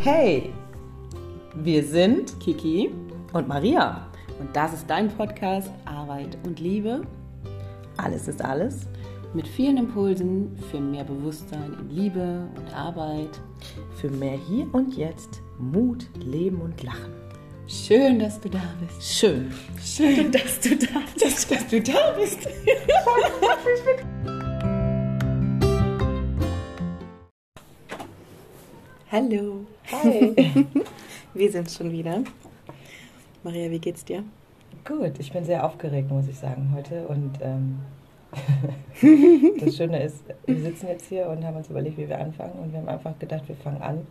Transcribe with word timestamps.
Hey, 0.00 0.52
wir 1.54 1.82
sind 1.82 2.38
Kiki 2.40 2.90
und 3.32 3.48
Maria. 3.48 4.06
und 4.40 4.54
das 4.54 4.72
ist 4.72 4.88
dein 4.88 5.08
Podcast 5.08 5.70
Arbeit 5.84 6.38
und 6.46 6.60
Liebe 6.60 7.02
Alles 7.96 8.28
ist 8.28 8.42
alles. 8.44 8.86
mit 9.34 9.46
vielen 9.48 9.76
Impulsen 9.76 10.56
für 10.70 10.80
mehr 10.80 11.04
Bewusstsein 11.04 11.74
in 11.80 11.90
Liebe 11.90 12.48
und 12.56 12.74
Arbeit. 12.74 13.40
Für 14.00 14.08
mehr 14.08 14.38
Hier 14.48 14.66
und 14.72 14.96
Jetzt, 14.96 15.42
Mut, 15.58 16.06
Leben 16.24 16.60
und 16.60 16.82
Lachen. 16.82 17.12
Schön, 17.66 18.18
dass 18.18 18.40
du 18.40 18.48
da 18.48 18.62
bist. 18.80 19.02
Schön. 19.02 19.52
Schön, 19.84 20.32
dass 20.32 20.60
du 20.60 20.76
da 20.76 21.00
bist. 21.14 21.50
Dass 21.50 21.66
du 21.66 21.80
da 21.82 22.12
bist. 22.16 22.48
Hallo. 29.10 29.66
Hi. 29.90 30.34
Wir 31.34 31.50
sind 31.50 31.70
schon 31.70 31.90
wieder. 31.90 32.22
Maria, 33.42 33.70
wie 33.70 33.78
geht's 33.78 34.04
dir? 34.04 34.22
Gut, 34.84 35.18
ich 35.18 35.32
bin 35.32 35.44
sehr 35.44 35.64
aufgeregt, 35.64 36.10
muss 36.10 36.28
ich 36.28 36.36
sagen, 36.36 36.72
heute. 36.76 37.06
Und 37.08 37.38
ähm, 37.40 37.78
das 39.60 39.76
Schöne 39.76 40.02
ist, 40.02 40.24
wir 40.44 40.60
sitzen 40.60 40.88
jetzt 40.88 41.08
hier 41.08 41.28
und 41.28 41.44
haben 41.44 41.56
uns 41.56 41.70
überlegt, 41.70 41.96
wie 41.96 42.08
wir 42.08 42.20
anfangen. 42.20 42.52
Und 42.62 42.72
wir 42.72 42.80
haben 42.80 42.88
einfach 42.88 43.18
gedacht, 43.18 43.48
wir 43.48 43.56
fangen 43.56 43.80
an. 43.80 44.06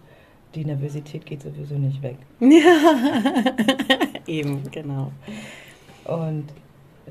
Die 0.55 0.66
Nervosität 0.66 1.26
geht 1.26 1.44
sowieso 1.44 1.76
nicht 1.76 2.02
weg. 2.02 2.18
Ja. 2.40 3.44
Eben, 4.27 4.63
genau. 4.71 5.12
Und 6.05 6.46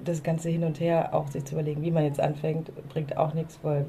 das 0.05 0.23
ganze 0.23 0.49
Hin 0.49 0.65
und 0.65 0.81
Her, 0.81 1.15
auch 1.15 1.29
sich 1.29 1.45
zu 1.45 1.55
überlegen, 1.55 1.83
wie 1.83 1.91
man 1.93 2.05
jetzt 2.05 2.21
anfängt, 2.21 2.73
bringt 2.89 3.17
auch 3.17 3.35
nichts, 3.35 3.61
weil 3.63 3.87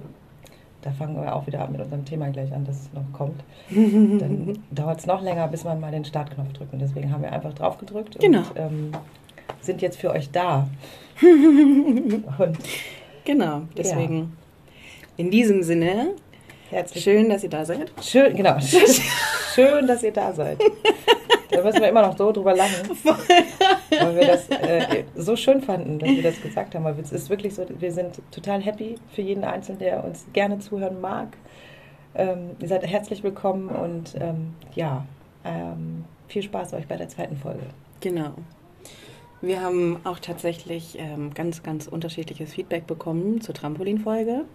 da 0.88 0.94
fangen 0.94 1.22
wir 1.22 1.36
auch 1.36 1.46
wieder 1.46 1.68
mit 1.68 1.82
unserem 1.82 2.05
Thema 2.05 2.30
gleich 2.30 2.54
an, 2.54 2.64
dass 2.64 2.77
es 2.84 2.94
noch 2.94 3.04
kommt. 3.12 3.44
Dann 3.70 4.57
dauert 4.71 4.99
es 4.99 5.05
noch 5.05 5.21
länger, 5.21 5.46
bis 5.49 5.66
man 5.66 5.82
mal 5.82 5.91
den 5.91 6.05
Startknopf 6.05 6.54
drückt. 6.54 6.71
Und 6.71 6.79
deswegen 6.79 7.12
haben 7.12 7.24
wir 7.24 7.34
einfach 7.34 7.54
drauf 7.54 7.77
gedrückt 7.77 8.18
Genau. 8.21 8.40
und 8.40 8.52
ähm, 8.55 8.91
sind 9.60 9.82
jetzt 9.82 9.99
für 9.99 10.12
euch 10.12 10.32
da. 10.32 10.70
und 11.21 12.57
Genau, 13.26 13.63
deswegen. 13.76 14.32
In 15.18 15.29
diesem 15.29 15.62
Sinne, 15.62 16.12
herzlich 16.70 17.04
schön, 17.04 17.29
dass 17.29 17.43
ihr 17.43 17.49
da 17.49 17.65
seid. 17.65 17.91
Schön, 18.01 18.35
genau. 18.35 18.57
Schön, 19.55 19.87
dass 19.87 20.04
ihr 20.04 20.12
da 20.12 20.34
seid. 20.34 20.60
Da 21.49 21.63
müssen 21.63 21.82
wir 21.82 21.90
immer 21.90 22.04
noch 22.04 22.18
so 22.18 22.32
drüber 22.32 22.55
lachen, 22.55 22.90
weil 23.90 24.15
wir 24.15 24.27
das 24.27 24.49
äh, 24.49 25.04
so 25.15 25.35
schön 25.35 25.62
fanden, 25.62 25.98
dass 25.98 26.10
wir 26.10 26.21
das 26.21 26.41
gesagt 26.41 26.76
haben. 26.76 26.84
Weil 26.84 26.99
es 26.99 27.12
ist 27.12 27.29
wirklich 27.29 27.55
so, 27.55 27.65
wir 27.79 27.91
sind 27.91 28.21
total 28.32 28.62
happy 28.62 28.95
für 29.13 29.21
jeden 29.21 29.43
Einzelnen, 29.43 29.79
der 29.79 30.04
uns 30.04 30.27
gerne 30.34 30.60
zuhören 30.60 31.01
mag. 31.01 31.29
Ähm, 32.13 32.51
ihr 32.60 32.68
seid 32.68 32.85
herzlich 32.85 33.23
willkommen 33.23 33.70
und 33.70 34.15
ähm, 34.20 34.54
ja, 34.76 35.05
ähm, 35.45 36.05
viel 36.27 36.43
Spaß 36.43 36.73
euch 36.73 36.88
bei 36.88 36.98
der 36.98 37.07
zweiten 37.07 37.38
Folge. 37.38 37.63
Genau. 38.01 38.34
Wir 39.41 39.62
haben 39.62 39.99
auch 40.04 40.20
tatsächlich 40.20 40.98
ähm, 40.99 41.34
ganz, 41.34 41.62
ganz 41.62 41.88
unterschiedliches 41.88 42.54
Feedback 42.54 42.88
bekommen 42.88 43.40
zur 43.40 43.54
Trampolinfolge, 43.54 44.45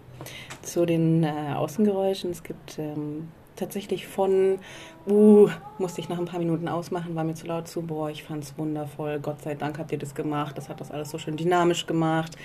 zu 0.61 0.85
den 0.85 1.23
äh, 1.23 1.53
Außengeräuschen. 1.55 2.31
Es 2.31 2.43
gibt 2.43 2.79
ähm, 2.79 3.27
tatsächlich 3.55 4.07
von, 4.07 4.59
uh, 5.07 5.47
musste 5.77 6.01
ich 6.01 6.09
nach 6.09 6.17
ein 6.17 6.25
paar 6.25 6.39
Minuten 6.39 6.67
ausmachen, 6.67 7.15
war 7.15 7.23
mir 7.23 7.35
zu 7.35 7.47
laut 7.47 7.67
zu, 7.67 7.81
boah, 7.81 8.09
ich 8.09 8.23
fand's 8.23 8.57
wundervoll, 8.57 9.19
Gott 9.19 9.41
sei 9.41 9.55
Dank 9.55 9.79
habt 9.79 9.91
ihr 9.91 9.97
das 9.97 10.15
gemacht, 10.15 10.57
das 10.57 10.69
hat 10.69 10.81
das 10.81 10.91
alles 10.91 11.11
so 11.11 11.17
schön 11.17 11.37
dynamisch 11.37 11.85
gemacht. 11.85 12.35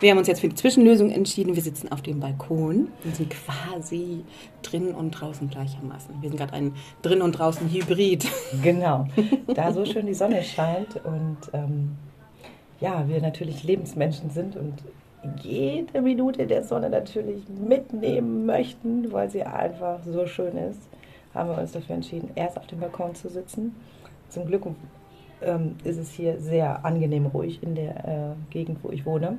Wir 0.00 0.10
haben 0.10 0.18
uns 0.18 0.28
jetzt 0.28 0.40
für 0.40 0.48
die 0.48 0.54
Zwischenlösung 0.54 1.10
entschieden, 1.10 1.54
wir 1.54 1.62
sitzen 1.62 1.90
auf 1.90 2.02
dem 2.02 2.20
Balkon 2.20 2.88
und 3.04 3.16
sind 3.16 3.30
quasi 3.30 4.24
drin 4.62 4.88
und 4.88 5.12
draußen 5.12 5.48
gleichermaßen. 5.48 6.20
Wir 6.20 6.28
sind 6.28 6.38
gerade 6.38 6.52
ein 6.52 6.74
drin 7.02 7.22
und 7.22 7.32
draußen 7.32 7.68
Hybrid. 7.70 8.26
Genau, 8.62 9.06
da 9.54 9.72
so 9.72 9.84
schön 9.84 10.06
die 10.06 10.14
Sonne 10.14 10.42
scheint 10.42 10.96
und 11.04 11.38
ähm, 11.52 11.96
ja, 12.80 13.08
wir 13.08 13.20
natürlich 13.20 13.62
Lebensmenschen 13.62 14.30
sind 14.30 14.56
und 14.56 14.74
jede 15.42 16.00
Minute 16.00 16.46
der 16.46 16.64
Sonne 16.64 16.90
natürlich 16.90 17.42
mitnehmen 17.48 18.46
möchten, 18.46 19.12
weil 19.12 19.30
sie 19.30 19.42
einfach 19.42 20.00
so 20.04 20.26
schön 20.26 20.56
ist, 20.56 20.80
haben 21.34 21.50
wir 21.50 21.58
uns 21.58 21.72
dafür 21.72 21.96
entschieden, 21.96 22.30
erst 22.34 22.58
auf 22.58 22.66
dem 22.66 22.80
Balkon 22.80 23.14
zu 23.14 23.28
sitzen. 23.28 23.74
Zum 24.28 24.46
Glück 24.46 24.66
ähm, 25.42 25.76
ist 25.84 25.98
es 25.98 26.12
hier 26.12 26.40
sehr 26.40 26.84
angenehm 26.84 27.26
ruhig 27.26 27.62
in 27.62 27.74
der 27.74 28.08
äh, 28.08 28.52
Gegend, 28.52 28.78
wo 28.82 28.90
ich 28.90 29.04
wohne. 29.04 29.38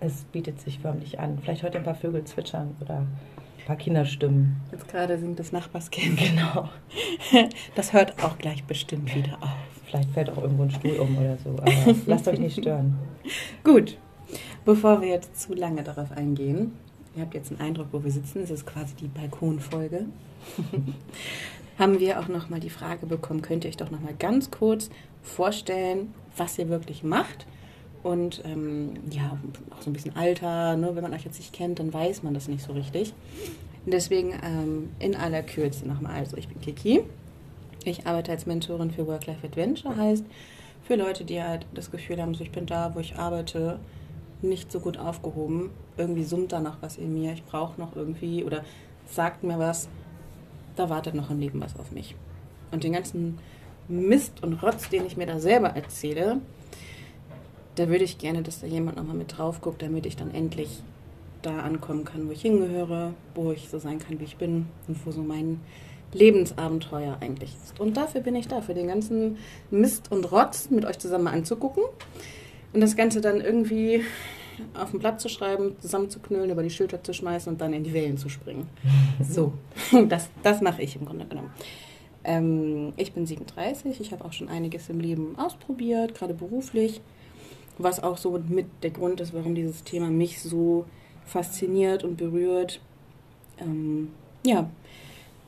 Es 0.00 0.24
bietet 0.24 0.60
sich 0.60 0.78
förmlich 0.78 1.20
an. 1.20 1.38
Vielleicht 1.40 1.62
heute 1.62 1.78
ein 1.78 1.84
paar 1.84 1.94
Vögel 1.94 2.24
zwitschern 2.24 2.76
oder 2.80 2.98
ein 2.98 3.66
paar 3.66 3.76
Kinderstimmen. 3.76 4.60
Jetzt 4.72 4.88
gerade 4.88 5.18
singt 5.18 5.38
das 5.38 5.52
Nachbarskind. 5.52 6.18
Genau. 6.18 6.68
Das 7.74 7.92
hört 7.92 8.22
auch 8.22 8.36
gleich 8.36 8.64
bestimmt 8.64 9.14
wieder 9.14 9.38
auf. 9.40 9.56
Vielleicht 9.86 10.10
fällt 10.10 10.30
auch 10.30 10.42
irgendwo 10.42 10.64
ein 10.64 10.70
Stuhl 10.70 10.96
um 10.98 11.16
oder 11.16 11.38
so. 11.38 11.50
Aber 11.50 11.72
lasst 12.06 12.28
euch 12.28 12.38
nicht 12.38 12.58
stören. 12.58 12.98
Gut, 13.64 13.96
bevor 14.64 15.00
wir 15.00 15.08
jetzt 15.08 15.40
zu 15.40 15.54
lange 15.54 15.82
darauf 15.82 16.12
eingehen, 16.12 16.72
ihr 17.16 17.22
habt 17.22 17.34
jetzt 17.34 17.50
einen 17.50 17.60
Eindruck, 17.60 17.88
wo 17.92 18.04
wir 18.04 18.10
sitzen, 18.10 18.42
es 18.42 18.50
ist 18.50 18.66
quasi 18.66 18.94
die 18.94 19.08
Balkonfolge, 19.08 20.06
haben 21.78 22.00
wir 22.00 22.20
auch 22.20 22.28
nochmal 22.28 22.60
die 22.60 22.70
Frage 22.70 23.06
bekommen, 23.06 23.42
könnt 23.42 23.64
ihr 23.64 23.70
euch 23.70 23.76
doch 23.76 23.90
nochmal 23.90 24.14
ganz 24.18 24.50
kurz 24.50 24.90
vorstellen, 25.22 26.12
was 26.36 26.58
ihr 26.58 26.68
wirklich 26.68 27.02
macht 27.02 27.46
und 28.02 28.42
ähm, 28.44 28.94
ja, 29.10 29.38
auch 29.70 29.82
so 29.82 29.90
ein 29.90 29.92
bisschen 29.92 30.16
Alter, 30.16 30.76
ne? 30.76 30.94
wenn 30.94 31.02
man 31.02 31.14
euch 31.14 31.24
jetzt 31.24 31.38
nicht 31.38 31.52
kennt, 31.52 31.78
dann 31.78 31.92
weiß 31.92 32.22
man 32.22 32.34
das 32.34 32.48
nicht 32.48 32.64
so 32.64 32.72
richtig. 32.72 33.14
Deswegen 33.86 34.32
ähm, 34.44 34.90
in 34.98 35.16
aller 35.16 35.42
Kürze 35.42 35.86
nochmal, 35.86 36.16
also 36.16 36.36
ich 36.36 36.48
bin 36.48 36.60
Kiki, 36.60 37.02
ich 37.84 38.06
arbeite 38.06 38.30
als 38.30 38.46
Mentorin 38.46 38.90
für 38.90 39.06
Work-Life 39.06 39.46
Adventure, 39.46 39.96
heißt 39.96 40.24
für 40.84 40.96
Leute, 40.96 41.24
die 41.24 41.42
halt 41.42 41.66
das 41.74 41.90
Gefühl 41.90 42.20
haben, 42.20 42.34
so 42.34 42.42
ich 42.42 42.50
bin 42.50 42.66
da, 42.66 42.94
wo 42.94 43.00
ich 43.00 43.16
arbeite, 43.16 43.78
nicht 44.42 44.72
so 44.72 44.80
gut 44.80 44.98
aufgehoben. 44.98 45.70
Irgendwie 45.96 46.24
summt 46.24 46.52
da 46.52 46.60
noch 46.60 46.76
was 46.80 46.96
in 46.96 47.12
mir. 47.14 47.32
Ich 47.32 47.44
brauche 47.44 47.80
noch 47.80 47.96
irgendwie 47.96 48.44
oder 48.44 48.64
sagt 49.06 49.42
mir 49.42 49.58
was. 49.58 49.88
Da 50.76 50.88
wartet 50.88 51.14
noch 51.14 51.30
im 51.30 51.38
Leben 51.38 51.60
was 51.60 51.78
auf 51.78 51.92
mich. 51.92 52.16
Und 52.70 52.84
den 52.84 52.92
ganzen 52.92 53.38
Mist 53.88 54.42
und 54.42 54.62
Rotz, 54.62 54.88
den 54.88 55.06
ich 55.06 55.16
mir 55.16 55.26
da 55.26 55.38
selber 55.38 55.70
erzähle, 55.70 56.40
da 57.74 57.88
würde 57.88 58.04
ich 58.04 58.18
gerne, 58.18 58.42
dass 58.42 58.60
da 58.60 58.66
jemand 58.66 58.96
nochmal 58.96 59.16
mit 59.16 59.36
drauf 59.36 59.60
guckt, 59.60 59.82
damit 59.82 60.06
ich 60.06 60.16
dann 60.16 60.32
endlich 60.32 60.82
da 61.42 61.60
ankommen 61.60 62.04
kann, 62.04 62.28
wo 62.28 62.32
ich 62.32 62.42
hingehöre, 62.42 63.14
wo 63.34 63.52
ich 63.52 63.68
so 63.68 63.78
sein 63.78 63.98
kann, 63.98 64.20
wie 64.20 64.24
ich 64.24 64.36
bin 64.36 64.66
und 64.86 65.04
wo 65.04 65.10
so 65.10 65.22
mein 65.22 65.60
Lebensabenteuer 66.12 67.16
eigentlich 67.20 67.54
ist. 67.62 67.80
Und 67.80 67.96
dafür 67.96 68.20
bin 68.20 68.36
ich 68.36 68.46
da, 68.46 68.60
für 68.60 68.74
den 68.74 68.88
ganzen 68.88 69.38
Mist 69.70 70.12
und 70.12 70.30
Rotz 70.30 70.70
mit 70.70 70.84
euch 70.84 70.98
zusammen 70.98 71.26
anzugucken 71.26 71.82
und 72.72 72.80
das 72.80 72.96
Ganze 72.96 73.20
dann 73.20 73.40
irgendwie 73.40 74.02
auf 74.74 74.92
ein 74.92 74.98
Blatt 74.98 75.20
zu 75.20 75.28
schreiben, 75.28 75.76
zusammenzuknüllen, 75.80 76.50
über 76.50 76.62
die 76.62 76.70
Schulter 76.70 77.02
zu 77.02 77.12
schmeißen 77.12 77.52
und 77.52 77.60
dann 77.60 77.72
in 77.72 77.84
die 77.84 77.92
Wellen 77.92 78.18
zu 78.18 78.28
springen. 78.28 78.68
So, 79.22 79.52
das, 80.08 80.30
das 80.42 80.60
mache 80.60 80.82
ich 80.82 80.96
im 80.96 81.04
Grunde 81.04 81.26
genommen. 81.26 81.50
Ähm, 82.24 82.92
ich 82.96 83.12
bin 83.12 83.26
37, 83.26 84.00
ich 84.00 84.12
habe 84.12 84.24
auch 84.24 84.32
schon 84.32 84.48
einiges 84.48 84.88
im 84.88 85.00
Leben 85.00 85.38
ausprobiert, 85.38 86.14
gerade 86.14 86.34
beruflich, 86.34 87.00
was 87.78 88.02
auch 88.02 88.16
so 88.16 88.40
mit 88.48 88.66
der 88.82 88.90
Grund 88.90 89.20
ist, 89.20 89.32
warum 89.32 89.54
dieses 89.54 89.84
Thema 89.84 90.08
mich 90.08 90.40
so 90.40 90.86
fasziniert 91.24 92.04
und 92.04 92.16
berührt. 92.16 92.80
Ähm, 93.58 94.08
ja, 94.44 94.68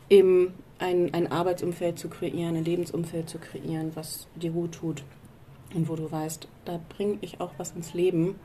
eben 0.08 0.54
ein, 0.78 1.12
ein 1.14 1.30
Arbeitsumfeld 1.30 1.98
zu 1.98 2.08
kreieren, 2.08 2.56
ein 2.56 2.64
Lebensumfeld 2.64 3.28
zu 3.28 3.38
kreieren, 3.38 3.92
was 3.94 4.26
dir 4.36 4.50
gut 4.50 4.72
tut 4.72 5.04
und 5.74 5.88
wo 5.88 5.96
du 5.96 6.10
weißt, 6.10 6.48
da 6.64 6.80
bringe 6.88 7.18
ich 7.20 7.40
auch 7.40 7.50
was 7.58 7.72
ins 7.72 7.94
Leben, 7.94 8.36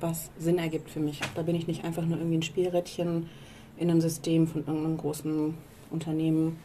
was 0.00 0.30
Sinn 0.38 0.58
ergibt 0.58 0.90
für 0.90 1.00
mich. 1.00 1.20
Da 1.34 1.42
bin 1.42 1.54
ich 1.54 1.66
nicht 1.66 1.84
einfach 1.84 2.04
nur 2.04 2.18
irgendwie 2.18 2.38
ein 2.38 2.42
Spielrädchen 2.42 3.28
in 3.76 3.90
einem 3.90 4.00
System 4.00 4.46
von 4.46 4.66
irgendeinem 4.66 4.96
großen 4.96 5.54
Unternehmen 5.90 6.58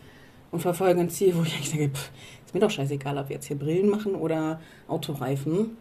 und 0.52 0.62
verfolge 0.62 1.00
ein 1.00 1.10
Ziel, 1.10 1.36
wo 1.36 1.44
ich 1.44 1.56
eigentlich 1.56 1.72
denke, 1.72 1.98
pff, 1.98 2.12
ist 2.46 2.54
mir 2.54 2.60
doch 2.60 2.70
scheißegal, 2.70 3.18
ob 3.18 3.30
wir 3.30 3.36
jetzt 3.36 3.48
hier 3.48 3.58
Brillen 3.58 3.90
machen 3.90 4.16
oder 4.16 4.62
Autoreifen. 4.88 5.78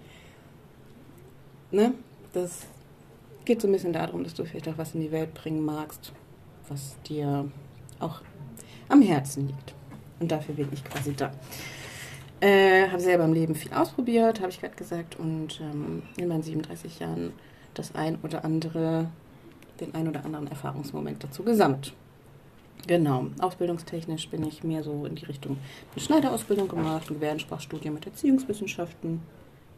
Ne? 1.70 1.94
Das 2.32 2.66
geht 3.44 3.60
so 3.60 3.68
ein 3.68 3.72
bisschen 3.72 3.92
darum, 3.92 4.24
dass 4.24 4.34
du 4.34 4.44
vielleicht 4.44 4.68
auch 4.68 4.78
was 4.78 4.94
in 4.94 5.00
die 5.00 5.12
Welt 5.12 5.34
bringen 5.34 5.64
magst, 5.64 6.12
was 6.68 6.96
dir 7.02 7.48
auch 8.00 8.22
am 8.88 9.02
Herzen 9.02 9.48
liegt. 9.48 9.74
Und 10.20 10.30
dafür 10.30 10.54
bin 10.54 10.68
ich 10.72 10.82
quasi 10.84 11.12
da. 11.14 11.32
Äh, 12.44 12.90
habe 12.90 13.00
selber 13.00 13.24
im 13.24 13.32
Leben 13.32 13.54
viel 13.54 13.72
ausprobiert, 13.72 14.40
habe 14.40 14.50
ich 14.50 14.60
gerade 14.60 14.74
gesagt, 14.74 15.18
und 15.18 15.62
ähm, 15.62 16.02
in 16.18 16.28
meinen 16.28 16.42
37 16.42 16.98
Jahren 16.98 17.32
das 17.72 17.94
ein 17.94 18.18
oder 18.22 18.44
andere, 18.44 19.08
den 19.80 19.94
ein 19.94 20.06
oder 20.08 20.26
anderen 20.26 20.48
Erfahrungsmoment 20.48 21.24
dazu 21.24 21.42
gesammelt. 21.42 21.94
Genau, 22.86 23.28
ausbildungstechnisch 23.38 24.28
bin 24.28 24.46
ich 24.46 24.62
mehr 24.62 24.82
so 24.82 25.06
in 25.06 25.14
die 25.14 25.24
Richtung 25.24 25.56
eine 25.92 26.04
Schneiderausbildung 26.04 26.68
gemacht, 26.68 27.08
ein 27.08 27.14
Gebärdensprachstudium 27.14 27.94
mit 27.94 28.04
Erziehungswissenschaften 28.04 29.22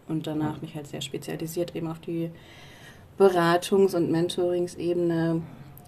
und 0.09 0.27
danach 0.27 0.61
mich 0.61 0.75
halt 0.75 0.89
sehr 0.89 1.03
spezialisiert 1.03 1.77
eben 1.77 1.87
auf 1.87 2.01
die 2.01 2.33
Beratungs- 3.17 3.95
und 3.95 4.11
Mentoringsebene 4.11 5.41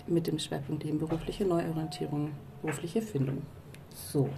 mit 0.06 0.28
dem 0.28 0.38
Schwerpunkt 0.38 0.84
eben 0.84 1.00
berufliche 1.00 1.44
Neuorientierung, 1.44 2.30
berufliche 2.62 3.02
Findung. 3.02 3.42
So. 4.12 4.28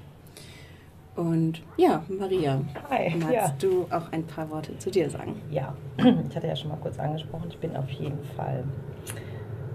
Und 1.20 1.60
ja, 1.76 2.02
Maria, 2.08 2.62
Hi, 2.88 3.14
magst 3.14 3.34
ja. 3.34 3.54
du 3.58 3.84
auch 3.90 4.10
ein 4.10 4.24
paar 4.24 4.48
Worte 4.48 4.78
zu 4.78 4.90
dir 4.90 5.10
sagen? 5.10 5.34
Ja, 5.50 5.74
ich 5.98 6.34
hatte 6.34 6.46
ja 6.46 6.56
schon 6.56 6.70
mal 6.70 6.78
kurz 6.78 6.98
angesprochen, 6.98 7.44
ich 7.50 7.58
bin 7.58 7.76
auf 7.76 7.90
jeden 7.90 8.24
Fall 8.36 8.64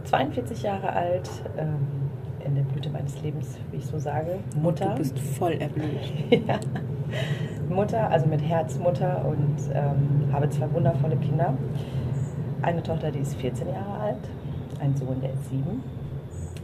42 0.05 0.63
Jahre 0.63 0.91
alt, 0.91 1.29
ähm, 1.55 1.75
in 2.43 2.55
der 2.55 2.63
Blüte 2.63 2.89
meines 2.89 3.21
Lebens, 3.21 3.59
wie 3.69 3.77
ich 3.77 3.85
so 3.85 3.99
sage. 3.99 4.39
Mutter. 4.59 4.89
Du 4.89 4.95
bist 4.95 5.19
voll 5.19 5.53
erblüht. 5.53 6.13
ja. 6.47 6.59
Mutter, 7.69 8.09
also 8.09 8.25
mit 8.25 8.41
Herzmutter 8.41 9.23
und 9.23 9.55
ähm, 9.71 10.33
habe 10.33 10.49
zwei 10.49 10.71
wundervolle 10.73 11.17
Kinder. 11.17 11.55
Eine 12.63 12.81
Tochter, 12.81 13.11
die 13.11 13.19
ist 13.19 13.35
14 13.35 13.67
Jahre 13.67 13.99
alt, 13.99 14.29
ein 14.79 14.97
Sohn, 14.97 15.21
der 15.21 15.33
ist 15.33 15.47
sieben. 15.51 15.83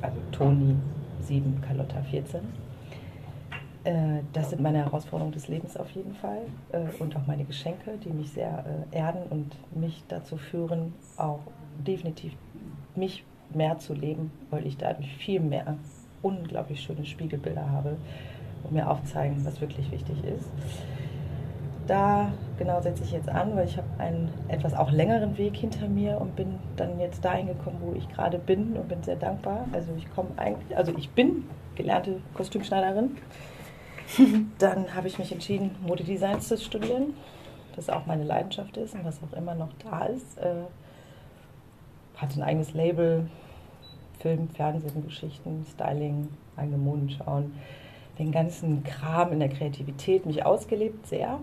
Also 0.01 0.17
Toni 0.31 0.75
7, 1.19 1.61
Carlotta 1.61 2.01
14. 2.01 2.70
Äh, 3.83 4.19
das 4.33 4.51
sind 4.51 4.61
meine 4.61 4.79
Herausforderungen 4.79 5.33
des 5.33 5.47
Lebens 5.47 5.75
auf 5.75 5.89
jeden 5.91 6.13
Fall 6.13 6.41
äh, 6.71 6.81
und 6.99 7.15
auch 7.15 7.25
meine 7.25 7.45
Geschenke, 7.45 7.97
die 8.03 8.09
mich 8.09 8.31
sehr 8.31 8.63
äh, 8.91 8.95
erden 8.95 9.23
und 9.29 9.55
mich 9.75 10.03
dazu 10.07 10.37
führen, 10.37 10.93
auch 11.17 11.39
definitiv 11.85 12.33
mich 12.95 13.23
mehr 13.53 13.79
zu 13.79 13.93
leben, 13.93 14.31
weil 14.49 14.65
ich 14.67 14.77
dadurch 14.77 15.11
viel 15.15 15.39
mehr 15.39 15.77
unglaublich 16.21 16.81
schöne 16.81 17.05
Spiegelbilder 17.05 17.69
habe 17.69 17.97
und 18.63 18.73
mir 18.73 18.89
aufzeigen, 18.89 19.43
was 19.43 19.59
wirklich 19.59 19.91
wichtig 19.91 20.23
ist. 20.23 20.49
Da 21.87 22.31
genau 22.59 22.79
setze 22.79 23.03
ich 23.03 23.11
jetzt 23.11 23.27
an, 23.27 23.55
weil 23.55 23.65
ich 23.65 23.75
habe 23.75 23.87
einen 23.97 24.29
etwas 24.47 24.75
auch 24.75 24.91
längeren 24.91 25.37
Weg 25.37 25.57
hinter 25.57 25.87
mir 25.87 26.21
und 26.21 26.35
bin 26.35 26.59
dann 26.77 26.99
jetzt 26.99 27.25
dahin 27.25 27.47
gekommen, 27.47 27.77
wo 27.81 27.93
ich 27.97 28.07
gerade 28.09 28.37
bin 28.37 28.73
und 28.73 28.87
bin 28.87 29.01
sehr 29.01 29.15
dankbar. 29.15 29.65
Also 29.73 29.91
ich 29.97 30.09
komme 30.13 30.29
eigentlich, 30.37 30.77
also 30.77 30.93
ich 30.95 31.09
bin 31.09 31.45
gelernte 31.75 32.21
Kostümschneiderin. 32.35 33.17
Dann 34.57 34.93
habe 34.93 35.07
ich 35.07 35.17
mich 35.19 35.31
entschieden, 35.31 35.75
Modedesign 35.85 36.41
zu 36.41 36.57
studieren, 36.57 37.13
das 37.75 37.89
auch 37.89 38.05
meine 38.05 38.23
Leidenschaft 38.23 38.77
ist 38.77 38.93
und 38.93 39.05
was 39.05 39.19
auch 39.23 39.35
immer 39.37 39.55
noch 39.55 39.69
da 39.83 40.05
ist. 40.05 40.37
Äh, 40.37 40.63
hatte 42.17 42.39
ein 42.39 42.43
eigenes 42.43 42.73
Label, 42.73 43.27
Film, 44.19 44.49
Fernsehen, 44.49 45.03
Geschichten, 45.03 45.65
Styling, 45.73 46.29
eigene 46.55 46.77
Modenschauen, 46.77 47.53
den 48.19 48.31
ganzen 48.31 48.83
Kram 48.83 49.31
in 49.31 49.39
der 49.39 49.49
Kreativität, 49.49 50.25
mich 50.25 50.45
ausgelebt 50.45 51.07
sehr. 51.07 51.39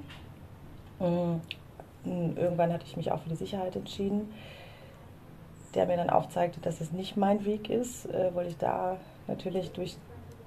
Mm, 1.01 1.41
Irgendwann 2.05 2.73
hatte 2.73 2.85
ich 2.87 2.97
mich 2.97 3.11
auch 3.11 3.21
für 3.21 3.29
die 3.29 3.37
Sicherheit 3.37 3.75
entschieden, 3.77 4.33
der 5.75 5.87
mir 5.87 5.97
dann 5.97 6.11
aufzeigte, 6.11 6.61
dass 6.61 6.81
es 6.81 6.93
nicht 6.93 7.17
mein 7.17 7.45
Weg 7.45 7.69
ist, 7.69 8.07
äh, 8.07 8.31
weil 8.35 8.47
ich 8.47 8.57
da 8.57 8.97
natürlich 9.27 9.73
durch 9.73 9.97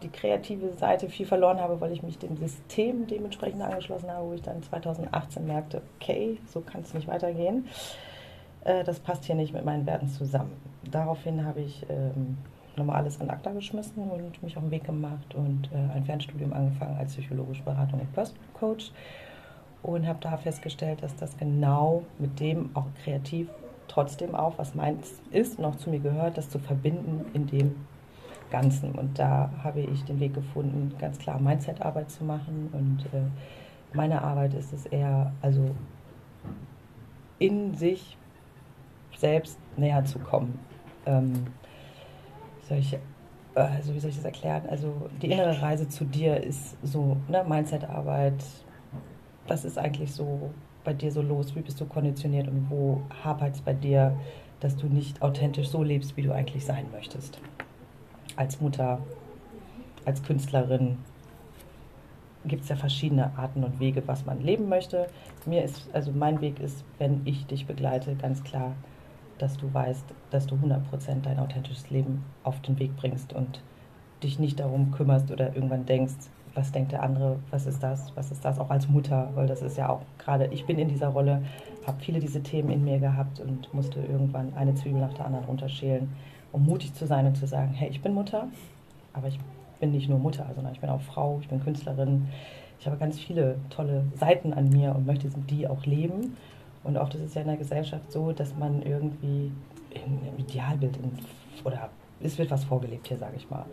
die 0.01 0.09
kreative 0.09 0.73
Seite 0.73 1.09
viel 1.09 1.25
verloren 1.25 1.59
habe, 1.59 1.79
weil 1.81 1.91
ich 1.91 2.03
mich 2.03 2.17
dem 2.17 2.37
System 2.37 3.07
dementsprechend 3.07 3.61
angeschlossen 3.61 4.11
habe, 4.11 4.27
wo 4.27 4.33
ich 4.33 4.41
dann 4.41 4.61
2018 4.61 5.45
merkte, 5.45 5.81
okay, 5.97 6.37
so 6.47 6.61
kann 6.61 6.81
es 6.81 6.93
nicht 6.93 7.07
weitergehen. 7.07 7.67
Äh, 8.63 8.83
das 8.83 8.99
passt 8.99 9.25
hier 9.25 9.35
nicht 9.35 9.53
mit 9.53 9.65
meinen 9.65 9.85
Werten 9.85 10.07
zusammen. 10.07 10.51
Daraufhin 10.89 11.45
habe 11.45 11.61
ich 11.61 11.85
ähm, 11.89 12.37
nochmal 12.75 12.97
alles 12.97 13.19
an 13.19 13.29
ACTA 13.29 13.51
geschmissen 13.51 14.09
und 14.09 14.41
mich 14.43 14.57
auf 14.57 14.63
den 14.63 14.71
Weg 14.71 14.85
gemacht 14.85 15.35
und 15.35 15.69
äh, 15.71 15.95
ein 15.95 16.05
Fernstudium 16.05 16.53
angefangen 16.53 16.97
als 16.97 17.13
psychologische 17.13 17.63
Beratung 17.63 17.99
und 17.99 18.13
Personal 18.13 18.43
Coach 18.53 18.91
und 19.83 20.07
habe 20.07 20.19
da 20.21 20.37
festgestellt, 20.37 21.01
dass 21.01 21.15
das 21.15 21.37
genau 21.37 22.03
mit 22.19 22.39
dem 22.39 22.69
auch 22.75 22.85
kreativ 23.03 23.47
trotzdem 23.87 24.35
auch, 24.35 24.57
was 24.57 24.73
meins 24.73 25.21
ist, 25.31 25.59
noch 25.59 25.75
zu 25.75 25.89
mir 25.89 25.99
gehört, 25.99 26.37
das 26.37 26.49
zu 26.49 26.59
verbinden 26.59 27.25
in 27.33 27.47
dem 27.47 27.75
Ganzen. 28.51 28.91
Und 28.91 29.17
da 29.17 29.49
habe 29.63 29.79
ich 29.79 30.03
den 30.03 30.19
Weg 30.19 30.35
gefunden, 30.35 30.93
ganz 30.99 31.17
klar 31.17 31.39
Mindset-Arbeit 31.39 32.11
zu 32.11 32.23
machen. 32.23 32.69
Und 32.73 33.05
äh, 33.13 33.25
meine 33.93 34.21
Arbeit 34.21 34.53
ist 34.53 34.73
es 34.73 34.85
eher, 34.85 35.33
also 35.41 35.71
in 37.39 37.73
sich 37.73 38.17
selbst 39.17 39.57
näher 39.77 40.05
zu 40.05 40.19
kommen. 40.19 40.59
Ähm, 41.05 41.47
solche, 42.69 42.99
also 43.55 43.93
wie 43.93 43.99
soll 43.99 44.11
ich 44.11 44.17
das 44.17 44.25
erklären? 44.25 44.63
Also 44.69 45.09
die 45.21 45.31
innere 45.31 45.61
Reise 45.61 45.87
zu 45.89 46.05
dir 46.05 46.37
ist 46.41 46.77
so, 46.83 47.17
ne, 47.27 47.43
Mindset-Arbeit, 47.47 48.43
was 49.47 49.65
ist 49.65 49.77
eigentlich 49.77 50.11
so 50.13 50.51
bei 50.83 50.93
dir 50.93 51.11
so 51.11 51.21
los? 51.21 51.55
Wie 51.55 51.61
bist 51.61 51.79
du 51.81 51.85
konditioniert 51.85 52.47
und 52.47 52.69
wo 52.69 53.01
hapert 53.23 53.55
es 53.55 53.61
bei 53.61 53.73
dir, 53.73 54.15
dass 54.59 54.77
du 54.77 54.87
nicht 54.87 55.21
authentisch 55.21 55.69
so 55.69 55.83
lebst, 55.83 56.15
wie 56.17 56.21
du 56.21 56.31
eigentlich 56.31 56.65
sein 56.65 56.85
möchtest? 56.91 57.39
Als 58.35 58.61
Mutter, 58.61 58.99
als 60.05 60.23
Künstlerin 60.23 60.97
gibt 62.45 62.63
es 62.63 62.69
ja 62.69 62.75
verschiedene 62.75 63.37
Arten 63.37 63.63
und 63.63 63.79
Wege, 63.79 64.03
was 64.07 64.25
man 64.25 64.41
leben 64.41 64.67
möchte. 64.67 65.07
Mir 65.45 65.63
ist, 65.63 65.89
also 65.93 66.11
mein 66.11 66.41
Weg 66.41 66.59
ist, 66.59 66.83
wenn 66.97 67.21
ich 67.25 67.45
dich 67.45 67.67
begleite, 67.67 68.15
ganz 68.15 68.43
klar, 68.43 68.73
dass 69.37 69.57
du 69.57 69.71
weißt, 69.73 70.05
dass 70.29 70.47
du 70.47 70.55
100% 70.55 70.79
dein 71.23 71.39
authentisches 71.39 71.89
Leben 71.89 72.23
auf 72.43 72.61
den 72.61 72.79
Weg 72.79 72.95
bringst 72.95 73.33
und 73.33 73.61
dich 74.23 74.39
nicht 74.39 74.59
darum 74.59 74.91
kümmerst 74.91 75.31
oder 75.31 75.55
irgendwann 75.55 75.85
denkst, 75.85 76.13
was 76.53 76.71
denkt 76.71 76.91
der 76.91 77.01
andere, 77.01 77.39
was 77.49 77.65
ist 77.65 77.81
das, 77.81 78.11
was 78.15 78.31
ist 78.31 78.43
das, 78.43 78.59
auch 78.59 78.69
als 78.69 78.87
Mutter, 78.87 79.29
weil 79.35 79.47
das 79.47 79.61
ist 79.61 79.77
ja 79.77 79.89
auch 79.89 80.01
gerade, 80.17 80.47
ich 80.47 80.65
bin 80.65 80.77
in 80.77 80.89
dieser 80.89 81.07
Rolle, 81.07 81.41
habe 81.87 82.01
viele 82.01 82.19
diese 82.19 82.43
Themen 82.43 82.69
in 82.69 82.83
mir 82.83 82.99
gehabt 82.99 83.39
und 83.39 83.73
musste 83.73 83.99
irgendwann 84.01 84.53
eine 84.55 84.75
Zwiebel 84.75 84.99
nach 84.99 85.13
der 85.13 85.25
anderen 85.25 85.45
runterschälen, 85.45 86.09
um 86.51 86.65
mutig 86.65 86.93
zu 86.93 87.05
sein 87.05 87.25
und 87.25 87.35
zu 87.35 87.47
sagen, 87.47 87.73
hey, 87.73 87.89
ich 87.89 88.01
bin 88.01 88.13
Mutter, 88.13 88.47
aber 89.13 89.27
ich 89.27 89.39
bin 89.79 89.91
nicht 89.91 90.09
nur 90.09 90.19
Mutter, 90.19 90.49
sondern 90.53 90.73
ich 90.73 90.79
bin 90.79 90.89
auch 90.89 91.01
Frau, 91.01 91.39
ich 91.41 91.47
bin 91.47 91.63
Künstlerin, 91.63 92.27
ich 92.79 92.87
habe 92.87 92.97
ganz 92.97 93.19
viele 93.19 93.57
tolle 93.69 94.05
Seiten 94.15 94.53
an 94.53 94.69
mir 94.69 94.95
und 94.95 95.05
möchte 95.05 95.29
die 95.49 95.67
auch 95.67 95.85
leben. 95.85 96.35
Und 96.83 96.97
oft 96.97 97.13
ist 97.13 97.21
es 97.21 97.35
ja 97.35 97.41
in 97.41 97.47
der 97.47 97.57
Gesellschaft 97.57 98.11
so, 98.11 98.31
dass 98.31 98.55
man 98.57 98.81
irgendwie 98.81 99.51
im 99.91 100.39
Idealbild 100.39 100.97
in, 100.97 101.11
oder 101.63 101.89
es 102.21 102.39
wird 102.39 102.49
was 102.49 102.63
vorgelebt 102.63 103.07
hier, 103.07 103.17
sage 103.17 103.35
ich 103.37 103.49
mal. 103.49 103.65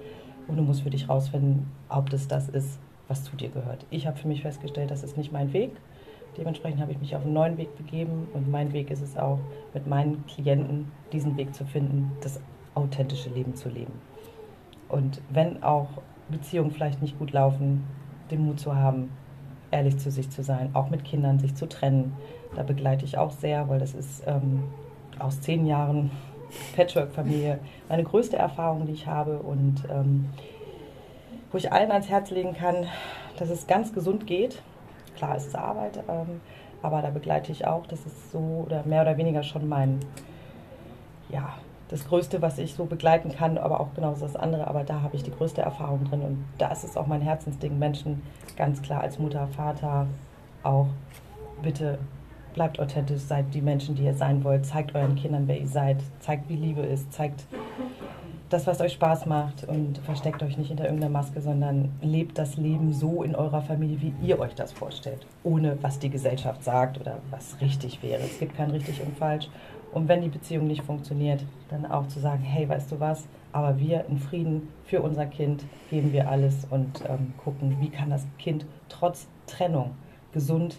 Und 0.47 0.57
du 0.57 0.63
musst 0.63 0.83
für 0.83 0.91
dich 0.91 1.09
rausfinden, 1.09 1.71
ob 1.89 2.11
das 2.11 2.29
das 2.29 2.51
ist, 2.51 2.79
was 3.09 3.25
zu 3.25 3.35
dir 3.37 3.49
gehört. 3.49 3.87
Ich 3.89 4.07
habe 4.07 4.19
für 4.19 4.29
mich 4.29 4.43
festgestellt, 4.43 4.91
das 4.91 5.03
ist 5.03 5.17
nicht 5.17 5.33
mein 5.33 5.55
Weg. 5.55 5.71
Dementsprechend 6.37 6.81
habe 6.81 6.93
ich 6.93 7.01
mich 7.01 7.17
auf 7.17 7.25
einen 7.25 7.33
neuen 7.33 7.57
Weg 7.57 7.77
begeben 7.77 8.29
und 8.35 8.51
mein 8.51 8.73
Weg 8.75 8.91
ist 8.91 9.01
es 9.01 9.17
auch, 9.17 9.39
mit 9.73 9.87
meinen 9.87 10.25
Klienten 10.27 10.93
diesen 11.13 11.37
Weg 11.39 11.55
zu 11.55 11.65
finden, 11.65 12.13
das 12.23 12.41
authentische 12.79 13.31
Leben 13.31 13.55
zu 13.55 13.69
leben. 13.69 13.93
Und 14.89 15.21
wenn 15.31 15.63
auch 15.63 15.89
Beziehungen 16.29 16.71
vielleicht 16.71 17.03
nicht 17.03 17.19
gut 17.19 17.33
laufen, 17.33 17.85
den 18.31 18.47
Mut 18.47 18.61
zu 18.61 18.75
haben, 18.75 19.11
ehrlich 19.71 19.99
zu 19.99 20.11
sich 20.11 20.31
zu 20.31 20.43
sein, 20.43 20.71
auch 20.75 20.91
mit 20.91 21.05
Kindern 21.05 21.39
sich 21.39 21.55
zu 21.55 21.69
trennen. 21.69 22.17
Da 22.55 22.63
begleite 22.63 23.05
ich 23.05 23.19
auch 23.19 23.31
sehr, 23.31 23.69
weil 23.69 23.79
das 23.79 23.95
ist 23.95 24.23
ähm, 24.27 24.65
aus 25.19 25.41
zehn 25.41 25.67
Jahren 25.67 26.11
Patchwork-Familie 26.77 27.59
meine 27.89 28.05
größte 28.05 28.37
Erfahrung, 28.37 28.87
die 28.87 28.93
ich 28.93 29.07
habe 29.07 29.39
und 29.41 29.85
ähm, 29.91 30.31
wo 31.51 31.59
ich 31.59 31.73
allen 31.73 31.91
ans 31.91 32.09
Herz 32.09 32.31
legen 32.31 32.55
kann, 32.55 32.87
dass 33.39 33.51
es 33.51 33.67
ganz 33.67 33.93
gesund 33.93 34.27
geht. 34.27 34.63
Klar, 35.17 35.37
es 35.37 35.47
ist 35.47 35.57
Arbeit, 35.57 35.99
ähm, 36.09 36.41
aber 36.83 37.03
da 37.03 37.11
begleite 37.11 37.53
ich 37.53 37.67
auch. 37.67 37.87
Das 37.87 38.01
ist 38.01 38.33
so 38.33 38.65
oder 38.67 38.85
mehr 38.85 39.03
oder 39.03 39.17
weniger 39.17 39.43
schon 39.43 39.69
mein, 39.69 40.01
ja, 41.31 41.55
das 41.89 42.07
Größte, 42.07 42.43
was 42.43 42.59
ich 42.59 42.75
so 42.75 42.85
begleiten 42.85 43.33
kann, 43.33 43.59
aber 43.59 43.81
auch 43.81 43.95
genauso 43.95 44.27
das 44.27 44.37
andere. 44.37 44.67
Aber 44.67 44.85
da 44.85 45.01
habe 45.01 45.17
ich 45.17 45.23
die 45.23 45.31
größte 45.31 45.63
Erfahrung 45.63 46.05
drin 46.05 46.23
und 46.23 46.45
das 46.59 46.85
ist 46.85 46.97
auch 46.97 47.07
mein 47.07 47.23
Herzensding. 47.23 47.79
Menschen 47.79 48.23
ganz 48.57 48.83
klar 48.83 49.01
als 49.01 49.19
Mutter, 49.19 49.47
Vater 49.49 50.07
auch 50.63 50.89
bitte 51.63 51.99
bleibt 52.55 52.81
authentisch, 52.81 53.21
seid 53.21 53.55
die 53.55 53.61
Menschen, 53.61 53.95
die 53.95 54.05
ihr 54.05 54.15
sein 54.15 54.43
wollt, 54.43 54.67
zeigt 54.67 54.95
euren 54.95 55.15
Kindern, 55.15 55.47
wer 55.47 55.61
ihr 55.61 55.69
seid, 55.69 55.99
zeigt, 56.21 56.49
wie 56.49 56.57
Liebe 56.57 56.81
ist, 56.81 57.13
zeigt 57.13 57.47
das, 58.49 58.67
was 58.67 58.81
euch 58.81 58.95
Spaß 58.95 59.27
macht 59.27 59.65
und 59.69 59.99
versteckt 59.99 60.43
euch 60.43 60.57
nicht 60.57 60.69
hinter 60.69 60.85
irgendeiner 60.85 61.13
Maske, 61.13 61.41
sondern 61.41 61.91
lebt 62.01 62.39
das 62.39 62.57
Leben 62.57 62.93
so 62.93 63.23
in 63.23 63.35
eurer 63.35 63.61
Familie, 63.61 64.01
wie 64.01 64.15
ihr 64.27 64.39
euch 64.39 64.55
das 64.55 64.73
vorstellt, 64.73 65.27
ohne 65.45 65.79
was 65.83 65.99
die 65.99 66.09
Gesellschaft 66.09 66.65
sagt 66.65 66.99
oder 66.99 67.19
was 67.31 67.61
richtig 67.61 68.03
wäre. 68.03 68.23
Es 68.23 68.39
gibt 68.39 68.57
kein 68.57 68.71
richtig 68.71 69.03
und 69.03 69.17
falsch. 69.19 69.49
Und 69.93 70.09
wenn 70.09 70.21
die 70.21 70.29
Beziehung 70.29 70.67
nicht 70.67 70.83
funktioniert, 70.83 71.45
dann 71.71 71.87
auch 71.87 72.07
zu 72.09 72.21
sagen, 72.21 72.43
hey, 72.43 72.69
weißt 72.69 72.93
du 72.93 73.01
was, 73.01 73.27
aber 73.53 73.79
wir 73.79 74.05
in 74.09 74.19
Frieden 74.19 74.69
für 74.85 75.01
unser 75.01 75.27
Kind 75.27 75.65
geben 75.91 76.13
wir 76.13 76.29
alles 76.29 76.67
und 76.71 77.03
ähm, 77.09 77.33
gucken, 77.43 77.77
wie 77.81 77.89
kann 77.89 78.11
das 78.11 78.27
Kind 78.39 78.67
trotz 78.89 79.27
Trennung 79.47 79.93
gesund 80.33 80.79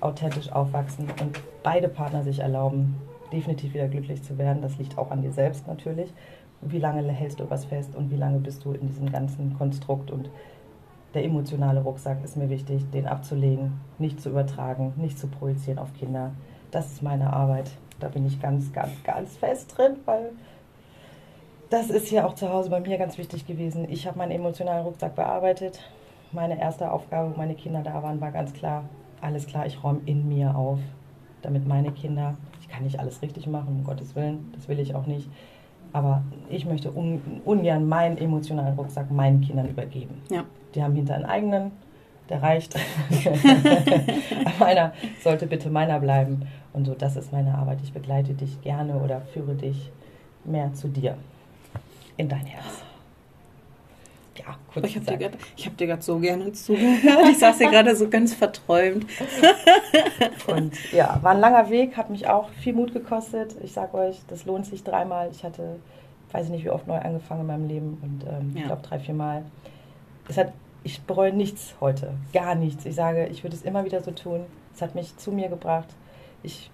authentisch 0.00 0.50
aufwachsen 0.52 1.06
und 1.20 1.40
beide 1.62 1.88
Partner 1.88 2.22
sich 2.22 2.38
erlauben, 2.40 2.96
definitiv 3.32 3.74
wieder 3.74 3.88
glücklich 3.88 4.22
zu 4.22 4.38
werden. 4.38 4.62
Das 4.62 4.78
liegt 4.78 4.98
auch 4.98 5.10
an 5.10 5.22
dir 5.22 5.32
selbst 5.32 5.66
natürlich. 5.66 6.12
Wie 6.60 6.78
lange 6.78 7.10
hältst 7.10 7.40
du 7.40 7.50
was 7.50 7.64
fest 7.64 7.96
und 7.96 8.10
wie 8.10 8.16
lange 8.16 8.38
bist 8.38 8.64
du 8.64 8.72
in 8.72 8.86
diesem 8.86 9.10
ganzen 9.10 9.56
Konstrukt 9.58 10.10
und 10.10 10.30
der 11.14 11.24
emotionale 11.24 11.82
Rucksack 11.82 12.24
ist 12.24 12.36
mir 12.36 12.48
wichtig, 12.48 12.88
den 12.90 13.06
abzulegen, 13.06 13.80
nicht 13.98 14.20
zu 14.20 14.30
übertragen, 14.30 14.94
nicht 14.96 15.18
zu 15.18 15.26
projizieren 15.26 15.78
auf 15.78 15.92
Kinder. 15.94 16.30
Das 16.70 16.92
ist 16.92 17.02
meine 17.02 17.32
Arbeit. 17.32 17.70
Da 18.02 18.08
bin 18.08 18.26
ich 18.26 18.40
ganz, 18.42 18.72
ganz, 18.72 18.90
ganz 19.04 19.36
fest 19.36 19.76
drin, 19.76 19.92
weil 20.06 20.32
das 21.70 21.88
ist 21.88 22.10
ja 22.10 22.26
auch 22.26 22.34
zu 22.34 22.48
Hause 22.48 22.68
bei 22.68 22.80
mir 22.80 22.98
ganz 22.98 23.16
wichtig 23.16 23.46
gewesen. 23.46 23.86
Ich 23.88 24.08
habe 24.08 24.18
meinen 24.18 24.32
emotionalen 24.32 24.84
Rucksack 24.84 25.14
bearbeitet. 25.14 25.80
meine 26.32 26.58
erste 26.58 26.90
Aufgabe, 26.90 27.32
wo 27.32 27.38
meine 27.38 27.54
Kinder 27.54 27.82
da 27.82 28.02
waren, 28.02 28.20
war 28.20 28.32
ganz 28.32 28.52
klar, 28.54 28.84
alles 29.20 29.46
klar, 29.46 29.66
ich 29.66 29.84
räume 29.84 30.00
in 30.06 30.28
mir 30.28 30.56
auf, 30.56 30.80
damit 31.42 31.68
meine 31.68 31.92
Kinder, 31.92 32.36
ich 32.60 32.68
kann 32.68 32.84
nicht 32.84 32.98
alles 32.98 33.22
richtig 33.22 33.46
machen, 33.46 33.68
um 33.68 33.84
Gottes 33.84 34.16
Willen, 34.16 34.50
das 34.56 34.66
will 34.66 34.80
ich 34.80 34.94
auch 34.94 35.06
nicht, 35.06 35.28
aber 35.92 36.22
ich 36.48 36.64
möchte 36.64 36.90
un, 36.90 37.20
ungern 37.44 37.86
meinen 37.86 38.16
emotionalen 38.16 38.78
Rucksack 38.78 39.10
meinen 39.10 39.42
Kindern 39.42 39.68
übergeben. 39.68 40.22
Ja. 40.30 40.44
Die 40.74 40.82
haben 40.82 40.94
hinter 40.94 41.14
einen 41.14 41.26
eigenen, 41.26 41.72
der 42.30 42.42
reicht. 42.42 42.74
meiner 44.58 44.92
sollte 45.22 45.46
bitte 45.46 45.68
meiner 45.68 46.00
bleiben. 46.00 46.46
Und 46.72 46.86
so, 46.86 46.94
das 46.94 47.16
ist 47.16 47.32
meine 47.32 47.54
Arbeit. 47.54 47.78
Ich 47.82 47.92
begleite 47.92 48.34
dich 48.34 48.60
gerne 48.62 48.96
oder 48.96 49.20
führe 49.20 49.54
dich 49.54 49.90
mehr 50.44 50.72
zu 50.74 50.88
dir, 50.88 51.16
in 52.16 52.28
dein 52.28 52.46
Herz. 52.46 52.82
Ja, 54.38 54.56
kurz 54.72 54.86
Ich 54.86 54.96
habe 54.96 55.06
dir 55.06 55.18
gerade 55.18 55.38
hab 55.92 56.02
so 56.02 56.18
gerne 56.18 56.52
zugehört. 56.52 57.28
Ich 57.30 57.38
saß 57.38 57.58
hier 57.58 57.70
gerade 57.70 57.94
so 57.94 58.08
ganz 58.08 58.32
verträumt. 58.32 59.06
Und 60.46 60.92
ja, 60.92 61.18
war 61.22 61.32
ein 61.32 61.40
langer 61.40 61.68
Weg, 61.68 61.96
hat 61.96 62.08
mich 62.08 62.26
auch 62.28 62.48
viel 62.48 62.72
Mut 62.72 62.94
gekostet. 62.94 63.54
Ich 63.62 63.72
sage 63.72 63.94
euch, 63.96 64.20
das 64.28 64.46
lohnt 64.46 64.64
sich 64.64 64.82
dreimal. 64.84 65.28
Ich 65.30 65.44
hatte, 65.44 65.78
weiß 66.32 66.46
ich 66.46 66.50
nicht, 66.50 66.64
wie 66.64 66.70
oft 66.70 66.86
neu 66.86 66.98
angefangen 66.98 67.42
in 67.42 67.46
meinem 67.46 67.68
Leben 67.68 67.98
und 68.02 68.24
ähm, 68.26 68.52
ja. 68.54 68.60
ich 68.60 68.66
glaube 68.66 68.82
drei, 68.82 68.98
vier 68.98 69.14
Mal. 69.14 69.44
Es 70.28 70.38
hat, 70.38 70.52
ich 70.82 71.02
bereue 71.02 71.32
nichts 71.32 71.74
heute, 71.80 72.14
gar 72.32 72.54
nichts. 72.54 72.86
Ich 72.86 72.94
sage, 72.94 73.26
ich 73.26 73.44
würde 73.44 73.54
es 73.54 73.62
immer 73.62 73.84
wieder 73.84 74.02
so 74.02 74.12
tun. 74.12 74.46
Es 74.74 74.80
hat 74.80 74.94
mich 74.94 75.16
zu 75.18 75.30
mir 75.30 75.48
gebracht. 75.48 75.88
Ich 76.42 76.70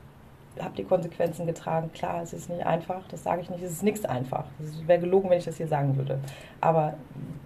habe 0.61 0.75
die 0.77 0.85
Konsequenzen 0.85 1.47
getragen. 1.47 1.91
Klar, 1.93 2.23
es 2.23 2.33
ist 2.33 2.51
nicht 2.51 2.65
einfach, 2.65 3.07
das 3.09 3.23
sage 3.23 3.43
ich 3.43 3.51
nicht, 3.51 3.63
es 3.63 3.73
ist 3.73 3.83
nichts 3.83 4.05
einfach. 4.05 4.45
Es 4.63 4.87
wäre 4.87 5.01
gelogen, 5.01 5.31
wenn 5.31 5.39
ich 5.39 5.45
das 5.45 5.57
hier 5.57 5.69
sagen 5.69 5.97
würde. 5.97 6.19
Aber 6.61 6.95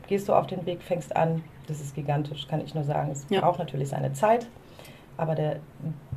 gehst 0.06 0.28
du 0.28 0.34
auf 0.34 0.46
den 0.46 0.64
Weg, 0.66 0.82
fängst 0.82 1.14
an, 1.14 1.42
das 1.66 1.80
ist 1.80 1.94
gigantisch, 1.94 2.48
kann 2.48 2.60
ich 2.60 2.74
nur 2.74 2.84
sagen. 2.84 3.10
Es 3.10 3.26
ja. 3.28 3.40
braucht 3.40 3.58
natürlich 3.58 3.88
seine 3.88 4.12
Zeit, 4.12 4.46
aber 5.16 5.34
der, 5.34 5.56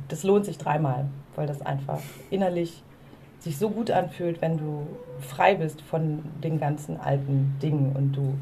das 0.08 0.22
lohnt 0.22 0.44
sich 0.44 0.58
dreimal, 0.58 1.06
weil 1.34 1.46
das 1.46 1.62
einfach 1.62 2.00
innerlich 2.30 2.82
sich 3.38 3.58
so 3.58 3.70
gut 3.70 3.90
anfühlt, 3.90 4.40
wenn 4.40 4.58
du 4.58 4.86
frei 5.20 5.54
bist 5.54 5.82
von 5.82 6.24
den 6.42 6.58
ganzen 6.58 6.98
alten 6.98 7.56
Dingen 7.62 7.94
und 7.94 8.12
du 8.12 8.34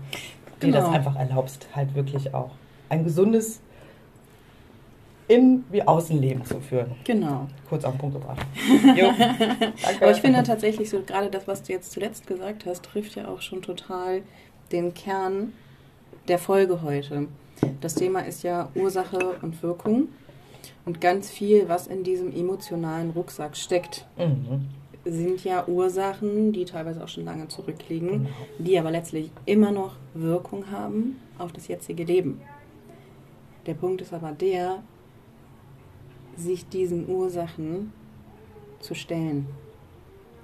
dir 0.63 0.73
das 0.73 0.85
genau. 0.85 0.97
einfach 0.97 1.17
erlaubst, 1.17 1.69
halt 1.75 1.95
wirklich 1.95 2.33
auch 2.35 2.51
ein 2.89 3.05
gesundes 3.05 3.61
in 5.29 5.65
wie 5.71 5.83
Außenleben 5.83 6.45
zu 6.45 6.61
führen. 6.61 6.93
Genau. 7.05 7.49
Kurz 7.69 7.85
auf 7.85 7.95
den 7.95 7.99
Punkt 7.99 8.17
gebracht. 8.17 8.45
Jo, 8.97 9.11
Aber 10.01 10.11
ich 10.11 10.21
finde 10.21 10.43
tatsächlich 10.43 10.91
so, 10.91 11.01
gerade 11.01 11.31
das, 11.31 11.49
was 11.49 11.63
du 11.63 11.73
jetzt 11.73 11.93
zuletzt 11.93 12.27
gesagt 12.27 12.67
hast, 12.67 12.85
trifft 12.85 13.15
ja 13.15 13.29
auch 13.29 13.41
schon 13.41 13.63
total 13.63 14.23
den 14.73 14.93
Kern 14.93 15.53
der 16.29 16.39
Folge 16.39 16.83
heute. 16.83 17.29
Das 17.81 17.95
Thema 17.95 18.21
ist 18.21 18.43
ja 18.43 18.69
Ursache 18.75 19.37
und 19.41 19.63
Wirkung 19.63 20.09
und 20.85 21.01
ganz 21.01 21.31
viel, 21.31 21.69
was 21.69 21.87
in 21.87 22.05
diesem 22.05 22.35
emotionalen 22.35 23.11
Rucksack 23.11 23.57
steckt. 23.57 24.07
Mhm. 24.19 24.69
Sind 25.05 25.45
ja 25.45 25.67
Ursachen, 25.67 26.53
die 26.53 26.65
teilweise 26.65 27.03
auch 27.05 27.09
schon 27.09 27.25
lange 27.25 27.49
zurückliegen, 27.49 28.09
genau. 28.09 28.29
die 28.59 28.79
aber 28.79 28.91
letztlich 28.91 29.31
immer 29.45 29.71
noch 29.71 29.97
Wirkung 30.15 30.71
haben 30.71 31.21
auf 31.39 31.53
das 31.53 31.69
jetzige 31.69 32.05
Leben. 32.05 32.41
Der 33.67 33.75
Punkt 33.75 34.01
ist 34.01 34.13
aber 34.13 34.33
der, 34.33 34.83
sich 36.39 36.69
diesen 36.69 37.09
Ursachen 37.09 37.93
zu 38.81 38.95
stellen. 38.95 39.47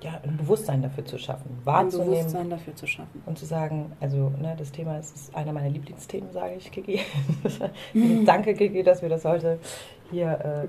Ja, 0.02 0.18
ein 0.23 0.38
Bewusstsein 0.38 0.80
dafür 0.80 1.04
zu 1.04 1.18
schaffen, 1.18 1.59
wahrzunehmen. 1.64 2.12
Ein 2.12 2.18
Bewusstsein 2.18 2.50
dafür 2.50 2.75
zu 2.75 2.87
schaffen. 2.87 3.23
Und 3.26 3.38
zu 3.38 3.44
sagen, 3.44 3.92
also 4.00 4.30
ne, 4.40 4.54
das 4.59 4.73
Thema 4.73 4.99
ist, 4.99 5.14
ist 5.14 5.35
einer 5.35 5.52
meiner 5.52 5.68
Lieblingsthemen, 5.68 6.32
sage 6.32 6.54
ich, 6.54 6.70
Kiki. 6.70 7.00
Danke, 8.25 8.54
Kiki, 8.54 8.82
dass 8.82 9.02
wir 9.02 9.09
das 9.09 9.25
heute 9.25 9.59
hier... 10.11 10.68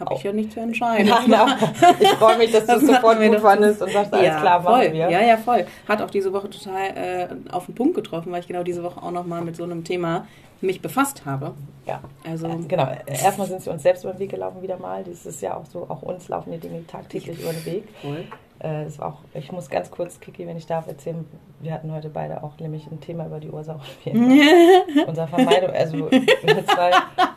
habe 0.00 0.14
ich 0.14 0.22
ja 0.22 0.32
nicht 0.32 0.52
zu 0.52 0.60
entscheiden. 0.66 1.06
Nein, 1.06 1.28
nein, 1.28 1.58
ich 2.00 2.08
freue 2.10 2.38
mich, 2.38 2.52
dass 2.52 2.66
du 2.66 2.72
es 2.74 2.86
sofort 2.86 3.18
gut 3.20 3.40
fandest 3.40 3.82
und 3.82 3.90
sagst, 3.90 4.12
alles 4.12 4.26
ja, 4.26 4.40
klar, 4.40 4.62
voll. 4.62 4.72
machen 4.72 4.92
wir. 4.92 5.10
Ja, 5.10 5.22
ja, 5.22 5.36
voll. 5.36 5.66
Hat 5.88 6.02
auch 6.02 6.10
diese 6.10 6.32
Woche 6.32 6.50
total 6.50 6.86
äh, 6.94 7.28
auf 7.52 7.66
den 7.66 7.74
Punkt 7.74 7.94
getroffen, 7.94 8.32
weil 8.32 8.40
ich 8.40 8.48
genau 8.48 8.62
diese 8.62 8.82
Woche 8.82 9.02
auch 9.02 9.10
nochmal 9.10 9.42
mit 9.42 9.56
so 9.56 9.64
einem 9.64 9.84
Thema 9.84 10.26
mich 10.60 10.80
befasst 10.80 11.24
habe. 11.26 11.54
Ja, 11.86 12.00
also 12.24 12.46
äh, 12.46 12.56
genau. 12.66 12.88
Erstmal 13.06 13.46
sind 13.46 13.62
sie 13.62 13.70
uns 13.70 13.82
selbst 13.82 14.04
über 14.04 14.12
den 14.12 14.20
Weg 14.20 14.30
gelaufen 14.30 14.62
wieder 14.62 14.78
mal. 14.78 15.04
Das 15.04 15.26
ist 15.26 15.42
ja 15.42 15.56
auch 15.56 15.66
so, 15.66 15.86
auch 15.88 16.02
uns 16.02 16.28
laufen 16.28 16.52
die 16.52 16.58
Dinge 16.58 16.86
tagtäglich 16.86 17.40
über 17.40 17.52
den 17.52 17.64
Weg. 17.64 17.84
Cool. 18.02 18.24
Äh, 18.58 18.84
das 18.84 18.98
war 18.98 19.08
auch, 19.08 19.18
ich 19.34 19.52
muss 19.52 19.68
ganz 19.68 19.90
kurz, 19.90 20.20
Kiki, 20.20 20.46
wenn 20.46 20.56
ich 20.56 20.66
darf, 20.66 20.86
erzählen, 20.86 21.24
wir 21.60 21.72
hatten 21.72 21.92
heute 21.92 22.08
beide 22.08 22.42
auch 22.42 22.58
nämlich 22.58 22.86
ein 22.90 23.00
Thema 23.00 23.26
über 23.26 23.40
die 23.40 23.50
Ursache. 23.50 23.80
Unser 25.06 25.28
Vermeidung, 25.28 25.70
also 25.70 26.10
wir 26.10 26.66
zwei 26.66 26.92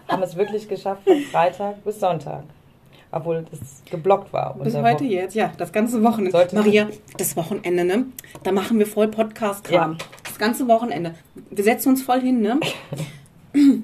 haben 0.08 0.24
es 0.24 0.36
wirklich 0.36 0.68
geschafft 0.68 1.04
von 1.04 1.20
Freitag 1.32 1.84
bis 1.84 2.00
Sonntag 2.00 2.44
obwohl 3.12 3.46
das 3.50 3.84
geblockt 3.90 4.32
war. 4.34 4.56
Bis 4.56 4.76
heute 4.76 5.04
Wochen. 5.04 5.12
jetzt, 5.12 5.36
ja, 5.36 5.52
das 5.58 5.72
ganze 5.72 6.04
Wochenende. 6.04 6.32
Sollte 6.32 6.56
Maria, 6.56 6.88
das 7.18 7.36
Wochenende, 7.36 7.84
ne? 7.84 8.06
Da 8.44 8.52
machen 8.52 8.78
wir 8.80 8.86
voll 8.86 9.08
Podcast-Kram. 9.08 9.94
Ja. 9.94 9.98
Das 10.24 10.38
ganze 10.38 10.68
Wochenende. 10.68 11.16
Wir 11.50 11.64
setzen 11.64 11.90
uns 11.90 12.04
voll 12.04 12.22
hin, 12.22 12.42
ne? 12.42 12.60
mhm. 13.54 13.84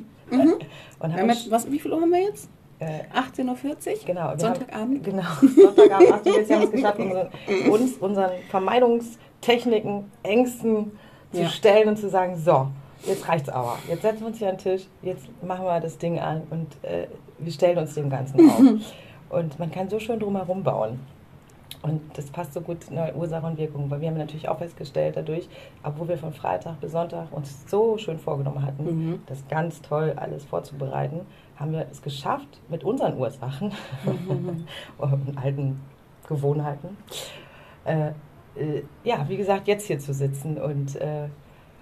Und 0.99 1.13
haben 1.13 1.29
jetzt, 1.29 1.49
was, 1.49 1.71
wie 1.71 1.79
viel 1.79 1.91
Uhr 1.91 2.01
haben 2.01 2.11
wir 2.11 2.21
jetzt? 2.21 2.49
Äh, 2.79 3.03
18.40 3.13 3.45
Uhr? 3.47 4.05
Genau. 4.05 4.37
Sonntagabend? 4.37 5.03
genau. 5.03 5.23
Sonntagabend, 5.41 6.11
18 6.11 6.33
Uhr. 6.33 6.47
Wir 6.47 6.55
haben 6.55 6.63
es 6.63 6.71
geschafft, 6.71 6.99
unsere, 6.99 7.29
uns 7.71 7.93
unseren 7.97 8.31
Vermeidungstechniken, 8.49 10.11
Ängsten 10.23 10.91
zu 11.31 11.41
ja. 11.41 11.49
stellen 11.49 11.89
und 11.89 11.97
zu 11.97 12.09
sagen, 12.09 12.37
so, 12.37 12.67
jetzt 13.03 13.27
reicht's 13.27 13.49
aber. 13.49 13.77
Jetzt 13.87 14.01
setzen 14.01 14.21
wir 14.21 14.27
uns 14.27 14.37
hier 14.37 14.49
an 14.49 14.57
den 14.57 14.63
Tisch, 14.63 14.87
jetzt 15.01 15.25
machen 15.43 15.65
wir 15.65 15.79
das 15.79 15.97
Ding 15.97 16.19
an 16.19 16.43
und 16.49 16.67
äh, 16.83 17.07
wir 17.39 17.51
stellen 17.51 17.77
uns 17.77 17.93
dem 17.93 18.09
Ganzen 18.09 18.49
auf. 18.49 18.61
Und 19.27 19.57
man 19.59 19.71
kann 19.71 19.89
so 19.89 19.99
schön 19.99 20.19
drumherum 20.19 20.63
bauen. 20.63 20.99
Und 21.81 22.01
das 22.17 22.27
passt 22.27 22.53
so 22.53 22.61
gut 22.61 22.77
in 22.89 22.97
Ursache 23.15 23.45
und 23.45 23.57
Wirkung, 23.57 23.89
weil 23.91 24.01
wir 24.01 24.07
haben 24.07 24.17
natürlich 24.17 24.47
auch 24.49 24.57
festgestellt 24.57 25.17
dadurch, 25.17 25.47
obwohl 25.83 26.07
wir 26.07 26.17
von 26.17 26.33
Freitag 26.33 26.79
bis 26.79 26.93
Sonntag 26.93 27.27
uns 27.31 27.69
so 27.69 27.97
schön 27.97 28.17
vorgenommen 28.17 28.65
hatten, 28.65 28.83
mhm. 28.83 29.23
das 29.27 29.47
ganz 29.47 29.81
toll 29.81 30.13
alles 30.15 30.45
vorzubereiten, 30.45 31.21
haben 31.57 31.71
wir 31.71 31.87
es 31.91 32.01
geschafft, 32.01 32.59
mit 32.69 32.83
unseren 32.83 33.17
Ursachen 33.17 33.71
mhm. 34.03 34.65
und 34.97 35.37
alten 35.37 35.81
Gewohnheiten, 36.27 36.97
äh, 37.85 38.09
äh, 38.55 38.83
ja, 39.03 39.27
wie 39.27 39.37
gesagt, 39.37 39.67
jetzt 39.67 39.87
hier 39.87 39.99
zu 39.99 40.13
sitzen 40.13 40.57
und 40.57 40.95
äh, 40.95 41.27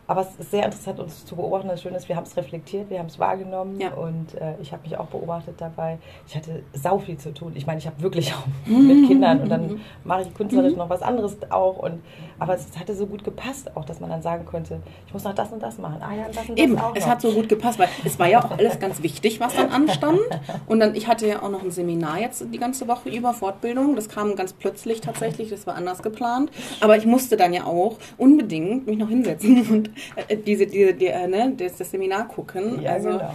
aber 0.05 0.21
es 0.21 0.35
ist 0.35 0.51
sehr 0.51 0.65
interessant, 0.65 0.99
uns 0.99 1.25
zu 1.25 1.35
beobachten. 1.35 1.69
Das 1.69 1.81
Schöne 1.81 1.95
ist, 1.95 2.09
wir 2.09 2.17
haben 2.17 2.25
es 2.25 2.35
reflektiert, 2.35 2.89
wir 2.89 2.99
haben 2.99 3.05
es 3.07 3.19
wahrgenommen 3.19 3.79
ja. 3.79 3.93
und 3.93 4.35
äh, 4.35 4.55
ich 4.61 4.73
habe 4.73 4.83
mich 4.83 4.97
auch 4.97 5.05
beobachtet 5.05 5.55
dabei. 5.59 5.97
Ich 6.27 6.35
hatte 6.35 6.61
sau 6.73 6.99
viel 6.99 7.17
zu 7.17 7.33
tun. 7.33 7.53
Ich 7.55 7.65
meine, 7.65 7.79
ich 7.79 7.87
habe 7.87 8.01
wirklich 8.01 8.33
auch 8.33 8.45
mit 8.65 9.07
Kindern 9.07 9.41
und 9.41 9.49
dann 9.49 9.79
mache 10.03 10.23
ich 10.23 10.33
künstlerisch 10.33 10.75
noch 10.75 10.89
was 10.89 11.01
anderes 11.01 11.37
auch. 11.49 11.77
Und, 11.77 12.03
aber 12.39 12.55
es 12.55 12.67
hatte 12.79 12.95
so 12.95 13.05
gut 13.05 13.23
gepasst, 13.23 13.75
auch 13.75 13.85
dass 13.85 13.99
man 13.99 14.09
dann 14.09 14.21
sagen 14.21 14.45
könnte, 14.45 14.79
ich 15.07 15.13
muss 15.13 15.23
noch 15.23 15.35
das 15.35 15.51
und 15.51 15.61
das 15.61 15.77
machen. 15.77 16.01
Ah 16.01 16.13
ja, 16.15 16.27
das 16.27 16.49
und 16.49 16.57
das 16.57 16.65
Eben, 16.65 16.77
auch 16.77 16.95
es 16.95 17.03
noch. 17.03 17.11
hat 17.11 17.21
so 17.21 17.31
gut 17.31 17.49
gepasst, 17.49 17.79
weil 17.79 17.89
es 18.03 18.19
war 18.19 18.27
ja 18.27 18.43
auch 18.43 18.51
alles 18.51 18.79
ganz 18.79 19.01
wichtig, 19.03 19.39
was 19.39 19.55
dann 19.55 19.69
anstand. 19.69 20.19
Und 20.67 20.79
dann, 20.79 20.95
ich 20.95 21.07
hatte 21.07 21.27
ja 21.27 21.41
auch 21.41 21.49
noch 21.49 21.63
ein 21.63 21.71
Seminar 21.71 22.19
jetzt 22.19 22.45
die 22.51 22.57
ganze 22.57 22.87
Woche 22.87 23.09
über 23.09 23.33
Fortbildung. 23.33 23.95
Das 23.95 24.09
kam 24.09 24.35
ganz 24.35 24.53
plötzlich 24.53 25.01
tatsächlich, 25.01 25.49
das 25.49 25.67
war 25.67 25.75
anders 25.75 26.01
geplant. 26.01 26.51
Aber 26.81 26.97
ich 26.97 27.05
musste 27.05 27.37
dann 27.37 27.53
ja 27.53 27.65
auch 27.65 27.97
unbedingt 28.17 28.87
mich 28.87 28.97
noch 28.97 29.09
hinsetzen 29.09 29.67
und 29.69 29.89
äh, 30.27 30.37
diese, 30.37 30.67
diese, 30.67 30.93
die, 30.93 31.07
äh, 31.07 31.27
ne, 31.27 31.53
das, 31.57 31.77
das, 31.77 31.91
Seminar 31.91 32.27
gucken. 32.27 32.81
Ja, 32.81 32.93
also, 32.93 33.09
genau. 33.09 33.31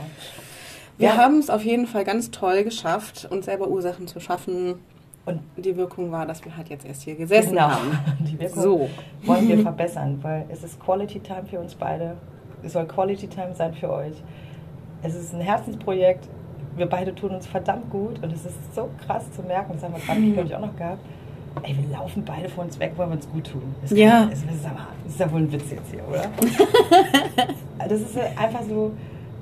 Wir 0.98 1.08
ja. 1.10 1.16
haben 1.16 1.38
es 1.38 1.48
auf 1.48 1.64
jeden 1.64 1.86
Fall 1.86 2.04
ganz 2.04 2.30
toll 2.32 2.64
geschafft, 2.64 3.28
uns 3.30 3.46
selber 3.46 3.68
Ursachen 3.68 4.08
zu 4.08 4.18
schaffen. 4.18 4.74
Und 5.28 5.40
die 5.56 5.76
Wirkung 5.76 6.10
war, 6.10 6.26
dass 6.26 6.44
wir 6.44 6.56
halt 6.56 6.68
jetzt 6.68 6.86
erst 6.86 7.02
hier 7.02 7.14
gesessen 7.14 7.50
genau. 7.50 7.70
haben. 7.70 7.98
Die 8.20 8.38
Wirkung 8.38 8.62
so. 8.62 8.90
wollen 9.24 9.48
wir 9.48 9.58
verbessern, 9.62 10.18
weil 10.22 10.46
es 10.48 10.64
ist 10.64 10.80
Quality 10.80 11.20
Time 11.20 11.44
für 11.48 11.60
uns 11.60 11.74
beide. 11.74 12.16
Es 12.62 12.72
soll 12.72 12.86
Quality 12.86 13.28
Time 13.28 13.54
sein 13.54 13.74
für 13.74 13.90
euch. 13.90 14.22
Es 15.02 15.14
ist 15.14 15.34
ein 15.34 15.40
Herzensprojekt. 15.40 16.28
Wir 16.76 16.86
beide 16.86 17.14
tun 17.14 17.30
uns 17.30 17.46
verdammt 17.46 17.90
gut 17.90 18.22
und 18.22 18.32
es 18.32 18.44
ist 18.44 18.74
so 18.74 18.88
krass 19.04 19.30
zu 19.32 19.42
merken, 19.42 19.72
das 19.74 19.82
haben 19.82 19.94
wir 19.94 20.00
gerade 20.00 20.20
mhm. 20.20 20.46
ich 20.46 20.54
auch 20.54 20.60
noch 20.60 20.76
gehabt 20.76 21.00
ey, 21.62 21.76
wir 21.76 21.96
laufen 21.96 22.24
beide 22.24 22.48
vor 22.48 22.64
uns 22.64 22.78
weg, 22.78 22.92
weil 22.96 23.08
wir 23.08 23.14
uns 23.14 23.28
gut 23.28 23.50
tun. 23.50 23.74
Das 23.82 23.90
ja. 23.90 24.10
Kann, 24.10 24.30
das, 24.30 24.38
ist 24.40 24.64
aber, 24.64 24.86
das 25.04 25.12
ist 25.12 25.20
ja 25.20 25.32
wohl 25.32 25.40
ein 25.40 25.52
Witz 25.52 25.70
jetzt 25.70 25.90
hier, 25.90 26.06
oder? 26.08 26.24
das 27.88 28.00
ist 28.00 28.16
einfach 28.36 28.62
so, 28.62 28.92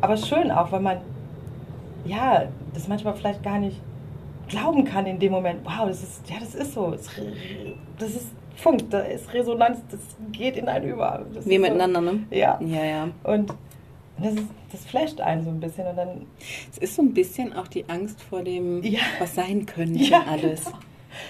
aber 0.00 0.16
schön 0.16 0.50
auch, 0.50 0.70
weil 0.72 0.80
man, 0.80 0.98
ja, 2.04 2.44
das 2.74 2.88
manchmal 2.88 3.14
vielleicht 3.14 3.42
gar 3.42 3.58
nicht 3.58 3.80
glauben 4.48 4.84
kann 4.84 5.06
in 5.06 5.18
dem 5.18 5.32
Moment, 5.32 5.60
wow, 5.64 5.86
das 5.88 6.02
ist, 6.02 6.28
ja, 6.28 6.36
das 6.38 6.54
ist 6.54 6.74
so, 6.74 6.90
das 7.98 8.10
ist 8.10 8.28
Funk, 8.56 8.90
da 8.90 9.00
ist 9.00 9.32
Resonanz, 9.32 9.80
das 9.90 10.00
geht 10.32 10.56
in 10.56 10.68
einen 10.68 10.88
über. 10.88 11.24
Das 11.34 11.46
Wir 11.46 11.60
miteinander, 11.60 12.00
so, 12.00 12.12
ne? 12.12 12.26
Ja. 12.30 12.58
Ja, 12.60 12.84
ja. 12.84 13.08
Und 13.22 13.52
das, 14.18 14.34
ist, 14.34 14.48
das 14.72 14.84
flasht 14.86 15.20
einen 15.20 15.44
so 15.44 15.50
ein 15.50 15.60
bisschen 15.60 15.86
und 15.86 15.96
dann... 15.96 16.26
Es 16.72 16.78
ist 16.78 16.94
so 16.94 17.02
ein 17.02 17.12
bisschen 17.12 17.52
auch 17.52 17.68
die 17.68 17.86
Angst 17.88 18.22
vor 18.22 18.42
dem, 18.42 18.82
ja. 18.82 19.00
was 19.18 19.34
sein 19.34 19.66
könnte 19.66 19.98
ja, 20.02 20.24
alles. 20.28 20.64
Genau. 20.64 20.78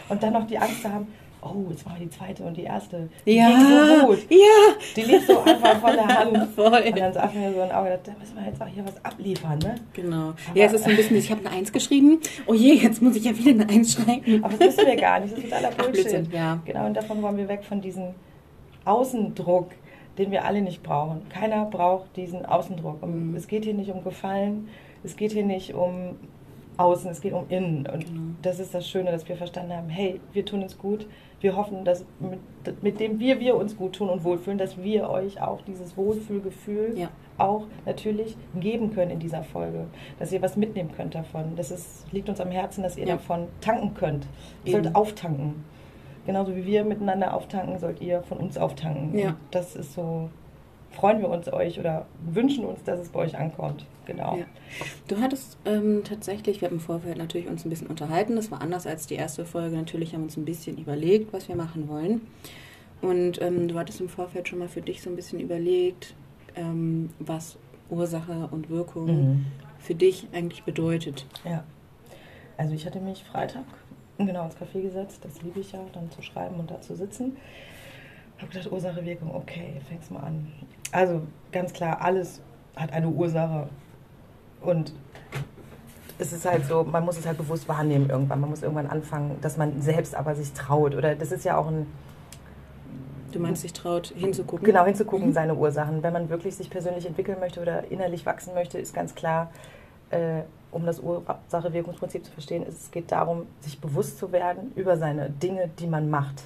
Und 0.09 0.23
dann 0.23 0.33
noch 0.33 0.47
die 0.47 0.59
Angst 0.59 0.83
zu 0.83 0.93
haben, 0.93 1.09
oh, 1.55 1.67
jetzt 1.71 1.85
machen 1.87 1.99
wir 2.01 2.07
die 2.07 2.11
zweite 2.17 2.43
und 2.45 2.57
die 2.57 2.63
erste. 2.65 3.09
Die 3.27 3.37
Ja, 3.37 4.01
so 4.01 4.07
gut. 4.07 4.19
ja. 4.31 4.75
Die 4.97 5.03
lief 5.03 5.27
so 5.27 5.39
einfach 5.43 5.81
von 5.81 5.93
der 5.93 6.07
Hand. 6.07 6.49
Voll. 6.55 6.67
Und 6.87 6.99
dann 6.99 7.13
saßen 7.13 7.41
wir 7.41 7.53
so 7.53 7.61
ein 7.61 7.73
Auge, 7.73 7.99
da 8.05 8.13
müssen 8.19 8.37
wir 8.37 8.47
jetzt 8.47 8.61
auch 8.63 8.67
hier 8.67 8.85
was 8.87 9.05
abliefern, 9.05 9.59
ne? 9.59 9.75
Genau. 9.93 10.29
Aber- 10.29 10.37
ja, 10.55 10.67
es 10.67 10.73
ist 10.73 10.87
ein 10.87 10.97
bisschen, 10.97 11.17
ich 11.17 11.31
habe 11.31 11.41
eine 11.47 11.57
Eins 11.57 11.73
geschrieben. 11.73 12.19
Oh 12.47 12.55
je, 12.55 12.75
jetzt 12.75 13.01
muss 13.03 13.17
ich 13.17 13.25
ja 13.25 13.37
wieder 13.37 13.51
eine 13.51 13.69
Eins 13.69 13.93
schreiben. 13.95 14.45
Aber 14.45 14.55
das 14.57 14.77
wissen 14.77 14.87
wir 14.87 14.97
gar 14.97 15.21
nicht, 15.21 15.37
das 15.37 15.45
ist 15.45 15.53
Ach, 15.53 15.75
Bullshit. 15.75 15.93
Blödsinn, 15.93 16.29
ja. 16.33 16.59
Genau, 16.65 16.87
und 16.87 16.95
davon 16.97 17.23
wollen 17.23 17.37
wir 17.37 17.49
weg 17.49 17.65
von 17.65 17.81
diesem 17.81 18.15
Außendruck, 18.85 19.71
den 20.19 20.31
wir 20.31 20.45
alle 20.45 20.63
nicht 20.63 20.83
brauchen. 20.83 21.29
Keiner 21.29 21.65
braucht 21.67 22.17
diesen 22.17 22.47
Außendruck. 22.47 23.03
Und 23.03 23.31
Mhm. 23.31 23.37
Es 23.37 23.47
geht 23.49 23.65
hier 23.65 23.75
nicht 23.75 23.91
um 23.91 24.03
Gefallen, 24.05 24.69
es 25.05 25.17
geht 25.17 25.33
hier 25.33 25.45
nicht 25.45 25.75
um 25.75 26.17
Außen, 26.79 27.11
es 27.11 27.21
geht 27.21 27.33
um 27.33 27.47
Innen. 27.49 27.87
Und 27.87 28.05
Genau. 28.07 28.21
das 28.43 28.59
ist 28.61 28.75
das 28.75 28.89
Schöne, 28.89 29.11
dass 29.11 29.29
wir 29.29 29.37
verstanden 29.37 29.73
haben, 29.73 29.89
hey, 29.89 30.21
wir 30.33 30.45
tun 30.45 30.63
uns 30.63 30.77
gut. 30.79 31.07
Wir 31.41 31.55
hoffen, 31.57 31.85
dass 31.85 32.05
mit, 32.19 32.83
mit 32.83 33.01
dem 33.01 33.19
wir, 33.19 33.41
wir 33.41 33.57
uns 33.57 33.77
gut 33.77 33.95
tun 33.97 34.09
und 34.09 34.25
wohlfühlen, 34.25 34.59
dass 34.59 34.77
wir 34.83 35.09
euch 35.11 35.41
auch 35.41 35.61
dieses 35.63 35.97
Wohlfühlgefühl 35.97 36.95
Ja. 36.99 37.09
auch 37.39 37.65
natürlich 37.85 38.37
geben 38.59 38.93
können 38.95 39.11
in 39.13 39.19
dieser 39.19 39.43
Folge. 39.43 39.87
Dass 40.19 40.33
ihr 40.33 40.41
was 40.43 40.57
mitnehmen 40.57 40.91
könnt 40.97 41.15
davon. 41.15 41.53
Das 41.57 41.71
ist, 41.71 42.11
liegt 42.13 42.29
uns 42.29 42.41
am 42.41 42.51
Herzen, 42.51 42.83
dass 42.83 42.97
ihr 42.97 43.07
Ja. 43.07 43.15
davon 43.17 43.47
tanken 43.61 43.95
könnt. 43.95 44.27
Ihr 44.65 44.75
Eben. 44.75 44.85
sollt 44.85 44.97
auftanken. 44.97 45.65
Genauso 46.25 46.57
wie 46.57 46.67
wir 46.67 46.85
miteinander 46.85 47.35
auftanken, 47.35 47.79
sollt 47.79 48.01
ihr 48.01 48.23
von 48.23 48.39
uns 48.39 48.59
auftanken. 48.59 49.17
Ja. 49.17 49.29
Und 49.29 49.37
das 49.53 49.77
ist 49.77 49.95
so, 49.95 50.29
freuen 50.97 51.21
wir 51.21 51.29
uns 51.29 51.53
euch 51.53 51.79
oder 51.79 52.07
wünschen 52.25 52.65
uns, 52.65 52.83
dass 52.85 52.99
es 53.01 53.11
bei 53.11 53.21
euch 53.21 53.37
ankommt. 53.39 53.85
Genau. 54.07 54.37
Ja. 54.37 54.45
Du 55.09 55.21
hattest 55.21 55.59
ähm, 55.65 56.03
tatsächlich, 56.05 56.61
wir 56.61 56.69
haben 56.69 56.77
im 56.77 56.81
Vorfeld 56.81 57.19
natürlich 57.19 57.49
uns 57.49 57.65
ein 57.65 57.71
bisschen 57.71 57.89
unterhalten. 57.89 58.37
Das 58.37 58.51
war 58.51 58.61
anders 58.61 58.87
als 58.87 59.07
die 59.07 59.15
erste 59.15 59.45
Folge. 59.45 59.77
Natürlich 59.77 60.13
haben 60.15 60.21
wir 60.21 60.25
uns 60.27 60.37
ein 60.37 60.45
bisschen 60.45 60.79
überlegt, 60.79 61.33
was 61.33 61.49
wir 61.49 61.57
machen 61.57 61.89
wollen. 61.89 62.21
Und 63.03 63.41
ähm, 63.43 63.69
du 63.69 63.79
hattest 63.79 64.01
im 64.01 64.09
Vorfeld 64.09 64.49
schon 64.49 64.59
mal 64.59 64.69
für 64.69 64.81
dich 64.81 65.03
so 65.03 65.11
ein 65.11 65.17
bisschen 65.17 65.39
überlegt, 65.41 66.15
ähm, 66.55 67.11
was 67.19 67.59
Ursache 67.91 68.49
und 68.51 68.71
Wirkung 68.71 69.07
Mhm. 69.07 69.47
für 69.79 69.95
dich 69.95 70.27
eigentlich 70.33 70.65
bedeutet. 70.65 71.27
Ja. 71.45 71.63
Also 72.57 72.75
ich 72.75 72.87
hatte 72.87 73.01
mich 73.01 73.23
Freitag 73.25 73.65
genau 74.19 74.47
ins 74.47 74.57
Café 74.57 74.81
gesetzt, 74.81 75.21
das 75.23 75.43
liebe 75.43 75.61
ich 75.61 75.73
ja, 75.73 75.81
dann 75.93 76.11
zu 76.11 76.23
schreiben 76.23 76.57
und 76.59 76.71
da 76.71 76.81
zu 76.81 76.97
sitzen. 76.97 77.37
Habe 78.39 78.51
gedacht, 78.51 78.73
Ursache, 78.73 79.05
Wirkung, 79.05 79.35
okay, 79.35 79.75
fängst 79.89 80.11
mal 80.11 80.21
an. 80.21 80.47
Also 80.93 81.23
ganz 81.53 81.73
klar, 81.73 82.01
alles 82.01 82.41
hat 82.77 82.93
eine 82.93 83.09
Ursache. 83.09 83.69
Und 84.61 84.93
es 86.19 86.33
ist 86.33 86.47
halt 86.47 86.67
so, 86.67 86.83
man 86.85 87.05
muss 87.05 87.19
es 87.19 87.27
halt 87.27 87.39
bewusst 87.39 87.69
wahrnehmen 87.69 88.09
irgendwann. 88.09 88.41
Man 88.41 88.51
muss 88.51 88.63
irgendwann 88.63 88.87
anfangen, 88.87 89.37
dass 89.43 89.57
man 89.57 89.81
selbst 89.83 90.15
aber 90.15 90.35
sich 90.35 90.53
traut. 90.53 90.95
Oder 90.95 91.15
das 91.15 91.33
ist 91.33 91.45
ja 91.45 91.57
auch 91.57 91.69
ein, 91.69 91.87
Du 93.33 93.41
meinst, 93.43 93.65
dich 93.65 93.75
traut 93.75 94.15
hinzugucken? 94.17 94.65
Genau, 94.65 94.87
hinzugucken, 94.87 95.29
Mhm. 95.29 95.33
seine 95.35 95.55
Ursachen. 95.57 96.03
Wenn 96.03 96.13
man 96.15 96.31
wirklich 96.31 96.57
sich 96.57 96.71
persönlich 96.71 97.05
entwickeln 97.07 97.39
möchte 97.39 97.61
oder 97.61 97.91
innerlich 97.91 98.25
wachsen 98.25 98.55
möchte, 98.55 98.79
ist 98.79 98.95
ganz 98.95 99.15
klar, 99.15 99.51
äh, 100.09 100.43
um 100.71 100.87
das 100.87 101.01
Ursache-Wirkungsprinzip 101.01 102.25
zu 102.25 102.31
verstehen, 102.33 102.63
ist, 102.65 102.81
es 102.85 102.91
geht 102.91 103.13
darum, 103.13 103.43
sich 103.61 103.79
bewusst 103.81 104.17
zu 104.19 104.33
werden 104.33 104.73
über 104.75 104.97
seine 104.97 105.29
Dinge, 105.29 105.69
die 105.79 105.87
man 105.87 106.09
macht. 106.09 106.45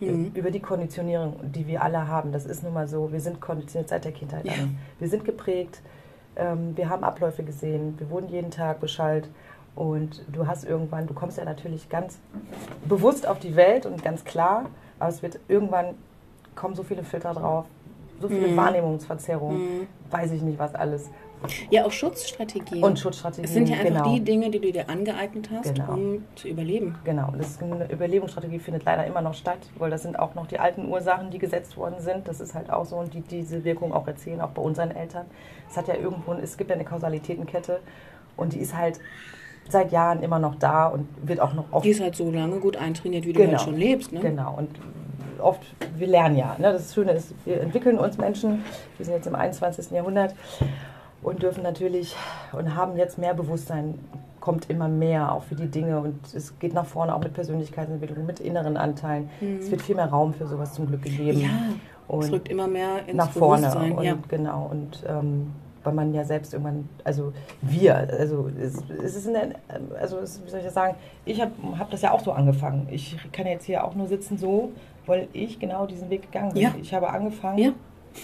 Mhm. 0.00 0.32
Über 0.34 0.50
die 0.50 0.60
Konditionierung, 0.60 1.36
die 1.42 1.66
wir 1.66 1.82
alle 1.82 2.06
haben. 2.08 2.32
Das 2.32 2.44
ist 2.44 2.62
nun 2.62 2.74
mal 2.74 2.86
so, 2.88 3.12
wir 3.12 3.20
sind 3.20 3.40
konditioniert 3.40 3.88
seit 3.88 4.04
der 4.04 4.12
Kindheit 4.12 4.44
Ja. 4.44 4.52
an. 4.52 4.78
Wir 4.98 5.08
sind 5.08 5.24
geprägt, 5.24 5.80
ähm, 6.36 6.76
wir 6.76 6.88
haben 6.90 7.02
Abläufe 7.04 7.42
gesehen, 7.42 7.94
wir 7.98 8.10
wurden 8.10 8.28
jeden 8.28 8.50
Tag 8.50 8.80
beschallt. 8.80 9.28
Und 9.74 10.22
du 10.32 10.46
hast 10.46 10.64
irgendwann, 10.64 11.06
du 11.06 11.12
kommst 11.14 11.36
ja 11.38 11.44
natürlich 11.44 11.88
ganz 11.90 12.18
bewusst 12.86 13.26
auf 13.26 13.38
die 13.38 13.56
Welt 13.56 13.84
und 13.86 14.02
ganz 14.02 14.24
klar, 14.24 14.66
aber 14.98 15.10
es 15.10 15.22
wird 15.22 15.38
irgendwann 15.48 15.94
kommen 16.54 16.74
so 16.74 16.82
viele 16.82 17.02
Filter 17.04 17.34
drauf, 17.34 17.66
so 18.20 18.28
viele 18.28 18.48
Mhm. 18.48 18.56
Wahrnehmungsverzerrungen, 18.56 19.80
Mhm. 19.80 19.86
weiß 20.10 20.32
ich 20.32 20.40
nicht 20.42 20.58
was 20.58 20.74
alles. 20.74 21.10
Ja, 21.70 21.84
auch 21.84 21.92
Schutzstrategien. 21.92 22.82
Und 22.82 22.98
Schutzstrategien. 22.98 23.44
Es 23.44 23.52
sind 23.52 23.68
ja 23.68 23.76
einfach 23.76 24.02
genau. 24.04 24.14
die 24.14 24.20
Dinge, 24.20 24.50
die 24.50 24.58
du 24.60 24.72
dir 24.72 24.88
angeeignet 24.88 25.50
hast, 25.52 25.74
Genau. 25.74 25.92
um 25.92 26.24
zu 26.34 26.48
überleben. 26.48 26.96
Genau, 27.04 27.28
und 27.28 27.38
das 27.38 27.60
eine 27.62 27.90
Überlebensstrategie 27.90 28.58
findet 28.58 28.84
leider 28.84 29.06
immer 29.06 29.20
noch 29.20 29.34
statt, 29.34 29.58
weil 29.78 29.90
das 29.90 30.02
sind 30.02 30.18
auch 30.18 30.34
noch 30.34 30.46
die 30.46 30.58
alten 30.58 30.86
Ursachen, 30.88 31.30
die 31.30 31.38
gesetzt 31.38 31.76
worden 31.76 31.96
sind. 32.00 32.26
Das 32.28 32.40
ist 32.40 32.54
halt 32.54 32.70
auch 32.70 32.84
so 32.84 32.96
und 32.96 33.14
die 33.14 33.20
diese 33.20 33.64
Wirkung 33.64 33.92
auch 33.92 34.06
erzählen, 34.06 34.40
auch 34.40 34.50
bei 34.50 34.62
unseren 34.62 34.90
Eltern. 34.90 35.26
Es 35.70 35.76
hat 35.76 35.88
ja 35.88 35.94
irgendwo, 35.94 36.32
es 36.34 36.56
gibt 36.56 36.70
ja 36.70 36.76
eine 36.76 36.84
Kausalitätenkette 36.84 37.80
und 38.36 38.52
die 38.54 38.58
ist 38.58 38.76
halt 38.76 38.98
seit 39.68 39.90
Jahren 39.92 40.22
immer 40.22 40.38
noch 40.38 40.54
da 40.54 40.86
und 40.86 41.08
wird 41.26 41.40
auch 41.40 41.52
noch 41.54 41.64
oft 41.72 41.84
Die 41.84 41.90
ist 41.90 42.00
halt 42.00 42.14
so 42.14 42.30
lange 42.30 42.60
gut 42.60 42.76
eintrainiert, 42.76 43.24
wie 43.26 43.32
du 43.32 43.40
Genau. 43.40 43.52
halt 43.52 43.62
schon 43.62 43.76
lebst. 43.76 44.12
Ne? 44.12 44.20
Genau, 44.20 44.54
und 44.56 44.70
oft, 45.40 45.60
wir 45.96 46.06
lernen 46.06 46.36
ja. 46.36 46.56
Ne? 46.58 46.72
Das 46.72 46.94
Schöne 46.94 47.12
ist, 47.12 47.34
wir 47.44 47.60
entwickeln 47.60 47.98
uns 47.98 48.16
Menschen, 48.16 48.64
wir 48.96 49.04
sind 49.04 49.14
jetzt 49.16 49.26
im 49.26 49.34
21. 49.34 49.90
Jahrhundert 49.90 50.34
und 51.26 51.42
dürfen 51.42 51.64
natürlich 51.64 52.14
und 52.52 52.76
haben 52.76 52.96
jetzt 52.96 53.18
mehr 53.18 53.34
Bewusstsein, 53.34 53.98
kommt 54.38 54.70
immer 54.70 54.86
mehr 54.86 55.32
auch 55.32 55.42
für 55.42 55.56
die 55.56 55.66
Dinge 55.66 55.98
und 55.98 56.20
es 56.32 56.56
geht 56.60 56.72
nach 56.72 56.86
vorne 56.86 57.12
auch 57.12 57.18
mit 57.18 57.34
Persönlichkeitsentwicklung, 57.34 58.24
mit 58.24 58.38
inneren 58.38 58.76
Anteilen. 58.76 59.28
Es 59.60 59.68
wird 59.68 59.82
viel 59.82 59.96
mehr 59.96 60.06
Raum 60.06 60.32
für 60.34 60.46
sowas 60.46 60.74
zum 60.74 60.86
Glück 60.86 61.02
gegeben. 61.02 61.38
Mhm. 61.38 61.44
Ja, 61.44 61.50
es 62.20 62.26
und 62.26 62.32
rückt 62.32 62.48
immer 62.48 62.68
mehr 62.68 63.08
ins 63.08 63.16
nach 63.16 63.32
vorne. 63.32 63.62
Bewusstsein. 63.62 63.92
Und 63.98 64.04
ja. 64.04 64.16
genau, 64.28 64.68
und 64.70 65.02
ähm, 65.08 65.52
weil 65.82 65.94
man 65.94 66.14
ja 66.14 66.24
selbst 66.24 66.52
irgendwann, 66.52 66.88
also 67.02 67.32
wir, 67.60 67.96
also 67.96 68.48
es, 68.60 68.84
es 69.02 69.16
ist 69.16 69.26
eine, 69.26 69.56
also 70.00 70.18
es, 70.18 70.40
wie 70.44 70.48
soll 70.48 70.60
ich 70.60 70.66
das 70.66 70.74
sagen, 70.74 70.94
ich 71.24 71.40
habe 71.40 71.52
hab 71.76 71.90
das 71.90 72.02
ja 72.02 72.12
auch 72.12 72.20
so 72.20 72.30
angefangen. 72.30 72.86
Ich 72.88 73.16
kann 73.32 73.46
jetzt 73.46 73.64
hier 73.64 73.84
auch 73.84 73.96
nur 73.96 74.06
sitzen 74.06 74.38
so, 74.38 74.70
weil 75.06 75.26
ich 75.32 75.58
genau 75.58 75.86
diesen 75.86 76.08
Weg 76.08 76.22
gegangen 76.22 76.52
bin. 76.52 76.62
Ja. 76.62 76.74
Ich 76.80 76.94
habe 76.94 77.08
angefangen, 77.10 77.58
Ja. 77.58 77.72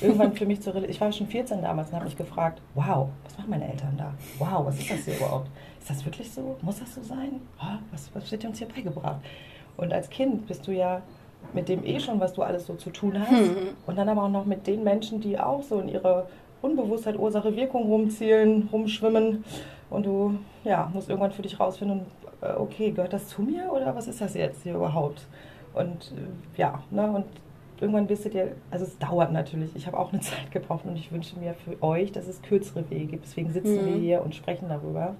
Irgendwann 0.00 0.33
für 0.33 0.46
mich 0.46 0.61
zu. 0.61 0.72
Ich 0.88 1.00
war 1.00 1.12
schon 1.12 1.26
14 1.26 1.62
damals 1.62 1.88
und 1.88 1.96
habe 1.96 2.05
mich 2.07 2.16
gefragt, 2.16 2.61
wow, 2.74 3.09
was 3.24 3.38
machen 3.38 3.50
meine 3.50 3.70
Eltern 3.70 3.94
da? 3.96 4.14
Wow, 4.38 4.66
was 4.66 4.78
ist 4.78 4.90
das 4.90 5.05
hier 5.05 5.16
überhaupt? 5.16 5.48
Ist 5.81 5.90
das 5.90 6.05
wirklich 6.05 6.31
so? 6.31 6.57
Muss 6.62 6.78
das 6.78 6.94
so 6.94 7.02
sein? 7.02 7.40
Was, 7.90 8.11
was 8.14 8.31
wird 8.31 8.42
dir 8.42 8.48
uns 8.48 8.59
hier 8.59 8.68
beigebracht? 8.68 9.20
Und 9.76 9.92
als 9.92 10.09
Kind 10.11 10.46
bist 10.46 10.66
du 10.66 10.72
ja 10.72 11.02
mit 11.52 11.68
dem 11.68 11.85
eh 11.85 11.98
schon, 11.98 12.20
was 12.20 12.33
du 12.35 12.42
alles 12.42 12.66
so 12.66 12.74
zu 12.74 12.90
tun 12.90 13.18
hast. 13.18 13.31
Mhm. 13.31 13.70
Und 13.87 13.96
dann 13.96 14.09
aber 14.09 14.24
auch 14.24 14.31
noch 14.31 14.44
mit 14.44 14.66
den 14.66 14.85
Menschen, 14.85 15.20
die 15.20 15.38
auch 15.38 15.62
so 15.62 15.81
in 15.81 15.88
ihrer 15.88 16.26
Unbewusstheit, 16.62 17.18
Ursache, 17.18 17.55
Wirkung 17.57 17.85
rumzielen, 17.85 18.68
rumschwimmen. 18.72 19.44
Und 19.90 20.07
du 20.07 20.38
ja, 20.64 20.90
musst 20.92 21.09
irgendwann 21.09 21.33
für 21.33 21.42
dich 21.42 21.59
rausfinden, 21.59 22.02
äh, 22.40 22.52
okay, 22.52 22.90
gehört 22.90 23.12
das 23.12 23.28
zu 23.28 23.42
mir 23.42 23.70
oder 23.72 23.94
was 23.94 24.07
ist 24.07 24.20
das 24.20 24.35
jetzt 24.35 24.62
hier 24.62 24.74
überhaupt? 24.74 25.26
Und 25.74 26.12
äh, 26.12 26.61
ja, 26.61 26.83
ne, 26.90 27.11
und 27.11 27.24
irgendwann 27.83 28.09
wirst 28.09 28.25
du 28.25 28.29
dir, 28.31 28.53
also 28.71 28.85
es 28.85 28.97
dauert 28.99 29.33
natürlich, 29.33 29.75
ich 29.77 29.87
habe 29.87 29.99
auch 29.99 30.12
eine 30.12 30.21
Zeit 30.23 30.51
gebraucht 30.51 30.85
und 30.87 30.97
ich 30.97 31.12
wünsche 31.12 31.38
mir 31.38 31.55
für 31.55 31.83
euch, 31.83 32.12
dass 32.12 32.27
es 32.29 32.40
kürzere 32.42 32.88
Wege 32.90 33.07
gibt. 33.07 33.25
Deswegen 33.25 33.51
sitzen 33.53 33.83
Mhm. 33.83 33.87
wir 33.87 33.95
hier 33.97 34.23
und 34.23 34.35
sprechen 34.35 34.68
darüber. 34.68 35.14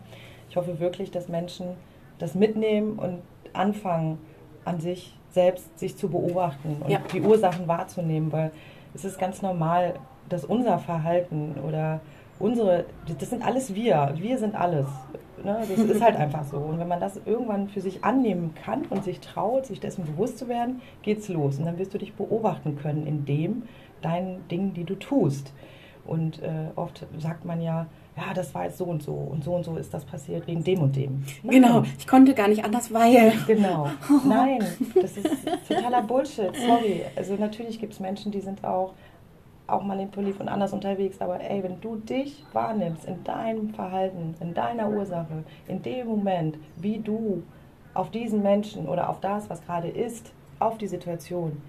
Ich 0.48 0.57
hoffe 0.57 0.79
wirklich, 0.81 1.11
dass 1.11 1.29
Menschen 1.29 1.66
das 2.18 2.35
mitnehmen 2.35 2.98
und 2.98 3.18
anfangen, 3.53 4.18
an 4.64 4.81
sich 4.81 5.14
selbst 5.31 5.79
sich 5.79 5.96
zu 5.96 6.09
beobachten 6.09 6.77
und 6.81 6.90
Ja. 6.90 7.01
die 7.12 7.20
Ursachen 7.20 7.66
wahrzunehmen, 7.66 8.31
weil 8.33 8.53
es 8.94 9.05
ist 9.05 9.18
ganz 9.18 9.42
normal, 9.42 9.94
dass 10.29 10.44
unser 10.44 10.79
Verhalten 10.79 11.55
oder 11.66 12.01
unsere, 12.38 12.87
das 13.18 13.31
sind 13.31 13.45
alles 13.45 13.75
wir, 13.75 14.14
wir 14.16 14.38
sind 14.38 14.55
alles. 14.55 14.87
Ne? 15.45 15.61
Das 15.68 15.79
ist 15.79 16.03
halt 16.03 16.16
einfach 16.18 16.45
so. 16.45 16.57
Und 16.59 16.79
wenn 16.79 16.88
man 16.88 17.01
das 17.01 17.21
irgendwann 17.25 17.68
für 17.68 17.81
sich 17.81 18.05
annehmen 18.05 18.55
kann 18.55 18.83
und 18.87 19.05
sich 19.05 19.21
traut, 19.21 19.66
sich 19.66 19.81
dessen 19.81 20.05
bewusst 20.05 20.38
zu 20.38 20.49
werden, 20.49 20.81
geht's 21.03 21.29
los. 21.29 21.59
Und 21.59 21.66
dann 21.66 21.79
wirst 21.79 21.95
du 21.95 21.99
dich 21.99 22.14
beobachten 22.14 22.77
können 22.77 23.07
in 23.07 23.25
dem, 23.25 23.64
deinen 24.01 24.47
Dingen, 24.49 24.75
die 24.75 24.85
du 24.85 24.95
tust. 24.95 25.53
Und 26.05 26.42
äh, 26.42 26.68
oft 26.75 27.07
sagt 27.18 27.45
man 27.45 27.61
ja, 27.61 27.87
ja, 28.16 28.35
das 28.35 28.55
war 28.55 28.64
jetzt 28.64 28.79
so 28.79 28.85
und 28.85 29.03
so 29.03 29.12
und 29.12 29.42
so 29.42 29.55
und 29.55 29.64
so 29.64 29.77
ist 29.77 29.95
das 29.95 30.05
passiert 30.05 30.47
wegen 30.47 30.62
dem 30.62 30.81
und 30.81 30.97
dem. 30.97 31.25
Nein. 31.42 31.62
Genau, 31.62 31.83
ich 31.99 32.07
konnte 32.07 32.35
gar 32.35 32.49
nicht 32.49 32.64
anders, 32.64 32.92
weil. 32.92 33.33
Genau. 33.47 33.88
Nein, 34.27 34.64
das 34.95 35.16
ist 35.16 35.29
totaler 35.68 36.03
Bullshit. 36.03 36.55
Sorry. 36.55 37.03
Also 37.16 37.35
natürlich 37.37 37.79
gibt 37.79 37.92
es 37.95 38.01
Menschen, 38.01 38.33
die 38.33 38.40
sind 38.40 38.64
auch, 38.64 38.95
auch 39.66 39.83
manipulativ 39.83 40.40
und 40.40 40.48
anders 40.48 40.72
unterwegs. 40.72 41.20
Aber 41.20 41.40
ey, 41.40 41.62
wenn 41.62 41.81
du 41.81 41.96
dich 41.96 42.44
wahrnimmst 42.53 43.05
in 43.05 43.22
deinem 43.25 43.70
Verhalten, 43.70 44.35
in 44.40 44.55
deiner 44.55 44.90
Ursache, 44.90 45.44
in 45.68 45.83
dem 45.83 46.09
Moment, 46.09 46.59
wie 46.77 46.98
du 46.98 47.42
auf 47.94 48.11
diesen 48.11 48.42
Menschen 48.42 48.88
oder 48.88 49.09
auf 49.09 49.20
das, 49.20 49.48
was 49.51 49.64
gerade 49.64 49.88
ist, 49.88 50.33
auf 50.59 50.79
die 50.79 50.88
Situation 50.88 51.61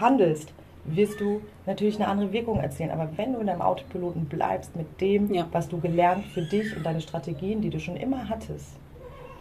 handelst, 0.00 0.52
wirst 0.84 1.20
du 1.20 1.40
natürlich 1.66 1.96
eine 1.96 2.08
andere 2.08 2.32
Wirkung 2.32 2.60
erzielen. 2.60 2.90
Aber 2.90 3.08
wenn 3.16 3.32
du 3.32 3.40
in 3.40 3.46
deinem 3.46 3.62
Autopiloten 3.62 4.26
bleibst 4.26 4.76
mit 4.76 5.00
dem, 5.00 5.32
Ja. 5.32 5.46
was 5.52 5.68
du 5.68 5.80
gelernt 5.80 6.24
für 6.26 6.42
dich 6.42 6.76
und 6.76 6.84
deine 6.84 7.00
Strategien, 7.00 7.60
die 7.60 7.70
du 7.70 7.80
schon 7.80 7.96
immer 7.96 8.28
hattest, 8.28 8.76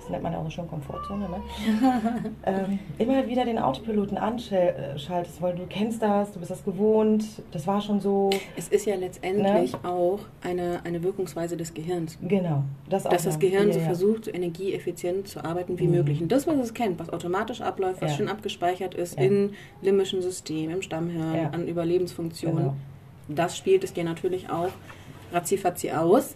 das 0.06 0.12
nennt 0.12 0.22
man 0.22 0.34
ja 0.34 0.40
auch 0.40 0.44
so 0.44 0.52
schon 0.52 0.68
Komfortzone, 0.68 1.28
ne? 1.28 1.42
ähm, 2.46 2.80
immer 3.00 3.28
wieder 3.28 3.44
den 3.44 3.58
Autopiloten 3.58 4.20
anschaltest, 4.20 5.42
weil 5.42 5.56
du 5.56 5.66
kennst 5.68 6.00
das, 6.00 6.32
du 6.32 6.38
bist 6.38 6.52
das 6.52 6.64
gewohnt, 6.64 7.26
das 7.52 7.66
war 7.66 7.82
schon 7.82 8.00
so. 8.00 8.30
Es 8.56 8.68
ist 8.68 8.86
ja 8.86 8.96
letztendlich 8.96 9.74
ne? 9.74 9.90
auch 9.90 10.20
eine, 10.44 10.82
eine 10.84 11.02
Wirkungsweise 11.02 11.58
des 11.58 11.74
Gehirns. 11.74 12.20
Genau. 12.22 12.64
Das 12.88 13.08
auch 13.08 13.12
Dass 13.12 13.24
das 13.24 13.40
Gehirn 13.40 13.70
ja, 13.70 13.74
so 13.74 13.80
ja. 13.80 13.86
versucht, 13.86 14.26
so 14.26 14.32
energieeffizient 14.32 15.28
zu 15.28 15.44
arbeiten 15.44 15.80
wie 15.80 15.88
mhm. 15.88 15.96
möglich. 15.96 16.22
Und 16.22 16.32
das, 16.32 16.46
was 16.46 16.58
es 16.58 16.76
kennt, 16.76 17.00
was 17.00 17.10
automatisch 17.10 17.62
abläuft, 17.62 18.04
was 18.04 18.12
ja. 18.12 18.18
schon 18.18 18.30
abgespeichert 18.30 18.94
ist 18.94 19.20
im 19.20 19.54
limbischen 19.82 20.22
System, 20.22 20.70
im 20.70 20.84
Stammhirn, 20.84 21.50
an 21.52 21.68
Überlebensfunktionen, 21.68 22.58
genau. 22.58 22.76
das 23.28 23.58
spielt 23.58 23.84
es 23.84 23.94
dir 23.94 24.04
natürlich 24.04 24.52
auch 24.52 24.70
ratzifatzi 25.34 25.90
aus 25.90 26.36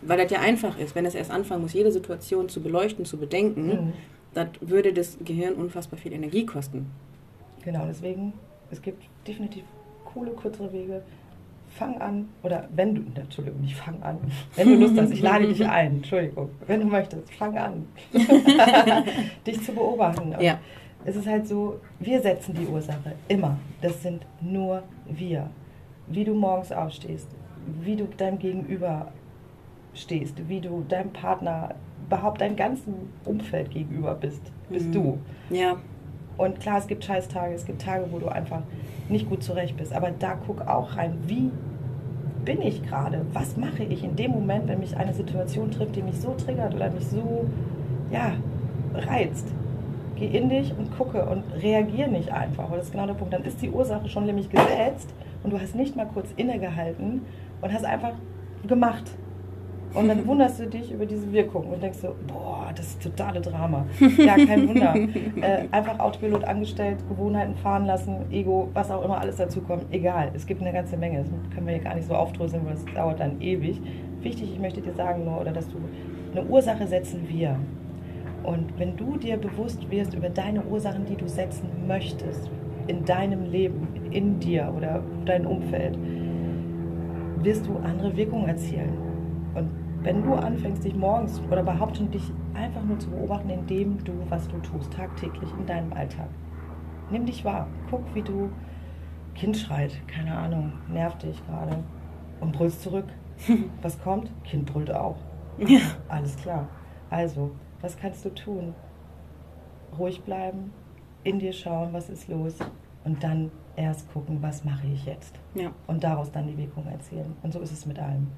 weil 0.00 0.18
das 0.18 0.30
ja 0.30 0.40
einfach 0.40 0.78
ist, 0.78 0.94
wenn 0.94 1.06
es 1.06 1.14
erst 1.14 1.30
anfangen 1.30 1.62
muss, 1.62 1.72
jede 1.72 1.92
Situation 1.92 2.48
zu 2.48 2.62
beleuchten, 2.62 3.04
zu 3.04 3.16
bedenken, 3.18 3.66
mhm. 3.66 3.92
das 4.34 4.48
würde 4.60 4.92
das 4.92 5.18
Gehirn 5.24 5.54
unfassbar 5.54 5.98
viel 5.98 6.12
Energie 6.12 6.46
kosten. 6.46 6.86
Genau, 7.64 7.84
deswegen, 7.86 8.32
es 8.70 8.80
gibt 8.80 9.04
definitiv 9.26 9.64
coole, 10.04 10.30
kürzere 10.32 10.72
Wege. 10.72 11.02
Fang 11.70 12.00
an, 12.00 12.28
oder 12.42 12.66
wenn 12.74 12.94
du, 12.94 13.02
Entschuldigung, 13.20 13.60
nicht 13.60 13.76
fang 13.76 14.02
an, 14.02 14.18
wenn 14.56 14.68
du 14.68 14.74
Lust 14.76 14.98
hast, 14.98 15.12
ich 15.12 15.20
lade 15.20 15.46
dich 15.46 15.64
ein, 15.68 15.96
Entschuldigung, 15.96 16.48
wenn 16.66 16.80
du 16.80 16.86
möchtest, 16.86 17.30
fang 17.34 17.56
an, 17.58 17.86
dich 19.46 19.62
zu 19.62 19.72
beobachten. 19.72 20.32
Und 20.32 20.40
ja. 20.40 20.58
Es 21.04 21.14
ist 21.14 21.26
halt 21.26 21.46
so, 21.46 21.80
wir 22.00 22.20
setzen 22.20 22.54
die 22.54 22.66
Ursache, 22.66 23.14
immer. 23.28 23.56
Das 23.80 24.02
sind 24.02 24.26
nur 24.40 24.82
wir. 25.06 25.48
Wie 26.06 26.24
du 26.24 26.34
morgens 26.34 26.72
aufstehst, 26.72 27.28
wie 27.82 27.96
du 27.96 28.06
deinem 28.16 28.38
Gegenüber 28.38 29.12
stehst, 29.98 30.48
wie 30.48 30.60
du 30.60 30.84
deinem 30.88 31.10
Partner, 31.10 31.74
überhaupt 32.06 32.40
deinem 32.40 32.56
ganzen 32.56 32.94
Umfeld 33.24 33.70
gegenüber 33.70 34.14
bist, 34.14 34.42
bist 34.70 34.88
mhm. 34.88 34.92
du. 34.92 35.18
Ja. 35.50 35.76
Und 36.36 36.60
klar, 36.60 36.78
es 36.78 36.86
gibt 36.86 37.04
Scheißtage, 37.04 37.54
es 37.54 37.66
gibt 37.66 37.82
Tage, 37.82 38.06
wo 38.10 38.18
du 38.18 38.28
einfach 38.28 38.62
nicht 39.08 39.28
gut 39.28 39.42
zurecht 39.42 39.76
bist. 39.76 39.92
Aber 39.92 40.10
da 40.10 40.38
guck 40.46 40.66
auch 40.66 40.96
rein, 40.96 41.18
wie 41.26 41.50
bin 42.44 42.62
ich 42.62 42.82
gerade? 42.82 43.26
Was 43.32 43.56
mache 43.56 43.82
ich 43.82 44.04
in 44.04 44.16
dem 44.16 44.30
Moment, 44.30 44.68
wenn 44.68 44.80
mich 44.80 44.96
eine 44.96 45.12
Situation 45.12 45.70
trifft, 45.70 45.96
die 45.96 46.02
mich 46.02 46.18
so 46.20 46.34
triggert 46.34 46.74
oder 46.74 46.90
mich 46.90 47.06
so, 47.06 47.44
ja, 48.10 48.32
reizt? 48.94 49.48
Geh 50.16 50.26
in 50.26 50.48
dich 50.48 50.72
und 50.76 50.96
gucke 50.96 51.24
und 51.26 51.44
reagier 51.62 52.08
nicht 52.08 52.32
einfach. 52.32 52.70
das 52.70 52.86
ist 52.86 52.92
genau 52.92 53.06
der 53.06 53.14
Punkt. 53.14 53.34
Dann 53.34 53.44
ist 53.44 53.60
die 53.60 53.70
Ursache 53.70 54.08
schon 54.08 54.26
nämlich 54.26 54.48
gesetzt 54.48 55.12
und 55.42 55.52
du 55.52 55.60
hast 55.60 55.74
nicht 55.74 55.96
mal 55.96 56.06
kurz 56.06 56.28
innegehalten 56.36 57.22
und 57.60 57.72
hast 57.72 57.84
einfach 57.84 58.12
gemacht. 58.66 59.04
Und 59.94 60.08
dann 60.08 60.26
wunderst 60.26 60.60
du 60.60 60.66
dich 60.66 60.92
über 60.92 61.06
diese 61.06 61.30
Wirkung 61.32 61.66
und 61.66 61.82
denkst 61.82 61.98
so, 61.98 62.14
boah, 62.26 62.70
das 62.74 62.86
ist 62.88 63.02
totale 63.02 63.40
Drama. 63.40 63.86
Ja, 64.16 64.34
kein 64.34 64.68
Wunder. 64.68 64.94
äh, 65.40 65.64
einfach 65.70 65.98
Autopilot 65.98 66.44
angestellt, 66.44 66.98
Gewohnheiten 67.08 67.54
fahren 67.56 67.86
lassen, 67.86 68.16
Ego, 68.30 68.68
was 68.74 68.90
auch 68.90 69.04
immer 69.04 69.20
alles 69.20 69.36
dazu 69.36 69.60
kommt. 69.60 69.84
Egal, 69.90 70.30
es 70.34 70.46
gibt 70.46 70.60
eine 70.60 70.72
ganze 70.72 70.96
Menge. 70.96 71.20
Das 71.20 71.30
können 71.54 71.66
wir 71.66 71.74
hier 71.74 71.84
gar 71.84 71.94
nicht 71.94 72.06
so 72.06 72.14
aufdröseln, 72.14 72.64
weil 72.66 72.74
es 72.74 72.84
dauert 72.94 73.20
dann 73.20 73.40
ewig. 73.40 73.80
Wichtig, 74.20 74.52
ich 74.52 74.58
möchte 74.58 74.80
dir 74.80 74.92
sagen 74.92 75.24
nur, 75.24 75.40
oder 75.40 75.52
dass 75.52 75.68
du 75.68 75.78
eine 76.32 76.44
Ursache 76.44 76.86
setzen 76.86 77.26
wir. 77.28 77.56
Und 78.42 78.78
wenn 78.78 78.96
du 78.96 79.16
dir 79.16 79.36
bewusst 79.36 79.90
wirst 79.90 80.14
über 80.14 80.28
deine 80.28 80.64
Ursachen, 80.64 81.04
die 81.06 81.16
du 81.16 81.28
setzen 81.28 81.68
möchtest, 81.86 82.50
in 82.86 83.04
deinem 83.04 83.50
Leben, 83.50 83.88
in 84.10 84.40
dir 84.40 84.72
oder 84.76 85.02
dein 85.24 85.46
Umfeld, 85.46 85.98
wirst 87.42 87.66
du 87.66 87.76
andere 87.84 88.16
Wirkungen 88.16 88.48
erzielen. 88.48 89.07
Wenn 90.08 90.22
du 90.22 90.32
anfängst, 90.32 90.84
dich 90.84 90.94
morgens 90.94 91.38
oder 91.50 91.60
überhaupt 91.60 91.98
dich 92.14 92.32
einfach 92.54 92.82
nur 92.82 92.98
zu 92.98 93.10
beobachten, 93.10 93.50
indem 93.50 94.02
du, 94.04 94.14
was 94.30 94.48
du 94.48 94.56
tust, 94.60 94.90
tagtäglich 94.90 95.50
in 95.58 95.66
deinem 95.66 95.92
Alltag. 95.92 96.30
Nimm 97.10 97.26
dich 97.26 97.44
wahr. 97.44 97.66
Guck, 97.90 98.14
wie 98.14 98.22
du 98.22 98.48
Kind 99.34 99.58
schreit, 99.58 100.00
keine 100.08 100.34
Ahnung, 100.34 100.72
nervt 100.90 101.24
dich 101.24 101.46
gerade 101.46 101.84
und 102.40 102.52
brüllst 102.52 102.80
zurück. 102.80 103.04
Was 103.82 104.00
kommt? 104.00 104.32
Kind 104.44 104.72
brüllt 104.72 104.90
auch. 104.90 105.18
Ja. 105.58 105.80
Alles 106.08 106.38
klar. 106.38 106.68
Also, 107.10 107.50
was 107.82 107.98
kannst 107.98 108.24
du 108.24 108.30
tun? 108.30 108.74
Ruhig 109.98 110.22
bleiben, 110.22 110.72
in 111.22 111.38
dir 111.38 111.52
schauen, 111.52 111.92
was 111.92 112.08
ist 112.08 112.28
los 112.28 112.56
und 113.04 113.22
dann 113.22 113.50
erst 113.76 114.10
gucken, 114.14 114.38
was 114.40 114.64
mache 114.64 114.86
ich 114.86 115.04
jetzt. 115.04 115.38
Ja. 115.54 115.70
Und 115.86 116.02
daraus 116.02 116.32
dann 116.32 116.46
die 116.46 116.56
Wirkung 116.56 116.86
erzielen. 116.86 117.36
Und 117.42 117.52
so 117.52 117.60
ist 117.60 117.72
es 117.72 117.84
mit 117.84 117.98
allem. 117.98 118.28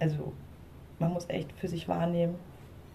Also 0.00 0.34
man 0.98 1.12
muss 1.12 1.28
echt 1.28 1.52
für 1.52 1.68
sich 1.68 1.88
wahrnehmen, 1.88 2.34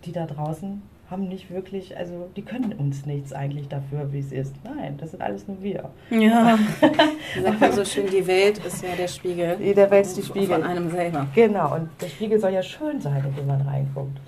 die 0.05 0.11
da 0.11 0.25
draußen 0.25 0.81
haben 1.09 1.27
nicht 1.27 1.51
wirklich, 1.51 1.95
also 1.95 2.29
die 2.35 2.41
können 2.41 2.73
uns 2.73 3.05
nichts 3.05 3.33
eigentlich 3.33 3.67
dafür, 3.67 4.11
wie 4.11 4.19
es 4.19 4.31
ist. 4.31 4.55
Nein, 4.63 4.97
das 4.97 5.11
sind 5.11 5.21
alles 5.21 5.47
nur 5.47 5.61
wir. 5.61 5.91
Ja, 6.09 6.57
sagt 7.41 7.61
man 7.61 7.71
so 7.71 7.85
schön, 7.85 8.07
die 8.07 8.25
Welt 8.25 8.57
ist 8.65 8.83
ja 8.83 8.95
der 8.97 9.07
Spiegel. 9.07 9.57
Der 9.57 9.91
Welt 9.91 10.05
ist 10.05 10.17
die 10.17 10.23
Spiegel. 10.23 10.47
Von 10.47 10.63
einem 10.63 10.89
selber. 10.89 11.27
Genau, 11.35 11.75
und 11.75 11.89
der 12.01 12.07
Spiegel 12.07 12.39
soll 12.39 12.51
ja 12.51 12.63
schön 12.63 12.99
sein, 12.99 13.23
indem 13.27 13.47
man 13.47 13.61
reinguckt. 13.61 14.19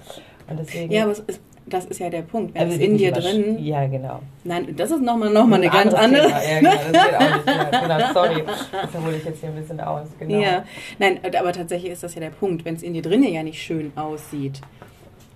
Deswegen, 0.50 0.92
ja, 0.92 1.04
aber 1.04 1.12
es 1.12 1.20
ist, 1.20 1.42
das 1.66 1.86
ist 1.86 2.00
ja 2.00 2.10
der 2.10 2.22
Punkt. 2.22 2.54
Wenn 2.54 2.62
also 2.62 2.76
es 2.76 2.82
in 2.82 2.98
dir 2.98 3.12
drin. 3.12 3.64
Ja, 3.64 3.88
genau. 3.88 4.20
Nein, 4.44 4.76
das 4.76 4.92
ist 4.92 5.02
nochmal 5.02 5.32
noch 5.32 5.48
mal 5.48 5.56
eine 5.56 5.70
ganz 5.70 5.94
andere. 5.94 6.30
Ja, 6.30 6.60
genau, 6.60 6.72
das 6.72 6.92
geht 6.92 7.16
auch 7.16 7.36
nicht. 7.36 7.48
Ja, 7.48 7.82
genau, 7.82 8.14
sorry. 8.14 8.44
Das 8.72 9.04
hole 9.04 9.18
ich 9.18 9.26
jetzt 9.26 9.40
hier 9.40 9.50
ein 9.50 9.56
bisschen 9.56 9.80
aus. 9.80 10.08
Genau. 10.20 10.40
Ja, 10.40 10.64
nein, 11.00 11.20
aber 11.24 11.52
tatsächlich 11.54 11.92
ist 11.92 12.04
das 12.04 12.14
ja 12.14 12.22
der 12.22 12.30
Punkt. 12.30 12.66
Wenn 12.66 12.76
es 12.76 12.84
in 12.84 12.94
dir 12.94 13.02
drinnen 13.02 13.34
ja 13.34 13.42
nicht 13.42 13.62
schön 13.62 13.92
aussieht, 13.96 14.62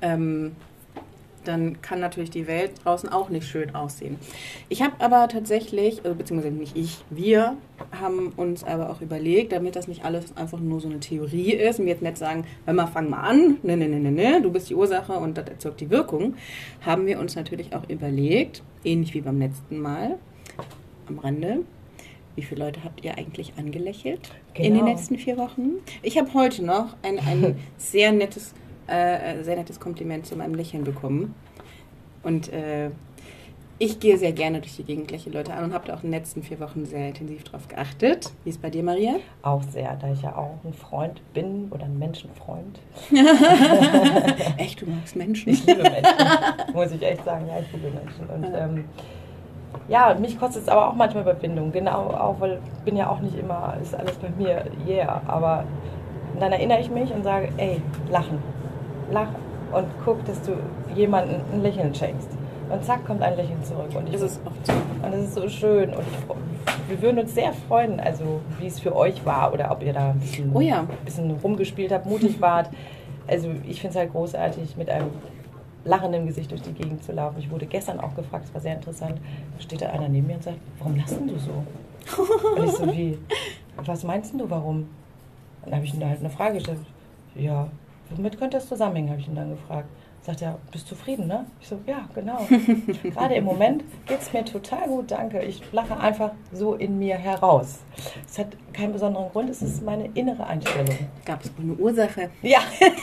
ähm, 0.02 0.56
dann 1.50 1.82
kann 1.82 2.00
natürlich 2.00 2.30
die 2.30 2.48
Welt 2.48 2.72
draußen 2.84 3.10
auch 3.10 3.30
nicht 3.30 3.48
schön 3.48 3.76
aussehen. 3.76 4.18
Ich 4.70 4.82
habe 4.82 4.94
aber 5.00 5.28
tatsächlich, 5.28 6.06
also 6.06 6.16
beziehungsweise 6.16 6.54
nicht 6.54 6.78
ich, 6.78 7.00
wir 7.10 7.58
haben 7.92 8.30
uns 8.38 8.64
aber 8.64 8.90
auch 8.90 9.02
überlegt, 9.02 9.52
damit 9.52 9.76
das 9.76 9.88
nicht 9.88 10.06
alles 10.06 10.38
einfach 10.38 10.60
nur 10.60 10.80
so 10.80 10.88
eine 10.88 11.00
Theorie 11.00 11.54
ist 11.54 11.80
und 11.80 11.86
wir 11.86 11.94
jetzt 11.94 12.04
nicht 12.04 12.18
sagen, 12.18 12.46
hör 12.66 12.74
mal, 12.74 12.88
fang 12.88 13.10
mal 13.10 13.22
an, 13.22 13.58
ne, 13.64 13.76
ne, 13.76 13.90
ne, 13.90 14.00
ne, 14.00 14.12
ne, 14.12 14.42
du 14.42 14.52
bist 14.52 14.70
die 14.70 14.76
Ursache 14.76 15.14
und 15.14 15.38
das 15.38 15.48
erzeugt 15.48 15.82
die 15.82 15.90
Wirkung, 15.90 16.36
haben 16.86 17.08
wir 17.08 17.20
uns 17.20 17.36
natürlich 17.36 17.74
auch 17.74 17.90
überlegt, 17.90 18.64
ähnlich 18.84 19.14
wie 19.14 19.22
beim 19.22 19.40
letzten 19.40 19.80
Mal 19.80 20.18
am 21.08 21.20
Rande, 21.20 21.60
wie 22.36 22.44
viele 22.44 22.66
Leute 22.66 22.84
habt 22.84 23.04
ihr 23.04 23.18
eigentlich 23.18 23.54
angelächelt 23.58 24.30
genau. 24.54 24.68
in 24.68 24.74
den 24.74 24.86
genau. 24.86 24.92
letzten 24.92 25.18
vier 25.18 25.38
Wochen? 25.38 25.72
Ich 26.04 26.18
habe 26.18 26.34
heute 26.34 26.64
noch 26.64 26.96
ein, 27.02 27.18
ein 27.20 27.58
sehr 27.78 28.12
nettes 28.12 28.54
äh, 28.90 29.44
sehr 29.44 29.56
nettes 29.56 29.80
Kompliment 29.80 30.26
zu 30.26 30.36
meinem 30.36 30.56
Lächeln 30.56 30.84
bekommen. 30.84 31.36
Und 32.24 32.52
äh, 32.52 32.90
ich 33.82 34.02
gehe 34.02 34.18
sehr 34.18 34.34
gerne 34.34 34.60
durch 34.60 34.76
die 34.76 34.84
Gegend, 34.84 35.10
lächle 35.10 35.32
Leute 35.32 35.54
an 35.54 35.64
und 35.64 35.74
habe 35.74 35.88
da 35.88 35.94
auch 35.94 36.04
in 36.04 36.12
den 36.12 36.20
letzten 36.20 36.44
vier 36.44 36.60
Wochen 36.60 36.86
sehr 36.86 37.08
intensiv 37.08 37.46
drauf 37.46 37.70
geachtet. 37.70 38.34
Wie 38.44 38.50
ist 38.50 38.58
es 38.58 38.62
bei 38.62 38.70
dir, 38.70 38.84
Maria? 38.84 39.16
Auch 39.42 39.64
sehr, 39.64 39.96
da 39.96 40.12
ich 40.12 40.22
ja 40.22 40.36
auch 40.36 40.58
ein 40.66 40.74
Freund 40.74 41.22
bin 41.34 41.70
oder 41.72 41.86
ein 41.86 41.98
Menschenfreund. 41.98 42.80
echt, 44.58 44.82
du 44.82 44.86
magst 44.86 45.16
Menschen? 45.16 45.54
Ich 45.54 45.66
liebe 45.66 45.84
Menschen, 45.84 46.74
muss 46.74 46.92
ich 46.92 47.02
echt 47.02 47.24
sagen. 47.24 47.48
Ja, 47.48 47.60
ich 47.60 47.72
liebe 47.72 47.90
Menschen. 47.90 48.28
Und 48.28 48.54
ähm, 48.54 48.86
ja, 49.88 50.14
mich 50.20 50.38
kostet 50.38 50.64
es 50.64 50.68
aber 50.70 50.90
auch 50.90 50.96
manchmal 50.96 51.24
Überwindung. 51.24 51.72
Genau, 51.72 52.10
auch 52.10 52.40
weil 52.42 52.60
ich 52.78 52.84
bin 52.84 52.98
ja 52.98 53.10
auch 53.10 53.22
nicht 53.22 53.38
immer, 53.40 53.78
ist 53.82 53.96
alles 53.96 54.18
bei 54.18 54.30
mir, 54.38 54.66
yeah. 54.86 55.22
Aber 55.26 55.64
dann 56.38 56.52
erinnere 56.52 56.82
ich 56.82 56.90
mich 56.90 57.14
und 57.14 57.24
sage, 57.24 57.50
ey, 57.56 57.82
lachen 58.12 58.40
lach 59.12 59.30
und 59.72 59.86
guck, 60.04 60.24
dass 60.26 60.42
du 60.42 60.54
jemandem 60.96 61.42
ein 61.54 61.62
Lächeln 61.62 61.94
schenkst. 61.94 62.30
Und 62.70 62.84
zack, 62.86 63.06
kommt 63.06 63.22
ein 63.22 63.36
Lächeln 63.36 63.64
zurück. 63.64 63.90
Und 63.96 64.14
das 64.14 64.22
ist 64.22 64.40
oft 64.46 64.66
so. 64.66 64.74
Und 64.74 65.12
das 65.12 65.22
ist 65.22 65.34
so 65.34 65.50
schön. 65.50 65.90
Und 65.90 66.02
ich, 66.02 66.90
wir 66.90 67.02
würden 67.02 67.20
uns 67.20 67.34
sehr 67.34 67.54
freuen, 67.54 68.00
also 68.00 68.42
wie 68.60 68.68
es 68.68 68.80
für 68.80 68.96
euch 68.96 69.26
war 69.26 69.54
oder 69.54 69.72
ob 69.72 69.84
ihr 69.84 69.94
da 69.94 70.12
ein 70.12 70.20
bisschen, 70.20 70.52
oh 70.54 70.62
ja. 70.62 70.82
ein 70.82 71.06
bisschen 71.06 71.32
rumgespielt 71.32 71.92
habt, 71.92 72.06
mutig 72.06 72.40
wart. 72.42 72.70
Also 73.28 73.50
ich 73.68 73.82
finde 73.82 73.92
es 73.92 73.96
halt 73.96 74.12
großartig, 74.12 74.76
mit 74.78 74.90
einem 74.90 75.10
lachenden 75.86 76.26
Gesicht 76.28 76.52
durch 76.52 76.62
die 76.62 76.74
Gegend 76.74 77.04
zu 77.04 77.12
laufen. 77.12 77.38
Ich 77.40 77.50
wurde 77.50 77.66
gestern 77.66 78.00
auch 78.00 78.16
gefragt, 78.16 78.46
es 78.46 78.54
war 78.54 78.62
sehr 78.62 78.76
interessant, 78.76 79.20
da 79.56 79.62
steht 79.62 79.82
da 79.82 79.90
einer 79.90 80.10
neben 80.10 80.28
mir 80.28 80.36
und 80.36 80.44
sagt, 80.44 80.58
warum 80.80 80.96
lassen 80.96 81.28
du 81.28 81.38
so? 81.38 81.64
Und 82.56 82.66
ich 82.66 82.72
so, 82.72 82.88
wie, 82.88 83.18
was 83.86 84.04
meinst 84.04 84.34
du, 84.34 84.50
warum? 84.50 84.88
Dann 85.64 85.76
habe 85.76 85.86
ich 85.86 85.94
ihm 85.94 86.04
halt 86.04 86.20
eine 86.20 86.30
Frage 86.30 86.56
gestellt. 86.56 86.80
Ja, 87.36 87.68
Womit 88.16 88.38
könnte 88.38 88.58
das 88.58 88.68
zusammenhängen, 88.68 89.10
habe 89.10 89.20
ich 89.20 89.28
ihn 89.28 89.36
dann 89.36 89.52
gefragt. 89.52 89.88
Sagt 90.22 90.42
er, 90.42 90.60
bist 90.72 90.86
du 90.92 90.96
zufrieden, 90.96 91.28
ne? 91.28 91.46
Ich 91.62 91.68
so, 91.70 91.80
ja, 91.88 92.08
genau. 92.14 92.46
Gerade 93.04 93.36
im 93.36 93.46
Moment 93.46 93.84
geht 94.06 94.20
es 94.20 94.34
mir 94.34 94.44
total 94.44 94.88
gut, 94.88 95.12
danke. 95.12 95.42
Ich 95.42 95.62
lache 95.72 95.98
einfach 95.98 96.32
so 96.52 96.76
in 96.76 97.00
mir 97.00 97.16
heraus. 97.16 97.80
Es 98.28 98.38
hat 98.38 98.48
keinen 98.74 98.92
besonderen 98.92 99.30
Grund, 99.32 99.50
es 99.50 99.62
ist 99.62 99.82
meine 99.82 100.10
innere 100.16 100.46
Einstellung. 100.46 101.10
Gab 101.24 101.44
es 101.44 101.52
eine 101.58 101.74
Ursache? 101.74 102.30
Ja. 102.42 102.60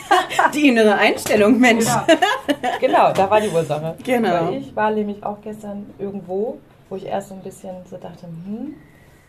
die 0.54 0.68
innere 0.68 0.94
Einstellung, 0.94 1.58
Mensch. 1.58 1.86
Genau. 1.86 2.76
genau, 2.80 3.12
da 3.12 3.30
war 3.30 3.40
die 3.40 3.48
Ursache. 3.48 3.96
Genau. 4.04 4.48
Weil 4.48 4.58
ich 4.58 4.76
war 4.76 4.90
nämlich 4.90 5.24
auch 5.24 5.40
gestern 5.40 5.86
irgendwo, 5.98 6.58
wo 6.90 6.96
ich 6.96 7.06
erst 7.06 7.30
so 7.30 7.34
ein 7.34 7.40
bisschen 7.40 7.76
so 7.88 7.96
dachte, 7.96 8.26
hm, 8.26 8.74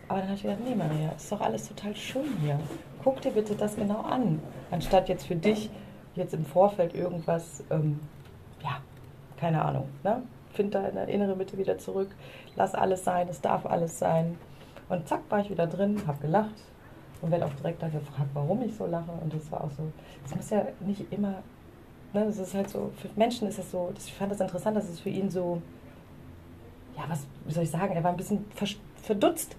aber 0.08 0.20
dann 0.20 0.28
habe 0.28 0.36
ich 0.36 0.42
gedacht, 0.42 0.60
nee 0.64 0.74
Maria, 0.74 1.10
ist 1.16 1.30
doch 1.30 1.40
alles 1.40 1.68
total 1.68 1.94
schön 1.94 2.36
hier. 2.40 2.58
Guck 3.04 3.20
dir 3.20 3.30
bitte 3.30 3.54
das 3.54 3.76
genau 3.76 4.00
an. 4.00 4.40
Anstatt 4.70 5.08
jetzt 5.08 5.26
für 5.26 5.36
dich 5.36 5.70
jetzt 6.14 6.34
im 6.34 6.44
Vorfeld 6.44 6.94
irgendwas 6.94 7.62
ähm, 7.70 8.00
ja, 8.62 8.80
keine 9.36 9.64
Ahnung, 9.64 9.88
ne? 10.02 10.22
Find 10.52 10.74
deine 10.74 11.04
innere 11.04 11.36
Mitte 11.36 11.56
wieder 11.58 11.78
zurück, 11.78 12.08
lass 12.56 12.74
alles 12.74 13.04
sein, 13.04 13.28
es 13.28 13.40
darf 13.40 13.66
alles 13.66 13.98
sein. 13.98 14.36
Und 14.88 15.06
zack, 15.06 15.20
war 15.28 15.40
ich 15.40 15.50
wieder 15.50 15.66
drin, 15.66 16.02
habe 16.06 16.18
gelacht 16.18 16.54
und 17.20 17.30
werde 17.30 17.44
auch 17.44 17.52
direkt 17.54 17.82
dann 17.82 17.92
gefragt, 17.92 18.30
warum 18.34 18.62
ich 18.62 18.74
so 18.74 18.86
lache. 18.86 19.12
Und 19.22 19.32
das 19.32 19.50
war 19.52 19.62
auch 19.64 19.70
so, 19.70 19.92
es 20.24 20.34
muss 20.34 20.50
ja 20.50 20.66
nicht 20.80 21.12
immer, 21.12 21.34
ne, 22.12 22.24
es 22.24 22.38
ist 22.38 22.54
halt 22.54 22.70
so, 22.70 22.90
für 22.96 23.08
Menschen 23.14 23.46
ist 23.46 23.58
es 23.58 23.70
so, 23.70 23.92
ich 23.96 24.12
fand 24.14 24.32
das 24.32 24.40
interessant, 24.40 24.76
dass 24.76 24.88
es 24.88 25.00
für 25.00 25.10
ihn 25.10 25.30
so, 25.30 25.60
ja, 26.96 27.04
was 27.08 27.26
soll 27.48 27.64
ich 27.64 27.70
sagen, 27.70 27.94
er 27.94 28.02
war 28.02 28.10
ein 28.10 28.16
bisschen 28.16 28.44
verdutzt. 29.02 29.56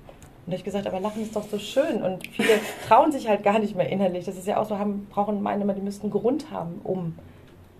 Und 0.49 0.55
ich 0.55 0.63
gesagt, 0.63 0.87
aber 0.87 0.99
Lachen 0.99 1.21
ist 1.21 1.35
doch 1.35 1.47
so 1.47 1.59
schön. 1.59 2.01
Und 2.01 2.25
viele 2.25 2.49
trauen 2.87 3.11
sich 3.11 3.27
halt 3.27 3.43
gar 3.43 3.59
nicht 3.59 3.75
mehr 3.75 3.87
innerlich. 3.87 4.25
Das 4.25 4.35
ist 4.35 4.47
ja 4.47 4.57
auch 4.57 4.65
so, 4.67 4.79
haben, 4.79 5.05
brauchen 5.11 5.43
meinen 5.43 5.61
immer, 5.61 5.75
die 5.75 5.81
müssten 5.81 6.07
einen 6.07 6.11
Grund 6.11 6.49
haben, 6.49 6.81
um 6.83 7.13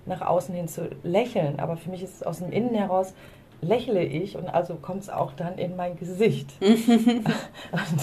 nach 0.06 0.22
außen 0.22 0.54
hin 0.54 0.68
zu 0.68 0.88
lächeln. 1.02 1.60
Aber 1.60 1.78
für 1.78 1.90
mich 1.90 2.04
ist 2.04 2.18
es 2.18 2.24
aus 2.24 2.38
dem 2.38 2.52
Innen 2.52 2.76
heraus, 2.76 3.16
lächle 3.62 4.04
ich 4.04 4.38
und 4.38 4.50
also 4.50 4.76
kommt 4.76 5.02
es 5.02 5.10
auch 5.10 5.34
dann 5.34 5.58
in 5.58 5.76
mein 5.76 5.98
Gesicht. 5.98 6.48
und, 6.62 6.72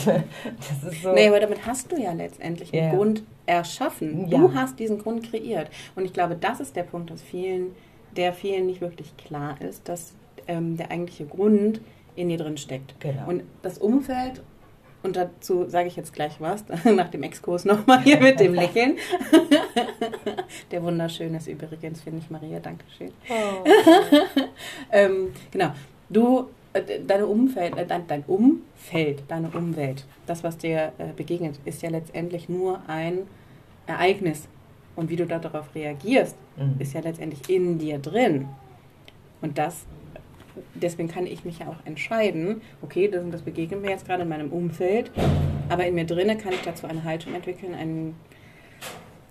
äh, 0.08 0.22
das 0.56 0.92
ist 0.92 1.02
so. 1.04 1.12
Nee, 1.12 1.28
aber 1.28 1.38
damit 1.38 1.64
hast 1.64 1.92
du 1.92 1.96
ja 1.96 2.12
letztendlich 2.12 2.74
einen 2.74 2.88
yeah. 2.88 2.96
Grund 2.96 3.22
erschaffen. 3.46 4.26
Ja. 4.26 4.38
Du 4.38 4.52
hast 4.52 4.80
diesen 4.80 4.98
Grund 4.98 5.30
kreiert. 5.30 5.70
Und 5.94 6.04
ich 6.04 6.12
glaube, 6.12 6.34
das 6.34 6.58
ist 6.58 6.74
der 6.74 6.82
Punkt, 6.82 7.12
dass 7.12 7.22
vielen, 7.22 7.76
der 8.16 8.32
vielen 8.32 8.66
nicht 8.66 8.80
wirklich 8.80 9.16
klar 9.16 9.60
ist, 9.60 9.88
dass 9.88 10.14
ähm, 10.48 10.76
der 10.76 10.90
eigentliche 10.90 11.26
Grund 11.26 11.80
in 12.16 12.30
dir 12.30 12.38
drin 12.38 12.56
steckt. 12.56 12.98
Genau. 12.98 13.28
Und 13.28 13.44
das 13.62 13.78
Umfeld 13.78 14.42
und 15.06 15.16
dazu 15.16 15.68
sage 15.68 15.88
ich 15.88 15.96
jetzt 15.96 16.12
gleich 16.12 16.40
was, 16.40 16.64
nach 16.84 17.08
dem 17.08 17.22
Exkurs 17.22 17.64
nochmal 17.64 18.02
hier 18.02 18.20
mit 18.20 18.40
dem 18.40 18.54
Lächeln. 18.54 18.98
Der 20.70 20.82
wunderschöne 20.82 21.38
ist 21.38 21.46
übrigens, 21.46 22.02
finde 22.02 22.18
ich, 22.18 22.30
Maria, 22.30 22.58
Dankeschön. 22.58 23.12
Oh. 23.28 23.64
ähm, 24.92 25.32
genau, 25.50 25.72
du, 26.10 26.48
äh, 26.72 27.00
deine 27.06 27.26
Umfeld, 27.26 27.76
äh, 27.76 27.86
dein, 27.86 28.06
dein, 28.06 28.24
Umfeld, 28.24 29.22
deine 29.28 29.48
Umwelt, 29.50 30.04
das, 30.26 30.42
was 30.42 30.58
dir 30.58 30.92
äh, 30.98 31.12
begegnet, 31.16 31.58
ist 31.64 31.82
ja 31.82 31.90
letztendlich 31.90 32.48
nur 32.48 32.80
ein 32.88 33.20
Ereignis. 33.86 34.48
Und 34.96 35.10
wie 35.10 35.16
du 35.16 35.26
darauf 35.26 35.74
reagierst, 35.74 36.36
mhm. 36.56 36.76
ist 36.78 36.94
ja 36.94 37.00
letztendlich 37.00 37.48
in 37.48 37.78
dir 37.78 37.98
drin. 37.98 38.48
Und 39.40 39.58
das 39.58 39.84
deswegen 40.74 41.08
kann 41.08 41.26
ich 41.26 41.44
mich 41.44 41.58
ja 41.60 41.68
auch 41.68 41.84
entscheiden, 41.84 42.62
okay, 42.82 43.08
das, 43.08 43.24
das 43.30 43.42
begegnen 43.42 43.82
wir 43.82 43.90
jetzt 43.90 44.06
gerade 44.06 44.22
in 44.22 44.28
meinem 44.28 44.52
Umfeld, 44.52 45.10
aber 45.68 45.86
in 45.86 45.94
mir 45.94 46.06
drinne 46.06 46.36
kann 46.36 46.52
ich 46.52 46.62
dazu 46.62 46.86
eine 46.86 47.04
Haltung 47.04 47.34
entwickeln, 47.34 47.74
einen 47.74 48.16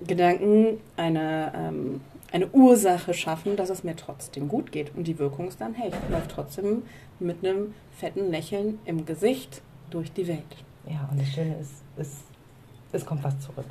Gedanken, 0.06 0.80
eine, 0.98 1.52
ähm, 1.56 2.02
eine 2.32 2.48
Ursache 2.50 3.14
schaffen, 3.14 3.56
dass 3.56 3.70
es 3.70 3.84
mir 3.84 3.96
trotzdem 3.96 4.48
gut 4.48 4.72
geht. 4.72 4.94
Und 4.96 5.08
die 5.08 5.18
Wirkung 5.20 5.48
ist 5.48 5.62
dann, 5.62 5.74
hey, 5.74 5.90
ich 5.90 6.10
läufe 6.12 6.28
trotzdem 6.28 6.84
mit 7.20 7.46
einem 7.46 7.74
fetten 7.98 8.30
Lächeln 8.30 8.80
im 8.86 9.06
Gesicht 9.06 9.62
durch 9.90 10.12
die 10.12 10.28
Welt. 10.28 10.44
Ja, 10.88 11.08
und 11.10 11.20
das 11.20 11.30
Schöne 11.30 11.56
ist, 11.60 11.84
es, 11.98 12.24
es 12.92 13.06
kommt 13.06 13.24
was 13.24 13.40
zurück. 13.40 13.66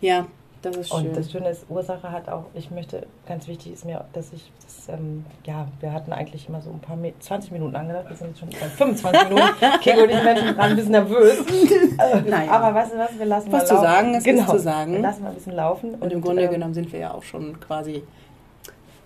Ja, 0.00 0.26
das 0.64 0.76
ist 0.76 0.88
schön. 0.88 1.08
Und 1.08 1.16
das 1.16 1.30
Schöne 1.30 1.50
ist, 1.50 1.66
Ursache 1.68 2.10
hat 2.10 2.28
auch, 2.28 2.44
ich 2.54 2.70
möchte, 2.70 3.06
ganz 3.26 3.46
wichtig 3.48 3.72
ist 3.72 3.84
mir, 3.84 4.04
dass 4.12 4.32
ich, 4.32 4.50
das, 4.62 4.88
ähm, 4.88 5.24
ja, 5.44 5.68
wir 5.80 5.92
hatten 5.92 6.12
eigentlich 6.12 6.48
immer 6.48 6.60
so 6.60 6.70
ein 6.70 6.80
paar, 6.80 6.98
20 7.20 7.52
Minuten 7.52 7.76
angedacht, 7.76 8.08
wir 8.08 8.16
sind 8.16 8.28
jetzt 8.28 8.40
schon 8.40 8.48
bei 8.50 8.56
25 8.56 9.28
Minuten. 9.28 9.48
Kiko 9.80 10.02
und 10.02 10.10
ich 10.10 10.22
Menschen 10.22 10.54
gerade 10.54 10.70
ein 10.70 10.76
bisschen 10.76 10.92
nervös. 10.92 11.38
naja. 12.26 12.50
Aber 12.50 12.74
weißt 12.74 12.94
du 12.94 12.98
was, 12.98 13.18
wir 13.18 13.26
lassen 13.26 13.52
was 13.52 13.70
mal 13.70 13.74
laufen. 13.74 13.74
Was 13.74 13.80
zu 13.80 13.82
sagen 13.82 14.14
ist, 14.14 14.24
genau. 14.24 14.50
zu 14.50 14.58
sagen. 14.58 14.92
Wir 14.92 15.00
lassen 15.00 15.22
mal 15.22 15.28
ein 15.30 15.34
bisschen 15.34 15.54
laufen. 15.54 15.94
Und, 15.94 16.02
und 16.02 16.12
im 16.12 16.20
Grunde 16.20 16.42
ähm, 16.42 16.50
genommen 16.50 16.74
sind 16.74 16.92
wir 16.92 17.00
ja 17.00 17.14
auch 17.14 17.22
schon 17.22 17.60
quasi 17.60 18.02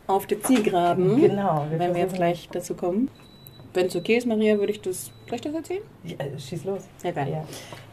auf 0.06 0.26
der 0.26 0.42
Zielgeraden. 0.42 1.20
Genau. 1.20 1.66
Wir 1.70 1.78
wenn 1.78 1.94
wir 1.94 2.02
jetzt 2.02 2.14
gleich 2.14 2.48
dazu 2.52 2.74
kommen. 2.74 3.10
Wenn 3.74 3.86
es 3.86 3.96
okay 3.96 4.16
ist, 4.16 4.26
Maria, 4.26 4.58
würde 4.58 4.72
ich 4.72 4.80
das 4.80 5.12
gleich 5.26 5.40
das 5.40 5.54
erzählen? 5.54 5.82
Ja, 6.04 6.16
äh, 6.18 6.38
schieß 6.38 6.64
los. 6.64 6.88
Ja, 7.04 7.10
geil. 7.10 7.28
Ja. 7.30 7.44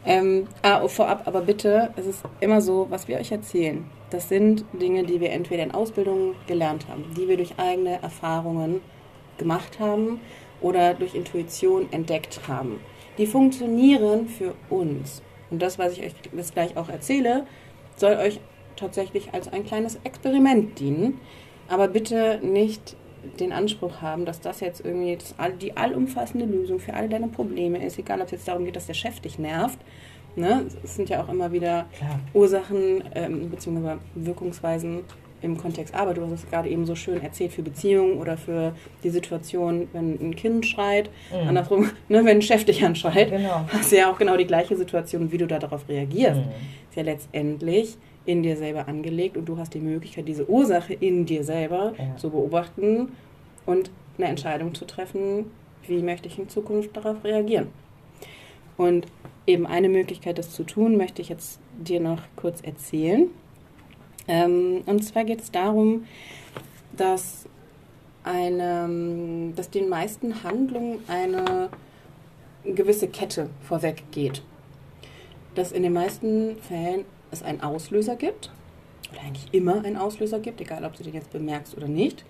Ähm, 0.04 0.46
ah, 0.62 0.82
oh, 0.82 0.88
vorab, 0.88 1.26
aber 1.26 1.42
bitte, 1.42 1.90
es 1.96 2.06
ist 2.06 2.22
immer 2.40 2.60
so, 2.60 2.86
was 2.88 3.08
wir 3.08 3.18
euch 3.18 3.30
erzählen, 3.30 3.84
das 4.10 4.28
sind 4.28 4.64
Dinge, 4.72 5.04
die 5.04 5.20
wir 5.20 5.30
entweder 5.30 5.62
in 5.62 5.72
Ausbildung 5.72 6.34
gelernt 6.46 6.88
haben, 6.88 7.04
die 7.16 7.28
wir 7.28 7.36
durch 7.36 7.58
eigene 7.58 8.00
Erfahrungen 8.02 8.80
gemacht 9.36 9.78
haben 9.78 10.20
oder 10.60 10.94
durch 10.94 11.14
Intuition 11.14 11.92
entdeckt 11.92 12.40
haben. 12.48 12.80
Die 13.18 13.26
funktionieren 13.26 14.28
für 14.28 14.54
uns. 14.70 15.22
Und 15.50 15.60
das, 15.60 15.78
was 15.78 15.92
ich 15.92 16.02
euch 16.02 16.12
jetzt 16.34 16.54
gleich 16.54 16.76
auch 16.76 16.88
erzähle, 16.88 17.46
soll 17.96 18.16
euch 18.16 18.40
tatsächlich 18.76 19.32
als 19.32 19.52
ein 19.52 19.64
kleines 19.64 19.98
Experiment 20.04 20.78
dienen. 20.78 21.20
Aber 21.68 21.88
bitte 21.88 22.40
nicht 22.42 22.96
den 23.26 23.52
Anspruch 23.52 24.00
haben, 24.00 24.24
dass 24.24 24.40
das 24.40 24.60
jetzt 24.60 24.84
irgendwie 24.84 25.16
das, 25.16 25.34
die 25.60 25.76
allumfassende 25.76 26.46
Lösung 26.46 26.78
für 26.78 26.94
all 26.94 27.08
deine 27.08 27.28
Probleme 27.28 27.84
ist, 27.84 27.98
egal 27.98 28.20
ob 28.20 28.26
es 28.26 28.32
jetzt 28.32 28.48
darum 28.48 28.64
geht, 28.64 28.76
dass 28.76 28.86
der 28.86 28.94
Chef 28.94 29.20
dich 29.20 29.38
nervt. 29.38 29.78
Ne? 30.36 30.66
Es 30.84 30.96
sind 30.96 31.08
ja 31.08 31.22
auch 31.22 31.28
immer 31.28 31.50
wieder 31.52 31.86
Klar. 31.96 32.20
Ursachen 32.34 33.02
ähm, 33.14 33.48
bzw. 33.48 33.96
Wirkungsweisen 34.14 35.04
im 35.42 35.56
Kontext 35.56 35.94
Arbeit. 35.94 36.18
Du 36.18 36.22
hast 36.22 36.32
es 36.32 36.50
gerade 36.50 36.68
eben 36.68 36.86
so 36.86 36.94
schön 36.94 37.22
erzählt 37.22 37.52
für 37.52 37.62
Beziehungen 37.62 38.18
oder 38.18 38.36
für 38.36 38.74
die 39.02 39.10
Situation, 39.10 39.88
wenn 39.92 40.18
ein 40.20 40.36
Kind 40.36 40.66
schreit. 40.66 41.10
Mhm. 41.30 41.48
Andersrum, 41.48 41.90
ne, 42.08 42.24
wenn 42.24 42.38
ein 42.38 42.42
Chef 42.42 42.64
dich 42.64 42.84
anschreit, 42.84 43.30
genau. 43.30 43.64
hast 43.72 43.92
du 43.92 43.96
ja 43.96 44.10
auch 44.10 44.18
genau 44.18 44.36
die 44.36 44.46
gleiche 44.46 44.76
Situation, 44.76 45.32
wie 45.32 45.38
du 45.38 45.46
da 45.46 45.58
darauf 45.58 45.88
reagierst. 45.88 46.40
Mhm. 46.40 46.50
Ist 46.90 46.96
ja 46.96 47.02
letztendlich 47.02 47.96
in 48.26 48.42
dir 48.42 48.56
selber 48.56 48.88
angelegt 48.88 49.36
und 49.36 49.46
du 49.46 49.56
hast 49.56 49.72
die 49.74 49.80
Möglichkeit, 49.80 50.28
diese 50.28 50.48
Ursache 50.48 50.94
in 50.94 51.24
dir 51.26 51.44
selber 51.44 51.94
ja. 51.96 52.16
zu 52.16 52.30
beobachten 52.30 53.12
und 53.64 53.90
eine 54.18 54.28
Entscheidung 54.28 54.74
zu 54.74 54.84
treffen, 54.84 55.50
wie 55.86 56.02
möchte 56.02 56.28
ich 56.28 56.38
in 56.38 56.48
Zukunft 56.48 56.96
darauf 56.96 57.24
reagieren. 57.24 57.68
Und 58.76 59.06
eben 59.46 59.66
eine 59.66 59.88
Möglichkeit, 59.88 60.38
das 60.38 60.50
zu 60.50 60.64
tun, 60.64 60.96
möchte 60.96 61.22
ich 61.22 61.28
jetzt 61.28 61.60
dir 61.78 62.00
noch 62.00 62.20
kurz 62.34 62.60
erzählen. 62.60 63.28
Ähm, 64.28 64.82
und 64.86 65.04
zwar 65.04 65.24
geht 65.24 65.40
es 65.40 65.50
darum, 65.50 66.04
dass, 66.96 67.46
eine, 68.24 69.52
dass 69.54 69.70
den 69.70 69.88
meisten 69.88 70.42
Handlungen 70.42 70.98
eine 71.06 71.70
gewisse 72.64 73.08
Kette 73.08 73.48
vorweg 73.62 74.02
geht. 74.10 74.42
Dass 75.54 75.72
in 75.72 75.84
den 75.84 75.92
meisten 75.92 76.56
Fällen 76.56 77.04
es 77.36 77.42
einen 77.42 77.60
Auslöser 77.60 78.16
gibt, 78.16 78.50
oder 79.12 79.20
eigentlich 79.22 79.52
immer 79.52 79.84
einen 79.84 79.96
Auslöser 79.96 80.40
gibt, 80.40 80.60
egal 80.60 80.84
ob 80.84 80.96
du 80.96 81.02
den 81.02 81.14
jetzt 81.14 81.32
bemerkst 81.32 81.76
oder 81.76 81.88
nicht, 81.88 82.24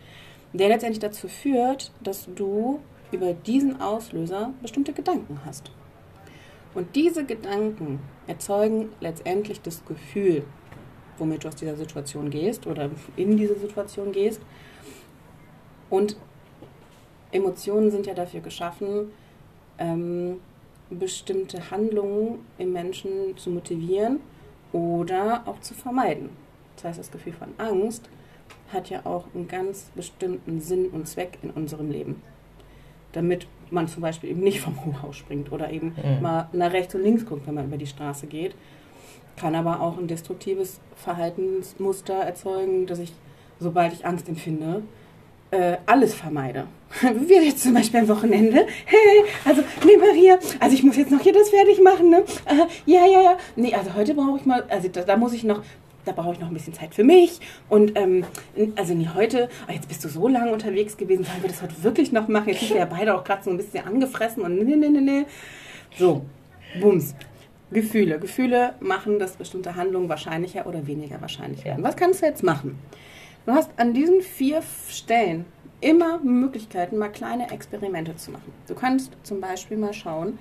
der 0.52 0.68
letztendlich 0.68 1.00
dazu 1.00 1.28
führt, 1.28 1.92
dass 2.02 2.28
du 2.34 2.80
über 3.12 3.32
diesen 3.32 3.80
Auslöser 3.80 4.52
bestimmte 4.62 4.92
Gedanken 4.92 5.40
hast. 5.44 5.70
Und 6.74 6.94
diese 6.94 7.24
Gedanken 7.24 8.00
erzeugen 8.26 8.90
letztendlich 9.00 9.62
das 9.62 9.84
Gefühl, 9.84 10.44
womit 11.18 11.44
du 11.44 11.48
aus 11.48 11.56
dieser 11.56 11.76
Situation 11.76 12.28
gehst 12.30 12.66
oder 12.66 12.90
in 13.16 13.36
diese 13.36 13.58
Situation 13.58 14.12
gehst. 14.12 14.40
Und 15.88 16.16
Emotionen 17.32 17.90
sind 17.90 18.06
ja 18.06 18.12
dafür 18.12 18.40
geschaffen, 18.40 19.12
ähm, 19.78 20.40
bestimmte 20.90 21.70
Handlungen 21.70 22.40
im 22.58 22.72
Menschen 22.72 23.36
zu 23.36 23.50
motivieren 23.50 24.20
oder 24.72 25.42
auch 25.46 25.60
zu 25.60 25.74
vermeiden. 25.74 26.30
Das 26.76 26.84
heißt, 26.84 26.98
das 26.98 27.10
Gefühl 27.10 27.32
von 27.32 27.48
Angst 27.58 28.08
hat 28.72 28.90
ja 28.90 29.04
auch 29.04 29.26
einen 29.34 29.48
ganz 29.48 29.90
bestimmten 29.94 30.60
Sinn 30.60 30.88
und 30.88 31.08
Zweck 31.08 31.38
in 31.42 31.50
unserem 31.50 31.90
Leben. 31.90 32.22
Damit 33.12 33.46
man 33.70 33.88
zum 33.88 34.02
Beispiel 34.02 34.30
eben 34.30 34.40
nicht 34.40 34.60
vom 34.60 34.84
Hochhaus 34.84 35.16
springt 35.16 35.50
oder 35.52 35.70
eben 35.70 35.94
mhm. 35.96 36.22
mal 36.22 36.48
nach 36.52 36.72
rechts 36.72 36.94
und 36.94 37.02
links 37.02 37.24
guckt, 37.24 37.46
wenn 37.46 37.54
man 37.54 37.66
über 37.66 37.78
die 37.78 37.86
Straße 37.86 38.26
geht. 38.26 38.54
Kann 39.36 39.54
aber 39.54 39.80
auch 39.80 39.98
ein 39.98 40.08
destruktives 40.08 40.80
Verhaltensmuster 40.96 42.14
erzeugen, 42.14 42.86
dass 42.86 42.98
ich, 42.98 43.12
sobald 43.58 43.92
ich 43.92 44.06
Angst 44.06 44.28
empfinde, 44.28 44.82
äh, 45.50 45.76
alles 45.86 46.14
vermeide. 46.14 46.66
Wie 47.00 47.34
jetzt 47.34 47.62
zum 47.62 47.74
Beispiel 47.74 48.00
am 48.00 48.08
Wochenende. 48.08 48.66
Hey, 48.86 49.24
also, 49.44 49.62
nee, 49.84 49.96
Maria, 49.96 50.38
also 50.60 50.74
ich 50.74 50.82
muss 50.82 50.96
jetzt 50.96 51.10
noch 51.10 51.20
hier 51.20 51.32
das 51.32 51.50
fertig 51.50 51.82
machen, 51.82 52.10
ne? 52.10 52.24
Äh, 52.46 52.66
ja, 52.86 53.06
ja, 53.06 53.22
ja. 53.22 53.38
Nee, 53.56 53.74
also 53.74 53.94
heute 53.94 54.14
brauche 54.14 54.38
ich 54.38 54.46
mal, 54.46 54.64
also 54.68 54.88
da, 54.88 55.02
da, 55.02 55.16
muss 55.16 55.32
ich 55.32 55.44
noch, 55.44 55.62
da 56.04 56.12
brauche 56.12 56.32
ich 56.32 56.40
noch 56.40 56.48
ein 56.48 56.54
bisschen 56.54 56.72
Zeit 56.72 56.94
für 56.94 57.04
mich. 57.04 57.40
Und, 57.68 57.98
ähm, 57.98 58.24
also 58.76 58.94
nee, 58.94 59.08
heute, 59.14 59.48
oh, 59.68 59.72
jetzt 59.72 59.88
bist 59.88 60.04
du 60.04 60.08
so 60.08 60.28
lange 60.28 60.52
unterwegs 60.52 60.96
gewesen, 60.96 61.24
sollen 61.24 61.42
wir 61.42 61.48
das 61.50 61.62
heute 61.62 61.82
wirklich 61.82 62.12
noch 62.12 62.28
machen? 62.28 62.48
Jetzt 62.48 62.60
sind 62.60 62.70
wir 62.70 62.78
ja 62.78 62.86
beide 62.86 63.14
auch 63.14 63.24
gerade 63.24 63.42
so 63.42 63.50
ein 63.50 63.56
bisschen 63.56 63.84
angefressen 63.84 64.42
und 64.42 64.56
nee, 64.56 64.76
nee, 64.76 64.88
nee, 64.88 65.00
nee. 65.00 65.24
So, 65.98 66.22
bums. 66.80 67.14
Gefühle. 67.72 68.20
Gefühle 68.20 68.74
machen, 68.80 69.18
dass 69.18 69.32
bestimmte 69.32 69.74
Handlungen 69.74 70.08
wahrscheinlicher 70.08 70.66
oder 70.66 70.86
weniger 70.86 71.20
wahrscheinlich 71.20 71.64
werden. 71.64 71.82
Was 71.82 71.96
kannst 71.96 72.22
du 72.22 72.26
jetzt 72.26 72.44
machen? 72.44 72.78
Du 73.46 73.52
hast 73.52 73.70
an 73.76 73.94
diesen 73.94 74.22
vier 74.22 74.60
Stellen 74.90 75.44
immer 75.80 76.18
Möglichkeiten, 76.18 76.98
mal 76.98 77.10
kleine 77.10 77.52
Experimente 77.52 78.16
zu 78.16 78.32
machen. 78.32 78.52
Du 78.66 78.74
kannst 78.74 79.12
zum 79.22 79.40
Beispiel 79.40 79.76
mal 79.76 79.92
schauen, 79.92 80.38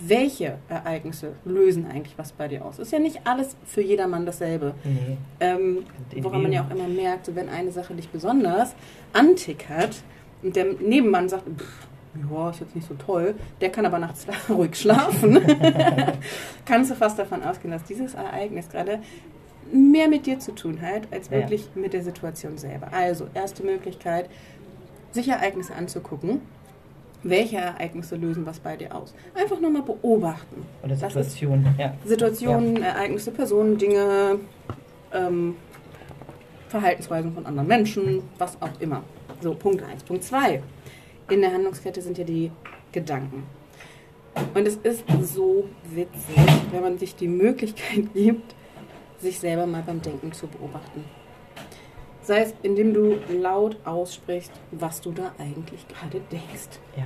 welche 0.00 0.58
Ereignisse 0.68 1.32
lösen 1.44 1.86
eigentlich 1.86 2.16
was 2.16 2.30
bei 2.32 2.46
dir 2.46 2.64
aus? 2.64 2.78
Ist 2.78 2.92
ja 2.92 3.00
nicht 3.00 3.26
alles 3.26 3.56
für 3.64 3.80
jedermann 3.80 4.24
dasselbe. 4.24 4.74
Nee. 4.84 5.16
Ähm, 5.40 5.84
woran 6.20 6.42
man 6.42 6.52
ja 6.52 6.64
auch 6.64 6.70
immer 6.70 6.88
merkt, 6.88 7.26
so 7.26 7.34
wenn 7.34 7.48
eine 7.48 7.72
Sache 7.72 7.94
dich 7.94 8.08
besonders 8.08 8.74
antickert 9.12 10.02
und 10.42 10.54
der 10.54 10.66
Nebenmann 10.74 11.28
sagt, 11.28 11.44
pff, 11.44 11.88
ja, 12.30 12.50
ist 12.50 12.60
jetzt 12.60 12.76
nicht 12.76 12.86
so 12.86 12.94
toll, 12.94 13.34
der 13.60 13.70
kann 13.70 13.86
aber 13.86 13.98
nachts 13.98 14.26
ruhig 14.48 14.76
schlafen, 14.76 15.40
kannst 16.64 16.90
du 16.90 16.94
fast 16.94 17.18
davon 17.18 17.42
ausgehen, 17.42 17.72
dass 17.72 17.84
dieses 17.84 18.14
Ereignis 18.14 18.68
gerade 18.68 19.00
mehr 19.72 20.08
mit 20.08 20.26
dir 20.26 20.38
zu 20.38 20.52
tun 20.52 20.80
hat, 20.80 21.02
als 21.10 21.28
Ja. 21.28 21.38
wirklich 21.38 21.68
mit 21.74 21.92
der 21.92 22.02
Situation 22.02 22.58
selber. 22.58 22.88
Also, 22.92 23.26
erste 23.34 23.62
Möglichkeit, 23.64 24.28
sich 25.12 25.28
Ereignisse 25.28 25.74
anzugucken. 25.74 26.40
Welche 27.22 27.56
Ereignisse 27.56 28.16
lösen 28.16 28.44
was 28.44 28.60
bei 28.60 28.76
dir 28.76 28.94
aus? 28.94 29.14
Einfach 29.34 29.58
nur 29.58 29.70
mal 29.70 29.82
beobachten. 29.82 30.66
Oder 30.82 30.90
Das 30.96 31.02
ist 31.16 31.30
Situation, 31.32 31.74
ja. 31.78 31.94
Situationen, 32.04 32.82
Ereignisse, 32.82 33.30
Personen, 33.30 33.78
Dinge, 33.78 34.40
ähm, 35.12 35.56
Verhaltensweisen 36.68 37.32
von 37.32 37.46
anderen 37.46 37.68
Menschen, 37.68 38.22
was 38.36 38.60
auch 38.60 38.78
immer. 38.80 39.02
So, 39.40 39.54
Punkt 39.54 39.82
1. 39.82 40.02
Punkt 40.04 40.22
2. 40.24 40.62
In 41.30 41.40
der 41.40 41.52
Handlungskette 41.52 42.02
sind 42.02 42.18
ja 42.18 42.24
die 42.24 42.50
Gedanken. 42.92 43.44
Und 44.54 44.66
es 44.66 44.76
ist 44.76 45.04
so 45.22 45.64
witzig, 45.90 46.36
wenn 46.72 46.82
man 46.82 46.98
sich 46.98 47.14
die 47.16 47.28
Möglichkeit 47.28 48.04
gibt, 48.14 48.54
sich 49.24 49.40
selber 49.40 49.66
mal 49.66 49.82
beim 49.84 50.00
Denken 50.00 50.32
zu 50.32 50.46
beobachten. 50.46 51.04
Sei 52.22 52.38
es, 52.42 52.54
indem 52.62 52.94
du 52.94 53.16
laut 53.38 53.76
aussprichst, 53.84 54.52
was 54.70 55.00
du 55.00 55.12
da 55.12 55.32
eigentlich 55.38 55.86
gerade 55.88 56.20
denkst 56.32 56.78
Ja. 56.96 57.04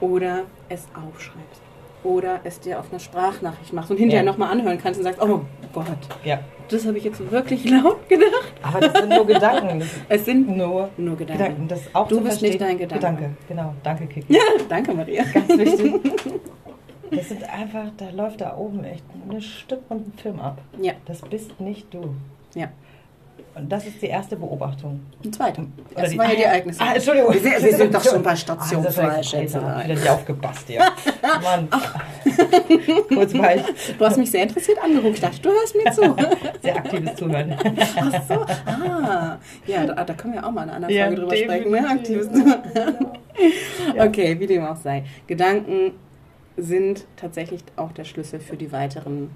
oder 0.00 0.44
es 0.68 0.86
aufschreibst 0.94 1.60
oder 2.04 2.40
es 2.44 2.60
dir 2.60 2.78
auf 2.78 2.90
einer 2.90 3.00
Sprachnachricht 3.00 3.72
machst 3.72 3.90
und 3.90 3.96
hinterher 3.96 4.24
Ja. 4.24 4.30
nochmal 4.30 4.50
anhören 4.52 4.78
kannst 4.78 4.98
und 5.00 5.04
sagst, 5.04 5.20
oh 5.22 5.40
Gott, 5.72 5.86
ja. 6.24 6.38
das 6.68 6.86
habe 6.86 6.96
ich 6.98 7.04
jetzt 7.04 7.28
wirklich 7.30 7.68
laut 7.70 8.08
gedacht. 8.08 8.52
Aber 8.62 8.80
das 8.80 8.92
sind 8.92 9.08
nur 9.08 9.26
Gedanken. 9.26 9.80
Das 9.80 9.88
Es 10.20 10.24
sind 10.26 10.48
nur 10.56 10.90
nur 10.96 11.16
Gedanken. 11.16 11.42
Gedanken. 11.42 11.68
Das 11.68 11.94
auch 11.94 12.06
Du 12.08 12.20
bist 12.20 12.40
nicht 12.42 12.60
dein 12.60 12.78
Gedanke. 12.78 12.94
Gedanke, 13.06 13.36
genau. 13.48 13.74
Danke, 13.82 14.06
Kiki. 14.06 14.32
Ja, 14.32 14.40
danke 14.68 14.94
Maria. 14.94 15.24
Ganz 15.32 15.48
wichtig. 15.48 15.92
Das 17.14 17.28
sind 17.28 17.44
einfach, 17.44 17.86
da 17.98 18.08
läuft 18.10 18.40
da 18.40 18.56
oben 18.56 18.84
echt 18.84 19.04
eine 19.28 19.40
Stück 19.42 19.80
und 19.88 20.08
ein 20.08 20.12
Film 20.16 20.40
ab. 20.40 20.58
Ja, 20.80 20.92
Das 21.06 21.20
bist 21.22 21.60
nicht 21.60 21.92
du. 21.92 22.14
ja. 22.54 22.68
Und 23.54 23.70
das 23.70 23.86
ist 23.86 24.00
die 24.00 24.06
erste 24.06 24.34
Beobachtung. 24.36 25.00
Ein 25.22 25.30
zweiter. 25.30 25.62
Oder 25.94 26.02
Das 26.02 26.16
waren 26.16 26.30
ja 26.30 26.36
die 26.36 26.42
Ereignisse. 26.42 26.80
Ah, 26.80 26.94
Entschuldigung. 26.94 27.34
Sie- 27.34 27.40
Sie 27.60 27.72
sind 27.72 27.94
doch 27.94 28.02
schon 28.02 28.22
bei 28.22 28.34
Station 28.34 28.80
Ah, 28.80 28.84
war 28.84 28.90
zwei, 28.90 29.16
jetzt- 29.16 29.28
Schätzelein. 29.30 29.64
Alter, 29.66 29.84
Wieder 29.90 29.94
nicht 30.00 30.08
aufgepasst 30.10 30.64
hier. 30.68 30.80
Mann. 31.42 31.68
Kurz 33.08 33.34
war 33.34 33.54
ich 33.56 33.62
Du 33.98 34.04
hast 34.06 34.16
mich 34.16 34.30
sehr 34.30 34.44
interessiert 34.44 34.78
angeguckt. 34.82 35.14
Ich 35.16 35.20
dachte, 35.20 35.40
du 35.42 35.50
hörst 35.50 35.74
mir 35.76 35.92
zu. 35.92 36.16
sehr 36.62 36.76
aktives 36.76 37.14
Zuhören. 37.16 37.54
Ach 38.00 38.22
so, 38.26 38.34
ah. 38.70 39.38
Ja, 39.66 39.86
da, 39.86 40.02
da 40.04 40.14
können 40.14 40.32
wir 40.32 40.46
auch 40.46 40.50
mal 40.50 40.62
in 40.62 40.70
einer 40.70 40.86
anderen 40.86 40.94
Ja, 40.94 41.06
Folge 41.06 41.20
drüber 41.20 41.36
sprechen. 41.36 41.70
Ne? 41.70 41.80
definitiv. 41.82 42.26
Aktives 42.30 43.96
Ja. 43.96 44.04
Okay, 44.06 44.40
wie 44.40 44.46
dem 44.46 44.64
auch 44.64 44.76
sei. 44.76 45.04
Gedanken 45.26 45.92
sind 46.56 47.06
tatsächlich 47.16 47.62
auch 47.76 47.92
der 47.92 48.04
Schlüssel 48.04 48.40
für 48.40 48.56
die 48.56 48.72
weiteren, 48.72 49.30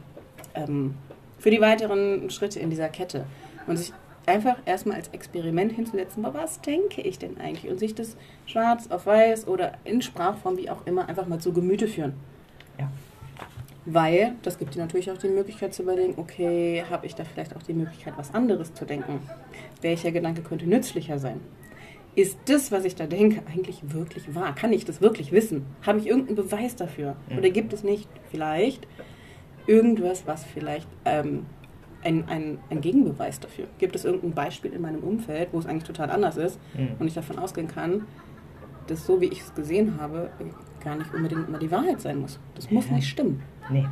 ähm, 0.55 0.95
für 1.39 1.51
die 1.51 1.61
weiteren 1.61 2.31
Schritte 2.31 2.61
in 2.61 2.71
dieser 2.71 2.89
Kette. 2.89 3.27
Und 3.67 3.77
sich 3.77 3.93
einfach 4.27 4.59
erstmal 4.65 4.97
als 4.97 5.09
Experiment 5.09 5.73
hinzusetzen, 5.73 6.25
aber 6.25 6.41
was 6.41 6.61
denke 6.61 7.01
ich 7.01 7.19
denn 7.19 7.39
eigentlich? 7.39 7.71
Und 7.71 7.79
sich 7.79 7.95
das 7.95 8.17
schwarz 8.47 8.91
auf 8.91 9.07
weiß 9.07 9.49
oder 9.49 9.73
in 9.85 10.03
Sprachform, 10.03 10.57
wie 10.57 10.69
auch 10.69 10.87
immer, 10.87 11.09
einfach 11.09 11.27
mal 11.27 11.39
zu 11.39 11.53
Gemüte 11.53 11.89
führen. 11.89 12.15
Ja. 12.79 12.91
Weil 13.87 14.35
das 14.43 14.59
gibt 14.59 14.75
dir 14.75 14.81
natürlich 14.81 15.11
auch 15.13 15.19
die 15.19 15.29
Möglichkeit 15.29 15.73
zu 15.73 15.83
überlegen, 15.83 16.15
okay, 16.17 16.85
habe 16.91 17.07
ich 17.07 17.15
da 17.15 17.25
vielleicht 17.25 17.55
auch 17.55 17.63
die 17.63 17.73
Möglichkeit, 17.73 18.15
was 18.17 18.35
anderes 18.35 18.75
zu 18.75 18.85
denken? 18.85 19.21
Welcher 19.81 20.11
Gedanke 20.11 20.43
könnte 20.43 20.67
nützlicher 20.67 21.19
sein? 21.19 21.41
Ist 22.17 22.39
das, 22.47 22.73
was 22.73 22.85
ich 22.85 22.95
da 22.97 23.07
denke, 23.07 23.43
eigentlich 23.47 23.81
wirklich 23.93 24.35
wahr? 24.35 24.55
Kann 24.55 24.73
ich 24.73 24.85
das 24.85 25.01
wirklich 25.01 25.31
wissen? 25.33 25.67
Habe 25.87 25.99
ich 26.01 26.07
irgendeinen 26.09 26.37
Beweis 26.37 26.75
dafür? 26.75 27.15
Mhm. 27.31 27.39
Oder 27.39 27.51
gibt 27.51 27.73
es 27.73 27.85
nicht 27.85 28.09
vielleicht 28.31 28.87
irgendwas, 29.67 30.27
was 30.27 30.43
vielleicht 30.45 30.89
ähm, 31.05 31.45
ein, 32.03 32.25
ein, 32.29 32.59
ein 32.71 32.81
Gegenbeweis 32.81 33.39
dafür? 33.39 33.67
Gibt 33.79 33.95
es 33.95 34.05
irgendein 34.05 34.33
Beispiel 34.33 34.73
in 34.73 34.81
meinem 34.83 35.01
Umfeld, 35.05 35.51
wo 35.53 35.59
es 35.59 35.67
eigentlich 35.67 35.85
total 35.85 36.11
anders 36.11 36.37
ist 36.37 36.59
Mhm. 36.75 36.89
und 36.99 37.07
ich 37.07 37.15
davon 37.15 37.39
ausgehen 37.39 37.69
kann, 37.69 38.07
dass 38.87 39.05
so 39.05 39.21
wie 39.21 39.27
ich 39.27 39.43
es 39.43 39.55
gesehen 39.55 40.01
habe, 40.01 40.31
gar 40.83 40.97
nicht 40.97 41.13
unbedingt 41.13 41.49
immer 41.49 41.59
die 41.59 41.71
Wahrheit 41.71 42.01
sein 42.01 42.19
muss? 42.21 42.39
Das 42.55 42.71
muss 42.71 42.89
Ja. 42.89 42.95
nicht 42.95 43.09
stimmen. 43.09 43.43
Nee, 43.69 43.85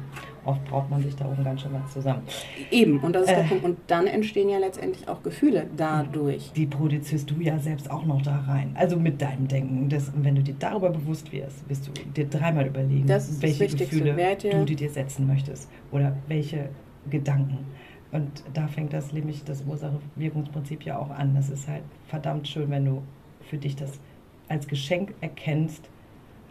oft 0.45 0.65
braucht 0.67 0.91
man 0.91 1.03
sich 1.03 1.15
da 1.17 1.27
oben 1.27 1.43
ganz 1.45 1.63
schön 1.63 1.73
mal 1.73 1.83
zusammen. 1.89 2.23
Eben, 2.71 3.01
und 3.01 3.15
das 3.15 3.23
ist 3.23 3.31
der 3.31 3.45
Äh. 3.45 3.49
Punkt. 3.49 3.65
Und 3.65 3.79
dann 3.87 4.07
entstehen 4.07 4.49
ja 4.49 4.59
letztendlich 4.59 5.09
auch 5.09 5.23
Gefühle 5.23 5.67
dadurch. 5.77 6.53
Die 6.53 6.67
produzierst 6.67 7.31
du 7.31 7.41
ja 7.41 7.59
selbst 7.59 7.91
auch 7.91 8.05
noch 8.05 8.23
da 8.23 8.41
rein. 8.47 8.71
Also 8.75 8.97
mit 8.99 9.21
deinem 9.23 9.49
Denken. 9.49 9.89
Das, 9.89 10.09
und 10.11 10.25
wenn 10.25 10.35
du 10.35 10.43
dir 10.43 10.55
darüber 10.59 10.91
bewusst 10.91 11.33
wirst, 11.33 11.69
wirst 11.69 11.87
du 11.89 11.93
dir 11.93 12.27
dreimal 12.27 12.67
überlegen, 12.67 13.09
welche. 13.41 13.67
Gefühle 13.77 14.05
dir- 14.05 14.65
du 14.67 14.75
dir 14.77 14.91
setzen 14.91 15.27
möchtest. 15.27 15.69
Oder 15.93 16.17
welche 16.29 16.69
Gedanken. 17.11 17.59
Und 18.13 18.45
da 18.55 18.69
fängt 18.69 18.93
das 18.93 19.13
nämlich 19.13 19.43
das 19.45 19.63
Ursache-Wirkungsprinzip 19.67 20.85
ja 20.85 20.99
auch 20.99 21.11
an. 21.11 21.35
Das 21.35 21.51
ist 21.51 21.67
halt 21.69 21.83
verdammt 22.07 22.47
schön, 22.49 22.71
wenn 22.71 22.85
du 22.85 23.03
für 23.49 23.57
dich 23.59 23.77
das 23.77 23.99
als 24.49 24.69
Geschenk 24.69 25.15
erkennst, 25.21 25.89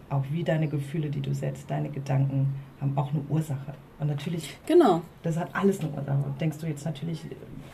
auch 0.10 0.24
wie 0.32 0.44
deine 0.44 0.68
Gefühle, 0.68 1.10
die 1.10 1.22
du 1.22 1.34
setzt, 1.34 1.70
deine 1.70 1.90
Gedanken 1.90 2.54
haben 2.82 2.98
auch 2.98 3.12
eine 3.12 3.22
Ursache. 3.30 3.74
Und 4.00 4.08
natürlich 4.08 4.56
Genau. 4.66 5.02
das 5.24 5.38
hat 5.38 5.50
alles 5.54 5.80
eine 5.80 5.90
Ursache. 5.90 6.18
Und 6.26 6.40
denkst 6.40 6.58
du 6.60 6.68
jetzt 6.68 6.86
natürlich, 6.86 7.22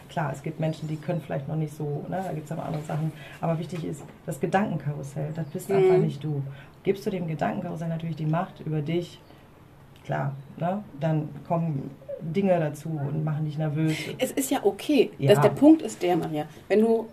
klar, 0.10 0.32
es 0.32 0.42
gibt 0.44 0.60
Menschen, 0.60 0.88
die 0.88 0.96
können 0.96 1.22
vielleicht 1.22 1.48
noch 1.48 1.56
nicht 1.56 1.76
so, 1.76 2.06
ne, 2.10 2.22
da 2.26 2.32
gibt 2.34 2.46
es 2.46 2.52
aber 2.52 2.66
andere 2.66 2.84
Sachen. 2.84 3.12
Aber 3.42 3.58
wichtig 3.60 3.84
ist 3.84 4.04
das 4.26 4.40
Gedankenkarussell, 4.40 5.32
das 5.36 5.48
bist 5.48 5.70
Mhm. 5.70 5.76
einfach 5.76 5.98
nicht 5.98 6.24
du. 6.24 6.42
Gibst 6.84 7.06
du 7.06 7.10
dem 7.10 7.28
Gedankenkarussell 7.28 7.90
natürlich 7.90 8.16
die 8.16 8.26
Macht 8.26 8.60
über 8.62 8.82
dich, 8.82 9.20
klar, 10.06 10.34
ne, 10.58 10.84
dann 11.00 11.30
kommen 11.48 11.90
Dinge 12.22 12.60
dazu 12.60 12.90
und 12.90 13.24
machen 13.24 13.46
dich 13.46 13.58
nervös. 13.58 13.96
Es 14.18 14.32
ist 14.32 14.52
ja 14.52 14.60
okay. 14.64 15.10
Ja. 15.18 15.34
Das, 15.34 15.42
der 15.42 15.50
Punkt 15.50 15.82
ist 15.82 16.02
der, 16.04 16.18
Maria. 16.18 16.46
Wenn 16.68 16.82
du. 16.82 17.08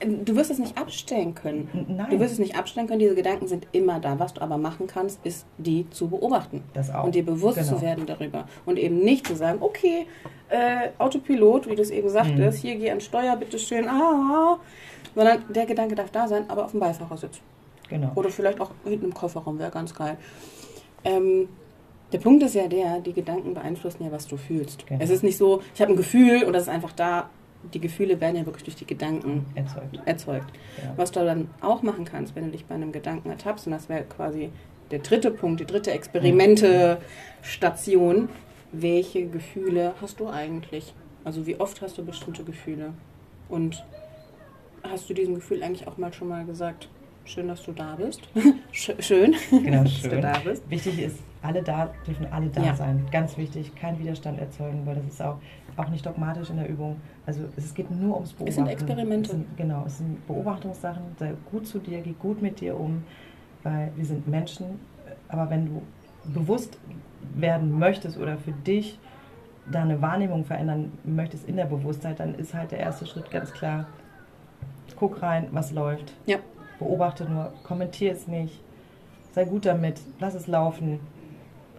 Äh, 0.00 0.06
Du 0.24 0.36
wirst 0.36 0.50
es 0.50 0.58
nicht 0.58 0.76
abstellen 0.78 1.34
können. 1.34 1.68
Nein, 1.88 2.06
Du 2.10 2.18
wirst 2.20 2.32
es 2.34 2.38
nicht 2.38 2.56
abstellen 2.56 2.86
können, 2.86 2.98
diese 3.00 3.14
Gedanken 3.14 3.46
sind 3.48 3.66
immer 3.72 4.00
da. 4.00 4.18
Was 4.18 4.34
du 4.34 4.40
aber 4.42 4.58
machen 4.58 4.86
kannst, 4.86 5.18
ist, 5.24 5.46
die 5.58 5.88
zu 5.90 6.08
beobachten. 6.08 6.62
das 6.74 6.90
auch. 6.90 7.04
Und 7.04 7.14
dir 7.14 7.24
bewusst 7.24 7.58
Genau. 7.58 7.68
zu 7.76 7.82
werden 7.82 8.06
darüber. 8.06 8.46
Und 8.66 8.78
eben 8.78 8.98
nicht 8.98 9.26
zu 9.26 9.36
sagen, 9.36 9.58
okay, 9.60 10.06
äh, 10.48 10.88
Autopilot, 10.98 11.68
wie 11.68 11.74
du 11.76 11.82
es 11.82 11.90
eben 11.90 12.08
sagtest, 12.08 12.58
Mhm. 12.64 12.68
hier 12.68 12.76
geh 12.76 12.90
an 12.90 13.00
Steuer, 13.00 13.36
bitteschön, 13.36 13.88
ah, 13.88 14.58
sondern 15.14 15.44
der 15.52 15.66
Gedanke 15.66 15.94
darf 15.94 16.10
da 16.10 16.26
sein, 16.28 16.44
aber 16.48 16.64
auf 16.64 16.70
dem 16.72 16.80
Beifahrersitz. 16.80 17.40
Genau. 17.88 18.10
Oder 18.14 18.30
vielleicht 18.30 18.60
auch 18.60 18.70
hinten 18.84 19.06
im 19.06 19.14
Kofferraum, 19.14 19.58
wäre 19.58 19.70
ganz 19.70 19.94
geil. 19.94 20.16
Ähm, 21.04 21.48
der 22.12 22.18
Punkt 22.18 22.42
ist 22.42 22.54
ja 22.54 22.68
der, 22.68 23.00
die 23.00 23.12
Gedanken 23.12 23.54
beeinflussen 23.54 24.04
ja, 24.04 24.12
was 24.12 24.26
du 24.26 24.36
fühlst. 24.36 24.86
Genau. 24.86 25.02
Es 25.02 25.10
ist 25.10 25.22
nicht 25.22 25.36
so, 25.38 25.62
ich 25.74 25.80
habe 25.80 25.92
ein 25.92 25.96
Gefühl 25.96 26.44
und 26.44 26.52
das 26.52 26.64
ist 26.64 26.68
einfach 26.68 26.92
da. 26.92 27.30
Die 27.74 27.80
Gefühle 27.80 28.20
werden 28.20 28.36
ja 28.36 28.44
wirklich 28.46 28.64
durch 28.64 28.76
die 28.76 28.86
Gedanken 28.86 29.46
Erzeugt. 29.54 29.98
erzeugt. 30.04 30.50
Ja. 30.82 30.92
Was 30.96 31.12
du 31.12 31.24
dann 31.24 31.48
auch 31.60 31.82
machen 31.82 32.04
kannst, 32.04 32.34
wenn 32.34 32.46
du 32.46 32.50
dich 32.50 32.64
bei 32.66 32.74
einem 32.74 32.90
Gedanken 32.92 33.30
ertappst, 33.30 33.66
und 33.66 33.72
das 33.72 33.88
wäre 33.88 34.02
quasi 34.04 34.50
der 34.90 34.98
dritte 34.98 35.30
Punkt, 35.30 35.60
die 35.60 35.66
dritte 35.66 35.90
Experimente-Station, 35.92 38.28
welche 38.72 39.26
Gefühle 39.26 39.94
hast 40.00 40.20
du 40.20 40.28
eigentlich? 40.28 40.94
Also 41.24 41.46
wie 41.46 41.58
oft 41.60 41.80
hast 41.82 41.98
du 41.98 42.04
bestimmte 42.04 42.44
Gefühle? 42.44 42.92
Und 43.48 43.84
hast 44.82 45.08
du 45.08 45.14
diesem 45.14 45.34
Gefühl 45.34 45.62
eigentlich 45.62 45.86
auch 45.86 45.98
mal 45.98 46.12
schon 46.12 46.28
mal 46.28 46.44
gesagt, 46.44 46.88
schön, 47.24 47.48
dass 47.48 47.62
du 47.62 47.72
da 47.72 47.94
bist? 47.96 48.22
Sch- 48.72 49.00
schön, 49.00 49.34
Genau, 49.50 49.84
dass 49.84 50.02
du 50.02 50.10
schön. 50.10 50.22
da 50.22 50.38
bist. 50.38 50.68
Wichtig 50.68 50.98
ist, 51.00 51.18
alle 51.42 51.62
da 51.62 51.92
dürfen 52.06 52.26
alle 52.30 52.48
da 52.48 52.62
Ja. 52.64 52.74
sein. 52.74 53.06
Ganz 53.12 53.36
wichtig, 53.36 53.74
kein 53.76 53.98
Widerstand 53.98 54.40
erzeugen, 54.40 54.84
weil 54.86 54.96
das 54.96 55.06
ist 55.06 55.22
auch, 55.22 55.38
auch 55.76 55.88
nicht 55.88 56.04
dogmatisch 56.04 56.50
in 56.50 56.56
der 56.56 56.68
Übung. 56.68 57.00
Also 57.26 57.42
es 57.56 57.74
geht 57.74 57.90
nur 57.90 58.14
ums 58.14 58.32
Beobachten. 58.32 58.48
Es 58.48 58.54
sind 58.56 58.66
Experimente. 58.68 59.30
Es 59.30 59.36
sind, 59.36 59.56
genau, 59.56 59.84
es 59.86 59.98
sind 59.98 60.26
Beobachtungssachen. 60.26 61.02
Sei 61.18 61.32
gut 61.50 61.66
zu 61.66 61.78
dir, 61.78 62.00
geh 62.00 62.12
gut 62.12 62.42
mit 62.42 62.60
dir 62.60 62.78
um, 62.78 63.04
weil 63.62 63.92
wir 63.96 64.04
sind 64.04 64.28
Menschen. 64.28 64.80
Aber 65.28 65.48
wenn 65.50 65.66
du 65.66 65.82
bewusst 66.32 66.78
werden 67.34 67.78
möchtest 67.78 68.18
oder 68.18 68.36
für 68.36 68.52
dich 68.52 68.98
deine 69.70 70.02
Wahrnehmung 70.02 70.44
verändern 70.44 70.92
möchtest 71.04 71.48
in 71.48 71.56
der 71.56 71.66
Bewusstheit, 71.66 72.20
dann 72.20 72.34
ist 72.34 72.54
halt 72.54 72.72
der 72.72 72.80
erste 72.80 73.06
Schritt 73.06 73.30
ganz 73.30 73.52
klar, 73.52 73.86
guck 74.96 75.22
rein, 75.22 75.48
was 75.52 75.72
läuft. 75.72 76.14
Ja. 76.26 76.38
Beobachte 76.78 77.24
nur, 77.24 77.52
kommentier 77.62 78.12
es 78.12 78.26
nicht. 78.26 78.60
Sei 79.32 79.44
gut 79.44 79.64
damit, 79.64 80.00
lass 80.20 80.34
es 80.34 80.46
laufen 80.46 81.00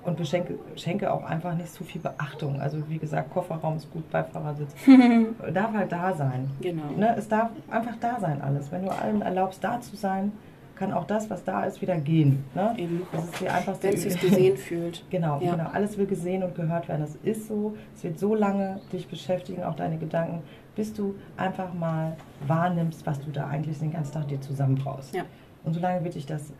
und 0.05 0.17
beschenke, 0.17 0.55
schenke 0.75 1.11
auch 1.13 1.23
einfach 1.23 1.55
nicht 1.55 1.73
zu 1.73 1.83
viel 1.83 2.01
Beachtung. 2.01 2.59
Also 2.59 2.77
wie 2.89 2.97
gesagt, 2.97 3.31
Kofferraum 3.33 3.77
ist 3.77 3.91
gut, 3.91 4.09
Beifahrersitz. 4.11 4.73
darf 5.53 5.73
halt 5.73 5.91
da 5.91 6.13
sein. 6.13 6.49
Genau. 6.61 6.83
Ne? 6.97 7.15
Es 7.17 7.27
darf 7.27 7.49
einfach 7.69 7.95
da 7.99 8.19
sein 8.19 8.41
alles. 8.41 8.71
Wenn 8.71 8.83
du 8.85 8.91
allen 8.91 9.21
erlaubst, 9.21 9.63
da 9.63 9.79
zu 9.79 9.95
sein, 9.95 10.31
kann 10.75 10.91
auch 10.91 11.05
das, 11.05 11.29
was 11.29 11.43
da 11.43 11.63
ist, 11.63 11.81
wieder 11.81 11.95
gehen. 11.97 12.43
Ne? 12.55 12.73
Eben. 12.77 13.03
Das 13.11 13.25
ist 13.25 13.39
die 13.41 13.47
einfachste 13.47 13.87
Wenn 13.87 13.93
es 13.93 14.03
sich 14.03 14.19
gesehen 14.19 14.57
fühlt. 14.67 15.05
Genau, 15.09 15.39
Ja. 15.39 15.51
genau. 15.55 15.69
Alles 15.71 15.97
will 15.97 16.07
gesehen 16.07 16.43
und 16.43 16.55
gehört 16.55 16.87
werden. 16.89 17.01
Das 17.01 17.15
ist 17.23 17.47
so. 17.47 17.75
Es 17.95 18.03
wird 18.03 18.19
so 18.19 18.35
lange 18.35 18.81
dich 18.91 19.07
beschäftigen, 19.07 19.63
auch 19.63 19.75
deine 19.75 19.97
Gedanken, 19.97 20.41
bis 20.75 20.93
du 20.93 21.15
einfach 21.37 21.73
mal 21.73 22.17
wahrnimmst, 22.47 23.05
was 23.05 23.19
du 23.21 23.29
da 23.31 23.47
eigentlich 23.47 23.79
den 23.79 23.91
ganzen 23.93 24.13
Tag 24.13 24.27
dir 24.27 24.41
zusammenbraust. 24.41 25.15
Ja. 25.15 25.23
Und 25.63 25.73
solange 25.75 26.03
wird 26.03 26.15
dich 26.15 26.25
das 26.25 26.51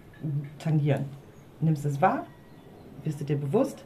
tangieren. 0.60 1.06
Nimmst 1.60 1.84
es 1.86 2.02
wahr, 2.02 2.26
bist 3.04 3.20
du 3.20 3.26
dir 3.26 3.38
bewusst, 3.38 3.84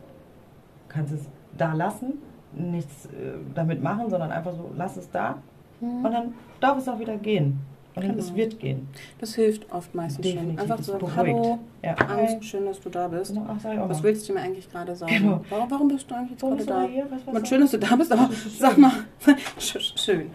kannst 0.90 1.14
es 1.14 1.22
da 1.58 1.74
lassen, 1.74 2.14
nichts 2.54 3.06
äh, 3.08 3.34
damit 3.54 3.82
machen, 3.82 4.10
sondern 4.10 4.32
einfach 4.32 4.54
so, 4.54 4.72
lass 4.76 4.98
es 4.98 5.10
da. 5.12 5.38
Und 5.80 6.04
dann 6.12 6.34
darf 6.60 6.78
es 6.78 6.88
auch 6.88 7.00
wieder 7.00 7.18
gehen. 7.18 7.60
Und 7.96 8.04
Genau. 8.04 8.18
es 8.20 8.36
wird 8.36 8.60
gehen. 8.60 8.88
Das 9.20 9.34
hilft 9.34 9.72
oft 9.72 9.94
meistens 9.96 10.24
schon. 10.26 10.36
Definitiv, 10.36 10.62
Einfach 10.62 10.78
das 10.78 10.86
so, 10.86 10.94
beruhigt. 10.94 11.16
hallo, 11.18 11.60
Ja. 11.84 11.94
Angst, 11.96 12.46
schön, 12.46 12.66
dass 12.66 12.80
du 12.80 12.90
da 12.90 13.08
bist. 13.08 13.34
Genau, 13.34 13.48
ach, 13.50 13.90
Was 13.90 14.04
willst 14.04 14.30
du 14.30 14.34
mir 14.34 14.42
eigentlich 14.42 14.72
gerade 14.72 14.96
sagen? 14.96 15.12
Genau. 15.12 15.42
Warum, 15.50 15.72
warum 15.72 15.88
bist 15.88 16.10
du 16.10 16.14
eigentlich 16.16 16.32
jetzt 16.32 16.44
Warum 16.44 16.58
gerade 16.58 16.70
da? 16.70 16.84
hier? 16.84 17.08
Was, 17.10 17.26
was, 17.26 17.36
Und 17.36 17.48
schön, 17.48 17.62
dass 17.62 17.72
du 17.72 17.80
da 17.80 17.96
bist, 17.96 18.12
aber 18.12 18.30
schön. 18.32 18.52
sag 18.60 18.78
mal, 18.78 18.92
sch- 19.60 19.98
schön. 20.00 20.30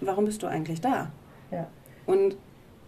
Warum 0.00 0.24
bist 0.24 0.42
du 0.42 0.48
eigentlich 0.48 0.80
da? 0.80 1.10
Ja. 1.52 1.68
Und 2.06 2.36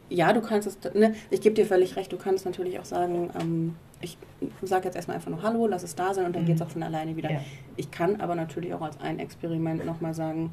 ja, 0.08 0.32
du 0.32 0.40
kannst 0.40 0.66
es, 0.68 0.78
ne, 0.94 1.14
ich 1.30 1.40
gebe 1.40 1.54
dir 1.54 1.64
völlig 1.64 1.94
recht, 1.96 2.12
du 2.12 2.16
kannst 2.18 2.44
natürlich 2.44 2.78
auch 2.80 2.84
sagen, 2.84 3.30
ähm, 3.40 3.76
ich 4.02 4.18
sage 4.62 4.84
jetzt 4.86 4.96
erstmal 4.96 5.16
einfach 5.16 5.30
nur 5.30 5.42
Hallo, 5.42 5.66
lass 5.66 5.82
es 5.82 5.94
da 5.94 6.12
sein 6.12 6.26
und 6.26 6.34
dann 6.36 6.42
Mhm. 6.42 6.46
geht 6.46 6.56
es 6.56 6.62
auch 6.62 6.68
von 6.70 6.82
alleine 6.82 7.16
wieder. 7.16 7.30
Ja. 7.30 7.40
Ich 7.76 7.90
kann 7.90 8.20
aber 8.20 8.34
natürlich 8.34 8.74
auch 8.74 8.82
als 8.82 9.00
ein 9.00 9.18
Experiment 9.18 9.86
nochmal 9.86 10.12
sagen, 10.14 10.50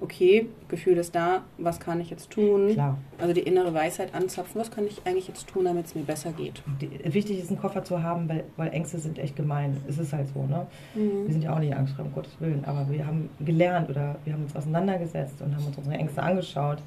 okay, 0.00 0.48
Gefühl 0.66 0.96
ist 0.96 1.14
da, 1.14 1.42
was 1.58 1.78
kann 1.78 2.00
ich 2.00 2.10
jetzt 2.10 2.30
tun? 2.30 2.70
Klar. 2.72 2.98
Also 3.18 3.34
die 3.34 3.42
innere 3.42 3.72
Weisheit 3.72 4.12
anzapfen, 4.16 4.60
was 4.60 4.72
kann 4.72 4.84
ich 4.84 5.00
eigentlich 5.04 5.28
jetzt 5.28 5.46
tun, 5.46 5.64
damit 5.64 5.86
es 5.86 5.94
mir 5.94 6.02
besser 6.02 6.32
geht? 6.32 6.60
Die, 6.80 6.90
wichtig 7.14 7.38
ist, 7.38 7.50
einen 7.50 7.60
Koffer 7.60 7.84
zu 7.84 8.02
haben, 8.02 8.28
weil, 8.28 8.42
weil 8.56 8.70
Ängste 8.72 8.98
sind 8.98 9.20
echt 9.20 9.36
gemein. 9.36 9.76
Es 9.88 9.98
ist 9.98 10.12
halt 10.12 10.26
so, 10.34 10.44
ne? 10.44 10.66
Wir 10.94 11.32
sind 11.32 11.42
ja 11.44 11.54
auch 11.54 11.60
nicht 11.60 11.76
angstfrei, 11.76 12.02
um 12.02 12.12
Gottes 12.12 12.32
Willen. 12.40 12.64
Aber 12.64 12.90
wir 12.90 13.06
haben 13.06 13.28
gelernt 13.44 13.90
oder 13.90 14.16
wir 14.24 14.32
haben 14.32 14.42
uns 14.42 14.56
auseinandergesetzt 14.56 15.40
und 15.40 15.54
haben 15.54 15.66
uns 15.66 15.76
unsere 15.78 15.94
Ängste 15.96 16.20
angeschaut. 16.20 16.78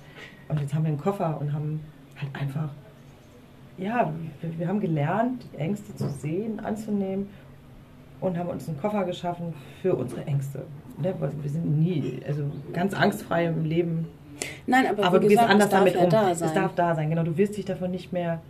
Und 0.49 0.59
jetzt 0.59 0.73
haben 0.73 0.83
wir 0.83 0.89
einen 0.89 0.99
Koffer 0.99 1.37
und 1.39 1.53
haben 1.53 1.79
halt 2.19 2.35
einfach, 2.35 2.69
ja, 3.77 4.13
wir, 4.41 4.59
wir 4.59 4.67
haben 4.67 4.79
gelernt, 4.79 5.45
die 5.53 5.57
Ängste 5.57 5.95
zu 5.95 6.09
sehen, 6.09 6.59
anzunehmen 6.59 7.29
und 8.21 8.37
haben 8.37 8.49
uns 8.49 8.67
einen 8.67 8.79
Koffer 8.79 9.03
geschaffen 9.05 9.53
für 9.81 9.95
unsere 9.95 10.25
Ängste. 10.25 10.63
Ne? 11.01 11.13
Wir 11.41 11.49
sind 11.49 11.79
nie, 11.79 12.21
also 12.27 12.43
ganz 12.73 12.93
angstfrei 12.93 13.45
im 13.45 13.65
Leben. 13.65 14.07
Nein, 14.67 14.87
aber, 14.87 15.05
Aber 15.05 15.17
wie 15.17 15.23
du 15.23 15.27
gehst 15.29 15.41
gesagt, 15.41 15.51
anders 15.51 15.65
es 15.67 15.71
darf 15.71 15.79
damit 15.79 15.95
ja 15.95 16.03
um. 16.03 16.09
da 16.09 16.31
Es 16.31 16.53
darf 16.53 16.75
da 16.75 16.95
sein, 16.95 17.09
genau. 17.09 17.23
Du 17.23 17.37
wirst 17.37 17.57
dich 17.57 17.65
davon 17.65 17.91
nicht 17.91 18.11
mehr 18.11 18.41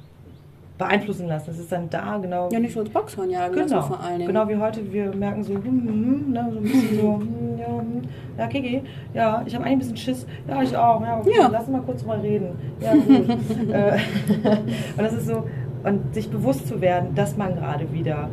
beeinflussen 0.78 1.28
lassen. 1.28 1.52
Es 1.52 1.60
ist 1.60 1.72
dann 1.72 1.90
da, 1.90 2.18
genau. 2.18 2.50
ja, 2.52 2.60
nicht 2.60 2.74
so 2.74 2.82
ins 2.82 2.90
Boxhorn 2.90 3.30
jagen 3.30 3.54
Genau, 3.56 3.76
lassen 3.78 3.88
vor 3.88 4.00
allen 4.00 4.20
Dingen. 4.20 4.28
genau 4.28 4.48
wie 4.50 4.58
heute, 4.58 4.92
wir 4.92 5.16
merken 5.16 5.44
so, 5.44 5.54
hm, 5.54 5.64
hm, 5.64 5.88
hm, 5.88 6.32
ne, 6.34 6.50
so 6.52 6.58
ein 6.58 6.64
bisschen 6.64 6.98
so, 7.00 7.14
hm, 7.20 7.58
ja, 7.58 7.68
hm, 7.68 8.02
ja, 8.38 8.48
Kiki, 8.48 8.82
ja, 9.14 9.44
ich 9.46 9.56
habe 9.56 9.64
eigentlich 9.64 9.76
ein 9.76 9.80
bisschen 9.80 9.98
Schiss, 9.98 10.28
ja, 10.48 10.62
ich 10.62 10.76
auch, 10.76 11.02
ja, 11.02 11.18
okay, 11.20 11.32
Ja. 11.40 11.48
lass 11.48 11.62
uns 11.64 11.72
mal 11.72 11.82
kurz 11.82 12.02
drüber 12.02 12.22
reden, 12.22 12.50
ja, 12.82 12.94
gut. 12.94 13.30
Äh, 13.74 13.98
und 14.98 15.04
das 15.04 15.14
ist 15.14 15.28
so, 15.28 15.46
und 15.84 16.14
sich 16.14 16.30
bewusst 16.30 16.68
zu 16.68 16.82
werden, 16.82 17.16
dass 17.16 17.38
man 17.38 17.56
gerade 17.56 17.92
wieder 17.94 18.30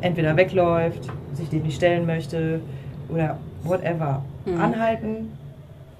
entweder 0.00 0.36
wegläuft, 0.36 1.08
sich 1.34 1.48
dem 1.50 1.62
nicht 1.62 1.76
stellen 1.76 2.04
möchte 2.06 2.60
oder 3.08 3.36
whatever. 3.64 4.22
Mhm. 4.44 4.60
Anhalten, 4.60 5.32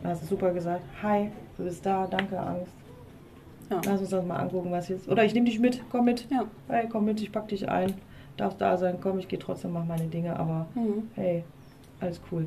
du 0.03 0.09
hast 0.09 0.23
es 0.23 0.29
super 0.29 0.51
gesagt, 0.53 0.83
hi, 1.03 1.31
du 1.57 1.65
bist 1.65 1.85
da, 1.87 2.07
danke, 2.11 2.39
Angst. 2.39 2.73
Ja. 3.71 3.81
Lass 3.85 4.01
uns 4.01 4.11
das 4.11 4.25
mal 4.25 4.37
angucken, 4.37 4.71
was 4.71 4.89
jetzt. 4.89 5.09
Oder 5.09 5.25
ich 5.25 5.35
nehme 5.35 5.47
dich 5.47 5.59
mit, 5.59 5.83
komm 5.91 6.05
mit. 6.05 6.27
Ja. 6.31 6.45
Hey, 6.69 6.89
komm 6.91 7.05
mit, 7.05 7.21
ich 7.21 7.33
pack 7.33 7.49
dich 7.49 7.69
ein. 7.69 7.95
Darfst 8.37 8.61
da 8.61 8.77
sein, 8.77 8.99
komm, 9.01 9.19
ich 9.19 9.29
gehe 9.29 9.39
trotzdem, 9.39 9.73
mach 9.73 9.85
meine 9.85 10.05
Dinge, 10.07 10.39
aber 10.39 10.67
Mhm. 10.75 11.09
hey, 11.15 11.43
alles 12.01 12.21
cool. 12.31 12.47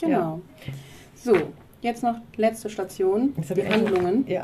Genau. 0.00 0.40
So, 1.14 1.34
jetzt 1.80 2.02
noch 2.02 2.16
letzte 2.36 2.68
Station, 2.68 3.32
die 3.36 3.68
Handlungen. 3.68 4.24
Ja. 4.26 4.42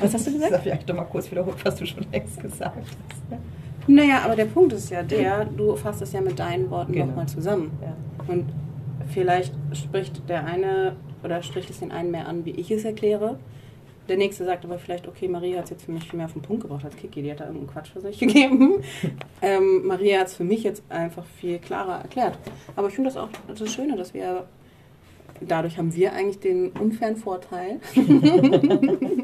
Was 0.00 0.14
hast 0.14 0.26
du 0.26 0.32
gesagt? 0.32 0.50
Das 0.52 0.58
habe 0.60 0.68
ich 0.68 0.72
eigentlich 0.72 0.86
doch 0.86 0.96
mal 0.96 1.04
kurz 1.04 1.30
wiederholt, 1.30 1.64
was 1.64 1.76
du 1.76 1.86
schon 1.86 2.04
längst 2.12 2.40
gesagt 2.40 2.76
hast. 2.76 3.40
Naja, 3.86 4.22
aber 4.24 4.36
der 4.36 4.44
Punkt 4.46 4.72
ist 4.72 4.90
ja 4.90 5.02
der, 5.02 5.44
du 5.44 5.74
fasst 5.76 6.02
es 6.02 6.12
ja 6.12 6.20
mit 6.20 6.38
deinen 6.38 6.70
Worten 6.70 6.92
Genau. 6.92 7.06
nochmal 7.06 7.28
zusammen. 7.28 7.70
Ja. 7.82 7.94
Und 8.32 8.46
vielleicht 9.08 9.54
spricht 9.72 10.28
der 10.28 10.44
eine 10.44 10.96
oder 11.24 11.42
spricht 11.42 11.70
es 11.70 11.80
den 11.80 11.90
einen 11.92 12.10
mehr 12.10 12.26
an, 12.28 12.44
wie 12.44 12.50
ich 12.50 12.70
es 12.70 12.84
erkläre. 12.84 13.38
Der 14.10 14.16
nächste 14.16 14.44
sagt 14.44 14.64
aber 14.64 14.76
vielleicht, 14.80 15.06
okay, 15.06 15.28
Maria 15.28 15.58
hat 15.58 15.66
es 15.66 15.70
jetzt 15.70 15.84
für 15.84 15.92
mich 15.92 16.10
viel 16.10 16.16
mehr 16.16 16.26
auf 16.26 16.32
den 16.32 16.42
Punkt 16.42 16.62
gebracht 16.62 16.84
als 16.84 16.96
Kiki, 16.96 17.22
die 17.22 17.30
hat 17.30 17.38
da 17.38 17.44
irgendeinen 17.44 17.72
Quatsch 17.72 17.92
für 17.92 18.00
sich 18.00 18.18
gegeben. 18.18 18.82
ähm, 19.40 19.86
Maria 19.86 20.18
hat 20.18 20.26
es 20.26 20.34
für 20.34 20.42
mich 20.42 20.64
jetzt 20.64 20.82
einfach 20.88 21.24
viel 21.24 21.60
klarer 21.60 22.02
erklärt. 22.02 22.36
Aber 22.74 22.88
ich 22.88 22.94
finde 22.94 23.10
das 23.10 23.16
auch 23.16 23.28
das 23.46 23.72
Schöne, 23.72 23.96
dass 23.96 24.12
wir, 24.12 24.46
dadurch 25.40 25.78
haben 25.78 25.94
wir 25.94 26.12
eigentlich 26.12 26.40
den 26.40 26.70
unfairen 26.70 27.14
Vorteil. 27.16 27.78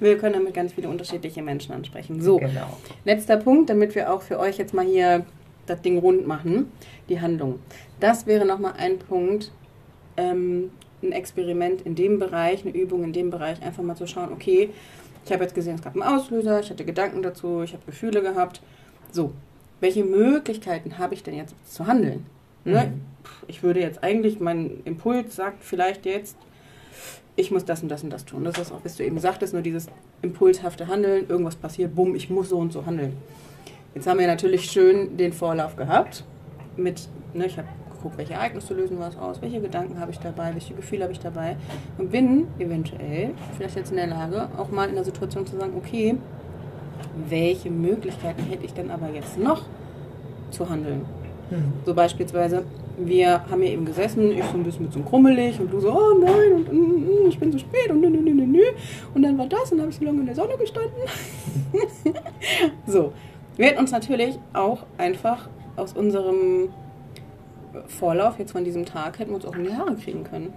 Wir 0.00 0.18
können 0.18 0.34
damit 0.34 0.54
ganz 0.54 0.74
viele 0.74 0.88
unterschiedliche 0.88 1.42
Menschen 1.42 1.72
ansprechen. 1.74 2.20
So, 2.20 2.38
Genau. 2.38 2.76
Letzter 3.04 3.36
Punkt, 3.36 3.70
damit 3.70 3.94
wir 3.94 4.12
auch 4.12 4.22
für 4.22 4.38
euch 4.38 4.58
jetzt 4.58 4.74
mal 4.74 4.84
hier 4.84 5.24
das 5.66 5.80
Ding 5.80 5.98
rund 5.98 6.26
machen, 6.26 6.70
die 7.08 7.20
Handlung. 7.20 7.58
Das 8.00 8.26
wäre 8.26 8.44
nochmal 8.44 8.74
ein 8.78 8.98
Punkt, 8.98 9.52
ähm, 10.16 10.70
ein 11.02 11.12
Experiment 11.12 11.82
in 11.82 11.94
dem 11.94 12.18
Bereich, 12.18 12.64
eine 12.64 12.74
Übung 12.74 13.04
in 13.04 13.12
dem 13.12 13.30
Bereich, 13.30 13.62
einfach 13.62 13.82
mal 13.82 13.96
zu 13.96 14.06
schauen, 14.06 14.32
okay, 14.32 14.70
ich 15.24 15.32
habe 15.32 15.42
jetzt 15.42 15.54
gesehen, 15.54 15.74
es 15.74 15.82
gab 15.82 15.94
einen 15.94 16.02
Auslöser, 16.02 16.60
ich 16.60 16.70
hatte 16.70 16.84
Gedanken 16.84 17.22
dazu, 17.22 17.62
ich 17.62 17.72
habe 17.72 17.82
Gefühle 17.86 18.22
gehabt. 18.22 18.60
So, 19.10 19.32
welche 19.80 20.04
Möglichkeiten 20.04 20.98
habe 20.98 21.14
ich 21.14 21.22
denn 21.22 21.34
jetzt 21.34 21.54
zu 21.72 21.86
handeln? 21.86 22.26
Ne? 22.64 22.86
Mhm. 22.86 23.00
Ich 23.48 23.62
würde 23.62 23.80
jetzt 23.80 24.02
eigentlich, 24.02 24.40
mein 24.40 24.82
Impuls 24.84 25.34
sagt 25.36 25.64
vielleicht 25.64 26.06
jetzt, 26.06 26.36
ich 27.34 27.50
muss 27.50 27.64
das 27.64 27.82
und 27.82 27.88
das 27.88 28.02
und 28.02 28.10
das 28.10 28.24
tun. 28.24 28.44
Das 28.44 28.58
ist 28.58 28.72
auch, 28.72 28.80
was 28.82 28.96
du 28.96 29.04
eben 29.04 29.18
sagtest, 29.18 29.52
nur 29.52 29.62
dieses 29.62 29.88
impulshafte 30.22 30.86
Handeln, 30.86 31.28
irgendwas 31.28 31.56
passiert, 31.56 31.94
bumm, 31.94 32.14
ich 32.14 32.30
muss 32.30 32.48
so 32.48 32.58
und 32.58 32.72
so 32.72 32.86
handeln. 32.86 33.16
Jetzt 33.94 34.06
haben 34.06 34.18
wir 34.18 34.26
natürlich 34.26 34.70
schön 34.70 35.16
den 35.16 35.32
Vorlauf 35.32 35.76
gehabt 35.76 36.24
mit, 36.76 37.08
ne, 37.34 37.46
ich 37.46 37.56
habe 37.58 37.68
geguckt, 37.96 38.18
welche 38.18 38.34
Ereignisse 38.34 38.74
lösen 38.74 38.98
was 38.98 39.16
aus, 39.16 39.40
welche 39.42 39.60
Gedanken 39.60 40.00
habe 40.00 40.10
ich 40.10 40.18
dabei, 40.18 40.52
welche 40.52 40.74
Gefühle 40.74 41.04
habe 41.04 41.12
ich 41.12 41.20
dabei 41.20 41.56
und 41.98 42.10
bin 42.10 42.46
eventuell 42.58 43.30
vielleicht 43.56 43.76
jetzt 43.76 43.90
in 43.90 43.96
der 43.96 44.06
Lage, 44.06 44.48
auch 44.56 44.70
mal 44.70 44.88
in 44.88 44.94
der 44.94 45.04
Situation 45.04 45.46
zu 45.46 45.56
sagen, 45.56 45.72
okay, 45.76 46.16
welche 47.28 47.70
Möglichkeiten 47.70 48.42
hätte 48.44 48.64
ich 48.64 48.74
denn 48.74 48.90
aber 48.90 49.08
jetzt 49.12 49.38
noch 49.38 49.64
zu 50.50 50.68
handeln? 50.68 51.04
Mhm. 51.50 51.72
So 51.84 51.94
beispielsweise, 51.94 52.64
wir 52.98 53.48
haben 53.48 53.62
hier 53.62 53.72
eben 53.72 53.84
gesessen, 53.84 54.30
ich 54.32 54.44
so 54.44 54.56
ein 54.56 54.64
bisschen 54.64 54.84
mit 54.84 54.92
so 54.92 55.00
krummelig 55.00 55.60
und 55.60 55.72
du 55.72 55.80
so, 55.80 55.92
oh 55.92 56.18
nein, 56.18 56.52
und 56.54 56.72
mm, 56.72 57.24
mm, 57.24 57.28
ich 57.28 57.38
bin 57.38 57.52
zu 57.52 57.58
spät 57.58 57.90
und 57.90 58.00
nö, 58.00 58.10
nö, 58.10 58.18
nö, 58.20 58.46
nö. 58.46 58.62
Und 59.14 59.22
dann 59.22 59.36
war 59.38 59.46
das 59.46 59.70
und 59.70 59.78
dann 59.78 59.82
habe 59.82 59.90
ich 59.90 59.98
so 59.98 60.04
lange 60.04 60.20
in 60.20 60.26
der 60.26 60.34
Sonne 60.34 60.56
gestanden. 60.56 60.92
so, 62.86 63.12
wir 63.56 63.66
hätten 63.66 63.80
uns 63.80 63.92
natürlich 63.92 64.38
auch 64.52 64.84
einfach 64.98 65.48
aus 65.76 65.92
unserem 65.92 66.70
Vorlauf 67.86 68.38
jetzt 68.38 68.52
von 68.52 68.64
diesem 68.64 68.84
Tag, 68.86 69.18
hätten 69.18 69.30
wir 69.30 69.36
uns 69.36 69.46
auch 69.46 69.54
in 69.54 69.64
die 69.64 69.74
Haare 69.74 69.94
kriegen 69.96 70.24
können. 70.24 70.52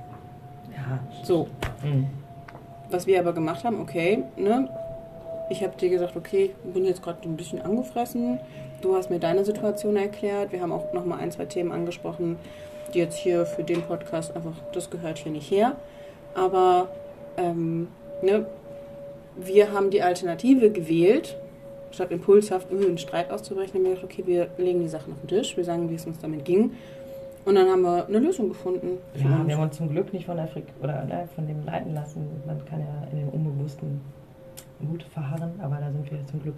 Ja. 0.71 0.99
So, 1.23 1.47
Mhm. 1.83 2.07
was 2.89 3.05
wir 3.07 3.19
aber 3.19 3.33
gemacht 3.33 3.63
haben, 3.63 3.79
okay, 3.81 4.23
ne? 4.37 4.69
Ich 5.51 5.63
habe 5.63 5.75
dir 5.77 5.89
gesagt, 5.89 6.15
okay, 6.15 6.51
ich 6.63 6.73
bin 6.73 6.85
jetzt 6.85 7.01
gerade 7.01 7.17
ein 7.27 7.35
bisschen 7.35 7.59
angefressen. 7.61 8.39
Du 8.81 8.95
hast 8.95 9.09
mir 9.09 9.19
deine 9.19 9.43
Situation 9.43 9.95
erklärt. 9.95 10.51
Wir 10.51 10.61
haben 10.61 10.71
auch 10.71 10.93
noch 10.93 11.05
mal 11.05 11.17
ein, 11.17 11.31
zwei 11.31 11.45
Themen 11.45 11.71
angesprochen, 11.71 12.37
die 12.93 12.99
jetzt 12.99 13.17
hier 13.17 13.45
für 13.47 13.63
den 13.63 13.81
Podcast 13.81 14.35
einfach, 14.35 14.53
das 14.73 14.89
gehört 14.91 15.17
hier 15.17 15.31
nicht 15.31 15.49
her. 15.49 15.73
Aber 16.35 16.89
ähm, 17.37 17.87
ne, 18.21 18.45
wir 19.35 19.71
haben 19.71 19.89
die 19.89 20.01
Alternative 20.03 20.69
gewählt, 20.69 21.35
statt 21.91 22.11
impulshaft 22.11 22.69
in 22.71 22.83
einen 22.83 22.97
Streit 22.99 23.31
auszubrechen, 23.31 23.75
haben 23.75 23.83
wir 23.85 23.95
gesagt, 23.95 24.13
okay, 24.13 24.23
wir 24.27 24.47
legen 24.57 24.81
die 24.81 24.87
Sachen 24.87 25.13
auf 25.13 25.19
den 25.21 25.29
Tisch, 25.29 25.57
wir 25.57 25.63
sagen, 25.65 25.89
wie 25.89 25.95
es 25.95 26.05
uns 26.05 26.19
damit 26.19 26.45
ging. 26.45 26.73
Und 27.45 27.55
dann 27.55 27.69
haben 27.69 27.81
wir 27.81 28.05
eine 28.07 28.19
Lösung 28.19 28.49
gefunden. 28.49 28.97
Ja, 29.15 29.45
wir 29.47 29.55
haben 29.55 29.63
uns 29.63 29.77
zum 29.77 29.89
Glück 29.89 30.11
nicht 30.13 30.25
von 30.25 30.37
der 30.37 30.49
oder 30.81 31.05
ne, 31.05 31.27
von 31.35 31.47
dem 31.47 31.65
leiten 31.65 31.93
lassen. 31.93 32.27
Man 32.45 32.63
kann 32.65 32.79
ja 32.81 33.07
in 33.11 33.19
dem 33.19 33.29
Unbewussten 33.29 34.01
gut 34.87 35.03
verharren, 35.03 35.51
aber 35.61 35.77
da 35.77 35.91
sind 35.91 36.09
wir 36.11 36.25
zum 36.27 36.41
Glück. 36.41 36.57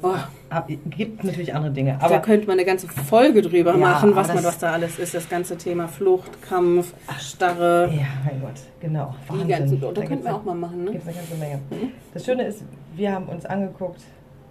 Oh. 0.00 0.14
ab, 0.48 0.68
gibt 0.90 1.24
natürlich 1.24 1.52
andere 1.52 1.72
Dinge. 1.72 1.96
da 1.98 2.06
Aber 2.06 2.20
könnte 2.20 2.46
man 2.46 2.54
eine 2.54 2.64
ganze 2.64 2.86
Folge 2.86 3.42
drüber 3.42 3.72
Ja, 3.72 3.76
machen, 3.76 4.14
was, 4.14 4.28
man, 4.28 4.44
was 4.44 4.58
da 4.58 4.72
alles 4.72 4.98
ist. 4.98 5.12
Das 5.14 5.28
ganze 5.28 5.56
Thema 5.56 5.88
Flucht, 5.88 6.40
Kampf, 6.40 6.94
Starre, 7.18 7.90
ja, 7.92 8.04
mein 8.24 8.40
Gott, 8.40 8.60
genau. 8.80 9.14
die 9.24 9.30
Wahnsinn. 9.32 9.48
ganzen. 9.48 9.80
Da, 9.80 9.86
Da 9.88 9.92
könnten 9.94 10.08
gibt's 10.10 10.24
wir 10.26 10.34
auch 10.36 10.44
mal 10.44 10.54
machen, 10.54 10.84
ne? 10.84 10.92
gibt 10.92 11.02
es 11.02 11.08
eine 11.08 11.16
ganze 11.16 11.34
Menge. 11.34 11.60
Das 12.14 12.24
Schöne 12.24 12.44
ist, 12.44 12.64
wir 12.94 13.12
haben 13.12 13.26
uns 13.26 13.44
angeguckt, 13.44 14.02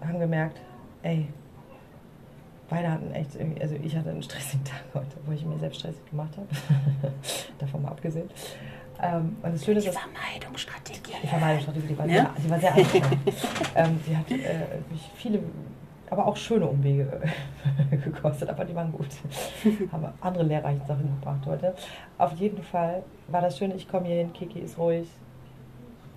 haben 0.06 0.20
gemerkt, 0.20 0.60
ey, 1.04 1.28
beide 2.76 2.92
hatten 2.92 3.12
echt 3.14 3.36
irgendwie, 3.36 3.62
also 3.62 3.76
ich 3.82 3.96
hatte 3.96 4.10
einen 4.10 4.22
stressigen 4.24 4.64
Tag 4.66 4.84
heute, 4.94 5.16
wo 5.26 5.32
ich 5.32 5.46
mir 5.46 5.58
selbst 5.60 5.80
stressig 5.80 6.06
gemacht 6.10 6.36
habe. 6.36 6.48
Davon 7.60 7.82
mal 7.82 7.90
abgesehen. 7.90 8.30
Ähm, 9.02 9.36
und 9.44 9.54
das 9.54 9.64
Schöne 9.64 9.80
ist, 9.80 9.88
Die 9.88 9.92
Vermeidungsstrategie. 9.92 11.14
die 11.24 11.28
Vermeidungsstrategie, 11.28 11.88
die 11.88 11.98
war 11.98 12.06
Ja? 12.08 12.14
sehr, 12.14 12.32
die 12.44 12.50
war 12.50 12.60
sehr 12.60 12.74
anstrengend. 12.76 13.18
ähm, 13.76 14.00
die 14.08 14.18
hat 14.18 14.32
äh, 14.32 14.36
mich 14.92 15.10
viele, 15.16 15.40
aber 16.10 16.28
auch 16.28 16.36
schöne 16.38 16.66
Umwege 16.66 17.22
gekostet, 18.04 18.50
aber 18.50 18.64
die 18.66 18.76
waren 18.76 18.92
gut. 18.92 19.08
Haben 19.92 20.08
andere 20.22 20.44
lehrreiche 20.44 20.86
Sachen 20.86 21.08
gebracht 21.20 21.46
heute. 21.46 21.74
Auf 22.18 22.34
jeden 22.34 22.62
Fall 22.64 23.04
war 23.28 23.42
das 23.42 23.58
Schöne, 23.58 23.76
ich 23.76 23.88
komme 23.88 24.08
hier 24.08 24.18
hin, 24.18 24.34
Kiki 24.34 24.60
ist 24.60 24.78
ruhig. 24.78 25.08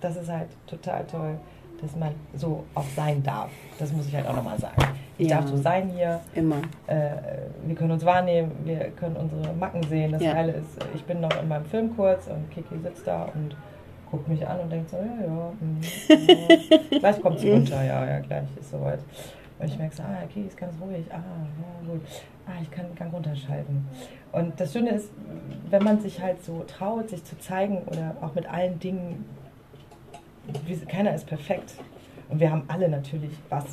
Das 0.01 0.15
ist 0.15 0.29
halt 0.29 0.49
total 0.67 1.05
toll, 1.05 1.37
dass 1.81 1.95
man 1.95 2.13
so 2.35 2.65
auch 2.75 2.85
sein 2.95 3.21
darf. 3.23 3.51
Das 3.77 3.91
muss 3.91 4.07
ich 4.07 4.15
halt 4.15 4.27
auch 4.27 4.35
nochmal 4.35 4.57
sagen. 4.59 4.81
Ich 5.19 5.27
Ja. 5.29 5.41
darf 5.41 5.49
so 5.49 5.57
sein 5.57 5.89
hier. 5.89 6.21
Immer. 6.33 6.61
Äh, 6.87 7.09
wir 7.65 7.75
können 7.75 7.91
uns 7.91 8.05
wahrnehmen, 8.05 8.51
wir 8.63 8.89
können 8.91 9.17
unsere 9.17 9.53
Macken 9.53 9.83
sehen. 9.83 10.13
Das 10.13 10.23
Ja. 10.23 10.33
Geile 10.33 10.53
ist, 10.53 10.79
ich 10.95 11.03
bin 11.03 11.19
noch 11.19 11.41
in 11.41 11.47
meinem 11.49 11.65
Film 11.65 11.93
kurz 11.95 12.27
und 12.27 12.49
Kiki 12.51 12.79
sitzt 12.81 13.05
da 13.05 13.23
und 13.33 13.55
guckt 14.09 14.29
mich 14.29 14.47
an 14.47 14.61
und 14.61 14.71
denkt 14.71 14.89
so, 14.89 14.97
ja, 14.97 15.03
ja, 15.03 15.51
mm, 15.59 15.81
ja. 16.89 16.97
gleich 16.99 17.21
kommt 17.21 17.39
sie 17.39 17.51
runter, 17.51 17.83
ja, 17.83 18.05
ja, 18.07 18.19
gleich 18.19 18.45
ist 18.59 18.71
soweit. 18.71 18.99
Und 19.59 19.67
ich 19.67 19.77
merke 19.77 19.93
so, 19.93 20.03
ah, 20.03 20.25
Kiki 20.33 20.47
ist 20.47 20.57
ganz 20.57 20.73
ruhig, 20.81 21.05
ah, 21.11 21.15
ja, 21.17 21.91
gut, 21.91 22.01
ah, 22.47 22.51
ich 22.61 22.71
kann 22.71 22.85
Gang 22.95 23.13
runterschalten. 23.13 23.85
Und 24.31 24.57
das 24.57 24.71
Schöne 24.71 24.91
ist, 24.91 25.11
wenn 25.69 25.83
man 25.83 25.99
sich 25.99 26.21
halt 26.21 26.41
so 26.45 26.63
traut, 26.65 27.09
sich 27.09 27.25
zu 27.25 27.37
zeigen 27.39 27.79
oder 27.87 28.15
auch 28.21 28.33
mit 28.35 28.49
allen 28.49 28.79
Dingen, 28.79 29.25
keiner 30.87 31.13
ist 31.13 31.27
perfekt. 31.27 31.73
Und 32.29 32.39
wir 32.39 32.51
haben 32.51 32.63
alle 32.69 32.87
natürlich 32.87 33.31
was, 33.49 33.65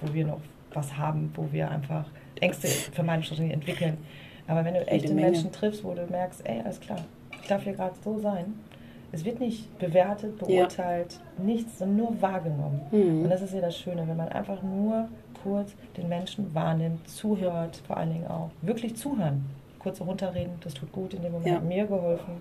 wo 0.00 0.12
wir 0.12 0.26
noch 0.26 0.40
was 0.74 0.96
haben, 0.96 1.30
wo 1.34 1.46
wir 1.52 1.70
einfach 1.70 2.06
Ängste 2.40 2.66
für 2.68 3.02
meine 3.02 3.22
Strategie 3.22 3.52
entwickeln. 3.52 3.98
Aber 4.46 4.64
wenn 4.64 4.74
du 4.74 4.86
echte 4.86 5.12
Menge. 5.14 5.30
Menschen 5.30 5.52
triffst, 5.52 5.84
wo 5.84 5.94
du 5.94 6.04
merkst, 6.06 6.46
ey, 6.46 6.60
alles 6.60 6.80
klar, 6.80 6.98
ich 7.40 7.46
darf 7.48 7.62
hier 7.62 7.74
gerade 7.74 7.94
so 8.02 8.18
sein. 8.18 8.54
Es 9.14 9.24
wird 9.24 9.40
nicht 9.40 9.78
bewertet, 9.78 10.38
beurteilt, 10.38 11.20
nichts, 11.36 11.78
sondern 11.78 11.96
nur 11.98 12.22
wahrgenommen. 12.22 12.80
Mhm. 12.90 13.24
Und 13.24 13.30
das 13.30 13.42
ist 13.42 13.52
ja 13.52 13.60
das 13.60 13.76
Schöne, 13.78 14.08
wenn 14.08 14.16
man 14.16 14.28
einfach 14.30 14.62
nur 14.62 15.08
kurz 15.42 15.74
den 15.96 16.08
Menschen 16.08 16.54
wahrnimmt, 16.54 17.06
zuhört, 17.08 17.82
vor 17.86 17.98
allen 17.98 18.12
Dingen 18.14 18.26
auch. 18.26 18.50
Wirklich 18.62 18.96
zuhören. 18.96 19.44
Kurz 19.78 20.00
runterreden, 20.00 20.52
das 20.64 20.72
tut 20.74 20.90
gut. 20.92 21.12
In 21.12 21.22
dem 21.22 21.32
Moment 21.32 21.48
Ja. 21.48 21.56
hat 21.56 21.64
mir 21.64 21.84
geholfen. 21.86 22.34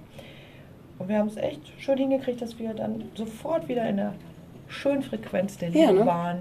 Und 0.98 1.10
wir 1.10 1.18
haben 1.18 1.28
es 1.28 1.36
echt 1.38 1.62
schön 1.80 1.98
hingekriegt, 1.98 2.42
dass 2.42 2.58
wir 2.60 2.74
dann 2.74 3.04
sofort 3.16 3.68
wieder 3.68 3.88
in 3.90 3.98
der 3.98 4.14
schönen 4.68 5.02
Frequenz 5.02 5.58
der 5.58 5.70
Liebe 5.70 5.84
Ja, 5.84 5.92
ne? 5.92 6.06
waren. 6.06 6.38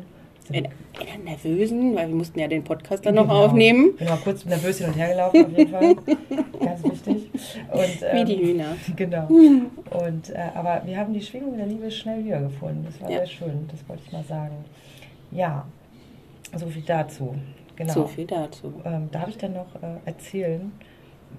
In, 0.53 0.65
in 0.65 0.69
der 1.07 1.19
nervösen, 1.25 1.95
weil 1.95 2.09
wir 2.09 2.15
mussten 2.15 2.39
ja 2.41 2.49
den 2.49 2.65
Podcast 2.65 3.07
dann 3.07 3.15
noch 3.15 3.23
Genau. 3.29 3.45
aufnehmen. 3.45 3.97
Bin 3.97 4.09
mal 4.09 4.17
kurz 4.19 4.45
nervös 4.45 4.79
hin 4.79 4.89
und 4.89 4.95
her 4.97 5.09
gelaufen, 5.11 5.45
auf 5.47 5.57
jeden 5.59 5.71
Fall. 5.71 5.95
Ganz 6.61 6.85
wichtig. 6.85 7.31
Und, 7.73 8.01
Wie 8.13 8.19
ähm, 8.21 8.27
die 8.27 8.37
Hühner. 8.37 8.77
Genau. 8.97 9.27
Und, 9.29 10.31
äh, 10.31 10.39
aber 10.55 10.83
wir 10.85 10.97
haben 10.97 11.13
die 11.15 11.23
Schwingung 11.23 11.57
der 11.57 11.67
Liebe 11.67 11.91
schnell 11.91 12.25
wiedergefunden. 12.25 12.85
Das 12.85 13.01
war 13.01 13.11
Ja. 13.11 13.19
sehr 13.19 13.27
schön, 13.27 13.69
das 13.71 13.89
wollte 13.89 14.03
ich 14.07 14.13
mal 14.13 14.25
sagen. 14.25 14.57
Ja, 15.31 15.67
so 16.57 16.67
viel 16.67 16.83
dazu. 16.83 17.35
Genau. 17.77 17.93
So 17.93 18.07
viel 18.07 18.27
dazu. 18.27 18.73
Ähm, 18.85 19.09
darf 19.13 19.29
ich 19.29 19.39
dann 19.39 19.55
noch 19.55 19.75
äh, 19.77 19.97
erzählen, 20.05 20.71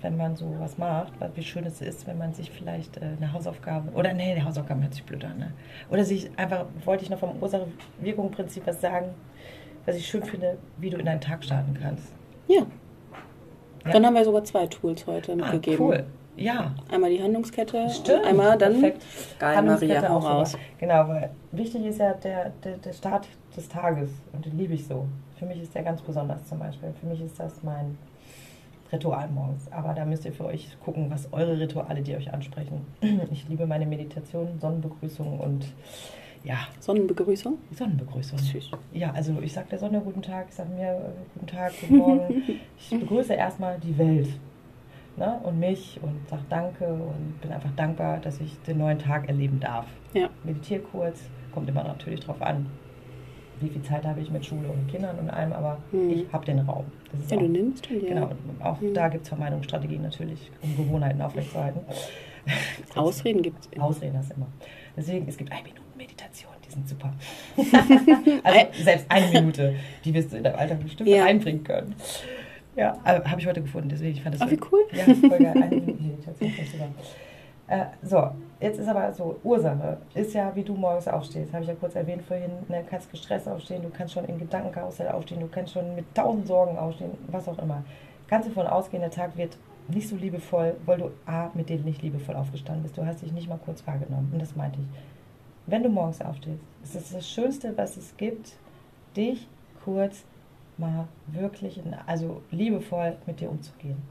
wenn 0.02 0.18
man 0.18 0.36
so 0.36 0.56
was 0.60 0.78
macht, 0.78 1.14
wie 1.36 1.44
schön 1.44 1.66
es 1.66 1.82
ist, 1.82 2.08
wenn 2.08 2.18
man 2.18 2.34
sich 2.34 2.50
vielleicht 2.50 2.98
äh, 2.98 3.02
eine 3.18 3.34
Hausaufgabe, 3.34 3.92
oder 3.94 4.14
nee, 4.14 4.32
eine 4.32 4.44
Hausaufgabe 4.46 4.82
hört 4.82 4.94
sich 4.94 5.04
blöd 5.04 5.24
an, 5.26 5.38
ne? 5.38 5.52
Oder 5.90 6.04
sich 6.06 6.30
einfach, 6.38 6.66
wollte 6.86 7.04
ich 7.04 7.10
noch 7.10 7.20
vom 7.20 7.42
Ursache-Wirkung-Prinzip 7.42 8.66
was 8.66 8.80
sagen, 8.82 9.08
was 9.86 9.96
ich 9.96 10.08
schön 10.08 10.24
finde, 10.24 10.58
wie 10.78 10.90
du 10.90 10.98
in 10.98 11.06
deinen 11.06 11.22
Tag 11.22 11.44
starten 11.44 11.78
kannst. 11.82 12.12
Ja. 12.48 12.62
Ja. 13.86 13.92
Dann 13.92 14.06
haben 14.06 14.14
wir 14.16 14.24
sogar 14.24 14.44
zwei 14.44 14.68
Tools 14.68 15.06
heute 15.08 15.34
Ah, 15.34 15.36
mitgegeben. 15.36 15.86
cool. 15.86 16.04
Ja, 16.38 16.74
Einmal 16.90 17.10
die 17.10 17.22
Handlungskette 17.22 17.90
Stimmt, 17.90 18.24
einmal 18.26 18.58
dann. 18.58 18.74
perfekt. 18.74 19.04
Geil, 19.38 19.58
Handlungskette 19.58 19.94
Maria, 20.02 20.16
auch 20.16 20.24
raus. 20.26 20.58
Genau, 20.80 21.08
weil 21.10 21.30
wichtig 21.52 21.86
ist 21.86 22.00
ja 22.00 22.14
der, 22.14 22.52
der, 22.64 22.78
der 22.78 22.94
Start 22.94 23.28
des 23.56 23.68
Tages 23.68 24.10
und 24.32 24.46
den 24.46 24.58
liebe 24.58 24.74
ich 24.74 24.88
so. 24.88 25.06
Für 25.38 25.46
mich 25.46 25.62
ist 25.62 25.76
der 25.76 25.84
ganz 25.84 26.02
besonders 26.02 26.46
zum 26.48 26.60
Beispiel. 26.60 26.94
Für 27.00 27.06
mich 27.08 27.22
ist 27.22 27.38
das 27.40 27.62
mein 27.64 27.98
Ritual 28.92 29.30
morgens. 29.30 29.72
Aber 29.72 29.94
da 29.94 30.06
müsst 30.06 30.26
ihr 30.26 30.34
für 30.34 30.46
euch 30.46 30.78
gucken, 30.84 31.10
was 31.10 31.32
eure 31.32 31.60
Rituale, 31.60 32.02
die 32.02 32.16
euch 32.16 32.34
ansprechen. 32.34 32.86
Ich 33.32 33.48
liebe 33.48 33.66
meine 33.66 33.86
Meditation, 33.86 34.60
Sonnenbegrüßung 34.60 35.40
und 35.40 35.66
ja, 36.44 36.58
Sonnenbegrüßung. 36.80 37.58
Sonnenbegrüßung. 37.72 38.40
Süß. 38.40 38.72
Ja, 38.94 39.12
also 39.12 39.40
ich 39.42 39.54
sage 39.54 39.68
der 39.70 39.80
Sonne 39.80 40.02
guten 40.02 40.22
Tag, 40.22 40.48
ich 40.50 40.56
sage 40.56 40.70
mir 40.74 40.92
äh, 40.92 41.00
guten 41.34 41.48
Tag, 41.48 41.72
guten 41.80 41.98
Morgen. 41.98 42.44
Ich 42.80 43.00
begrüße 43.00 43.34
erstmal 43.34 43.80
die 43.80 43.96
Welt 43.98 44.28
ne, 45.18 45.40
und 45.44 45.60
mich 45.60 46.00
und 46.02 46.28
sage 46.28 46.44
Danke 46.50 46.86
und 46.86 47.40
bin 47.42 47.52
einfach 47.52 47.72
dankbar, 47.76 48.18
dass 48.18 48.40
ich 48.40 48.60
den 48.64 48.80
neuen 48.80 49.00
Tag 49.00 49.28
erleben 49.28 49.60
darf. 49.60 49.86
Ja. 50.14 50.30
Meditiere 50.44 50.82
kurz, 50.82 51.22
kommt 51.54 51.70
immer 51.70 51.84
natürlich 51.84 52.22
drauf 52.22 52.42
an, 52.42 52.66
wie 53.62 53.70
viel 53.70 53.82
Zeit 53.84 54.06
habe 54.06 54.20
ich 54.22 54.30
mit 54.32 54.46
Schule 54.46 54.68
und 54.70 54.88
Kindern 54.90 55.18
und 55.20 55.30
allem, 55.30 55.54
aber 55.54 55.78
Mhm. 55.92 56.10
ich 56.10 56.26
habe 56.34 56.46
den 56.46 56.60
Raum. 56.60 56.86
Ja, 57.30 57.38
auch, 57.38 57.42
du 57.42 57.48
nimmst 57.48 57.90
und 57.90 58.02
ja. 58.04 58.10
Genau, 58.10 58.30
auch 58.64 58.80
Mhm. 58.82 58.94
da 58.94 59.08
gibt 59.10 59.24
es 59.24 59.30
Vermeidungsstrategien 59.30 60.02
natürlich, 60.02 60.52
um 60.62 60.76
Gewohnheiten 60.78 61.22
aufrechtzuerhalten. 61.22 61.82
Ausreden 62.96 63.42
gibt 63.42 63.58
es. 63.74 63.80
Ausreden 63.80 64.14
das 64.16 64.32
immer. 64.32 64.48
Deswegen, 64.98 65.28
es 65.28 65.38
gibt 65.38 65.52
eine 65.52 65.62
Minute 65.64 65.82
Meditation, 65.98 66.52
die 66.68 66.72
sind 66.72 66.90
super. 66.90 67.14
also 68.44 68.60
selbst 68.84 69.06
eine 69.10 69.28
Minute, 69.40 69.76
die 70.04 70.14
wirst 70.14 70.34
du 70.34 70.38
in 70.38 70.44
deinem 70.44 70.56
Alltag 70.58 70.82
bestimmt 70.82 71.10
Ja. 71.10 71.26
einbringen 71.26 71.64
können. 71.64 71.96
Ja, 72.76 72.98
habe 73.04 73.40
ich 73.40 73.46
heute 73.48 73.62
gefunden, 73.62 73.90
deswegen 73.90 74.14
ich 74.14 74.22
fand 74.24 74.34
das 74.36 74.42
Ach, 74.42 74.50
wie 74.50 74.60
cool. 74.72 74.80
Ja, 74.94 75.04
voll 75.04 75.38
geil. 75.40 75.54
Eine 75.62 75.76
Minute 75.76 76.02
Meditation. 76.02 76.52
Äh, 77.68 77.86
so, 78.02 78.32
jetzt 78.62 78.80
ist 78.80 78.88
aber 78.88 79.12
so, 79.12 79.40
Ursache 79.44 79.98
ist 80.14 80.34
ja, 80.34 80.56
wie 80.56 80.64
du 80.64 80.76
morgens 80.76 81.08
aufstehst, 81.08 81.52
habe 81.52 81.64
ich 81.64 81.70
ja 81.70 81.76
kurz 81.76 81.96
erwähnt 81.96 82.22
vorhin, 82.24 82.52
ne, 82.70 82.84
kannst 82.90 83.12
gestresst 83.12 83.48
aufstehen, 83.48 83.82
du 83.82 83.90
kannst 83.90 84.14
schon 84.14 84.26
in 84.26 84.40
Gedankenkarussell 84.40 85.10
aufstehen, 85.10 85.42
du 85.42 85.48
kannst 85.48 85.74
schon 85.74 85.96
mit 85.96 86.06
tausend 86.16 86.48
Sorgen 86.48 86.78
aufstehen, 86.78 87.12
was 87.28 87.48
auch 87.48 87.58
immer. 87.58 87.84
Kannst 88.28 88.48
du 88.48 88.54
davon 88.54 88.72
ausgehen, 88.72 89.02
der 89.02 89.12
Tag 89.12 89.36
wird 89.36 89.58
nicht 89.88 90.08
so 90.08 90.16
liebevoll, 90.16 90.76
weil 90.86 91.00
du 91.00 91.12
A, 91.26 91.50
mit 91.54 91.70
denen 91.70 91.84
nicht 91.84 92.02
liebevoll 92.02 92.36
aufgestanden 92.36 92.84
bist. 92.84 92.98
Du 92.98 93.06
hast 93.06 93.22
dich 93.22 93.32
nicht 93.32 93.50
mal 93.50 93.60
kurz 93.64 93.86
wahrgenommen. 93.86 94.30
Und 94.32 94.42
das 94.42 94.56
meinte 94.56 94.80
ich. 94.80 94.88
Wenn 95.68 95.84
du 95.84 95.90
morgens 95.90 96.22
aufstehst, 96.22 96.62
ist 96.84 96.96
es 96.96 97.12
das 97.12 97.30
Schönste, 97.30 97.78
was 97.78 97.98
es 97.98 98.16
gibt, 98.18 98.54
dich 99.16 99.48
kurz 99.84 100.24
mal 100.78 101.08
wirklich, 101.28 101.82
also 102.08 102.42
liebevoll 102.52 103.18
mit 103.26 103.40
dir 103.40 103.50
umzugehen. 103.50 104.02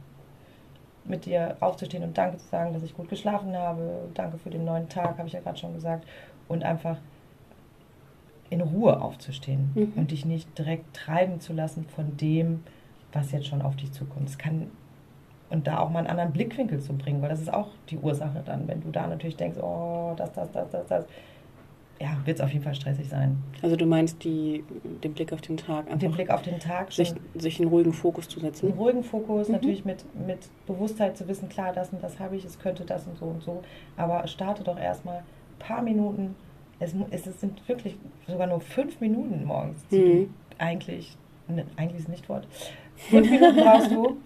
Mit 1.05 1.25
dir 1.27 1.57
aufzustehen 1.61 2.03
und 2.03 2.17
Danke 2.17 2.39
zu 2.39 2.47
sagen, 2.47 2.73
dass 2.73 2.83
ich 2.83 2.95
gut 2.97 3.09
geschlafen 3.09 3.57
habe. 3.57 4.09
Danke 4.15 4.39
für 4.39 4.51
den 4.51 4.65
neuen 4.65 4.89
Tag, 4.89 5.19
habe 5.19 5.27
ich 5.27 5.33
ja 5.35 5.41
gerade 5.41 5.59
schon 5.59 5.75
gesagt. 5.75 6.07
Und 6.49 6.63
einfach 6.63 6.97
in 8.51 8.61
Ruhe 8.61 9.01
aufzustehen 9.01 9.71
Mhm. 9.75 9.93
und 9.97 10.11
dich 10.11 10.25
nicht 10.25 10.59
direkt 10.59 10.95
treiben 10.95 11.41
zu 11.41 11.53
lassen 11.53 11.85
von 11.95 12.17
dem, 12.17 12.65
was 13.13 13.33
jetzt 13.33 13.47
schon 13.47 13.63
auf 13.63 13.77
dich 13.77 13.93
zukommt. 13.93 14.29
Es 14.29 14.39
kann 14.39 14.71
und 15.51 15.67
da 15.67 15.79
auch 15.79 15.91
mal 15.91 15.99
einen 16.01 16.09
anderen 16.09 16.33
Blickwinkel 16.33 16.81
zu 16.81 16.93
bringen, 16.93 17.21
weil 17.23 17.29
das 17.29 17.41
ist 17.41 17.53
auch 17.53 17.69
die 17.89 17.99
Ursache 17.99 18.41
dann, 18.45 18.69
wenn 18.69 18.81
du 18.83 18.91
da 18.91 19.09
natürlich 19.09 19.37
denkst, 19.37 19.59
oh, 19.61 20.15
das, 20.17 20.33
das, 20.33 20.51
das, 20.53 20.71
das, 20.71 20.87
das, 20.87 21.05
ja, 22.01 22.17
wird 22.25 22.39
es 22.39 22.45
auf 22.45 22.51
jeden 22.51 22.65
Fall 22.65 22.75
stressig 22.75 23.09
sein. 23.09 23.37
Also 23.63 23.77
du 23.77 23.85
meinst 23.87 24.25
die, 24.25 24.65
den 25.05 25.13
Blick 25.13 25.33
auf 25.35 25.41
den 25.43 25.57
Tag, 25.59 25.85
Den 25.87 25.93
einfach 25.93 26.15
Blick 26.17 26.31
auf 26.31 26.43
den 26.43 26.59
Tag, 26.59 26.93
schon 26.93 27.05
sich, 27.05 27.15
sich 27.35 27.61
einen 27.61 27.69
ruhigen 27.69 27.93
Fokus 27.93 28.27
zu 28.29 28.41
einen 28.41 28.49
setzen. 28.53 28.73
ruhigen 28.73 29.05
Fokus, 29.05 29.49
Mhm. 29.49 29.55
natürlich 29.55 29.85
mit, 29.85 30.05
mit 30.27 30.39
Bewusstheit 30.67 31.17
zu 31.19 31.29
wissen, 31.29 31.49
klar, 31.51 31.73
das 31.75 31.91
und 31.91 32.03
das 32.03 32.19
habe 32.19 32.37
ich, 32.37 32.45
es 32.45 32.59
könnte 32.59 32.85
das 32.85 33.07
und 33.07 33.19
so 33.19 33.27
und 33.27 33.43
so, 33.43 33.63
aber 33.97 34.27
starte 34.29 34.65
doch 34.65 34.79
erstmal 34.79 35.19
ein 35.19 35.59
paar 35.59 35.83
Minuten, 35.83 36.35
es, 36.79 36.95
mu- 36.95 37.07
es 37.11 37.25
sind 37.25 37.69
wirklich 37.69 37.97
sogar 38.27 38.47
nur 38.47 38.61
fünf 38.63 38.99
Minuten 39.01 39.45
morgens, 39.45 39.85
Mhm. 39.91 40.33
eigentlich, 40.57 41.17
ne, 41.49 41.67
eigentlich 41.77 42.01
ist 42.01 42.09
nicht 42.09 42.29
Wort, 42.31 42.49
fünf 42.97 43.31
Minuten 43.31 43.57
brauchst 43.57 43.91
du, 43.93 44.17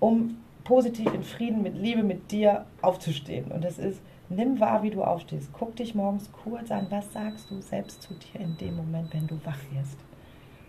um 0.00 0.36
positiv 0.64 1.12
in 1.14 1.22
Frieden, 1.22 1.62
mit 1.62 1.76
Liebe, 1.76 2.02
mit 2.02 2.30
dir 2.30 2.64
aufzustehen. 2.82 3.50
Und 3.52 3.64
das 3.64 3.78
ist, 3.78 4.00
nimm 4.28 4.60
wahr, 4.60 4.82
wie 4.82 4.90
du 4.90 5.02
aufstehst. 5.02 5.50
Guck 5.52 5.76
dich 5.76 5.94
morgens 5.94 6.30
kurz 6.32 6.70
an, 6.70 6.86
was 6.90 7.12
sagst 7.12 7.50
du 7.50 7.60
selbst 7.60 8.02
zu 8.02 8.14
dir 8.14 8.40
in 8.40 8.56
dem 8.56 8.76
Moment, 8.76 9.12
wenn 9.14 9.26
du 9.26 9.38
wach 9.44 9.58
wirst. 9.72 9.98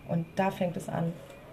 Und 0.08 0.26
da 0.36 0.50
fängt 0.50 0.76
es 0.76 0.88
an. 0.88 1.12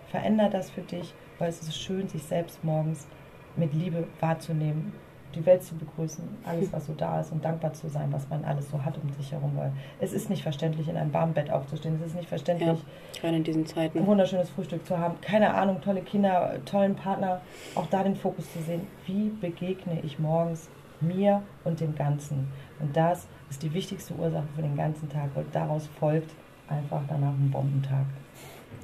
Veränder 0.09 0.49
das 0.49 0.69
für 0.69 0.81
dich, 0.81 1.13
weil 1.37 1.49
es 1.49 1.61
ist 1.61 1.75
schön, 1.77 2.07
sich 2.07 2.23
selbst 2.23 2.63
morgens 2.63 3.07
mit 3.55 3.73
Liebe 3.73 4.07
wahrzunehmen, 4.21 4.93
die 5.35 5.45
Welt 5.45 5.61
zu 5.61 5.75
begrüßen, 5.75 6.23
alles, 6.45 6.71
was 6.71 6.85
so 6.87 6.93
da 6.93 7.19
ist 7.19 7.31
und 7.33 7.43
dankbar 7.43 7.73
zu 7.73 7.89
sein, 7.89 8.11
was 8.13 8.29
man 8.29 8.45
alles 8.45 8.69
so 8.71 8.83
hat 8.85 8.97
um 9.03 9.11
sich 9.13 9.33
herum. 9.33 9.51
Weil 9.55 9.73
es 9.99 10.13
ist 10.13 10.29
nicht 10.29 10.41
verständlich, 10.41 10.87
in 10.87 10.95
einem 10.95 11.13
warmen 11.13 11.33
Bett 11.33 11.51
aufzustehen. 11.51 11.95
Es 11.99 12.07
ist 12.07 12.15
nicht 12.15 12.29
verständlich, 12.29 12.69
Ja, 12.69 13.19
gerade 13.21 13.35
in 13.35 13.43
diesen 13.43 13.65
Zeiten. 13.65 13.99
ein 13.99 14.07
wunderschönes 14.07 14.49
Frühstück 14.49 14.85
zu 14.85 14.97
haben. 14.97 15.19
Keine 15.21 15.53
Ahnung, 15.53 15.81
tolle 15.81 16.01
Kinder, 16.01 16.53
tollen 16.65 16.95
Partner. 16.95 17.41
Auch 17.75 17.87
da 17.87 18.03
den 18.03 18.15
Fokus 18.15 18.51
zu 18.53 18.59
sehen, 18.61 18.87
wie 19.05 19.29
begegne 19.29 19.99
ich 20.01 20.17
morgens 20.17 20.69
mir 21.01 21.41
und 21.63 21.79
dem 21.79 21.95
Ganzen. 21.95 22.47
Und 22.79 22.95
das 22.95 23.27
ist 23.49 23.63
die 23.63 23.73
wichtigste 23.73 24.13
Ursache 24.15 24.47
für 24.55 24.61
den 24.61 24.75
ganzen 24.75 25.09
Tag, 25.09 25.29
weil 25.35 25.45
daraus 25.51 25.87
folgt 25.99 26.31
einfach 26.67 27.01
danach 27.07 27.33
ein 27.33 27.49
Bombentag. 27.51 28.05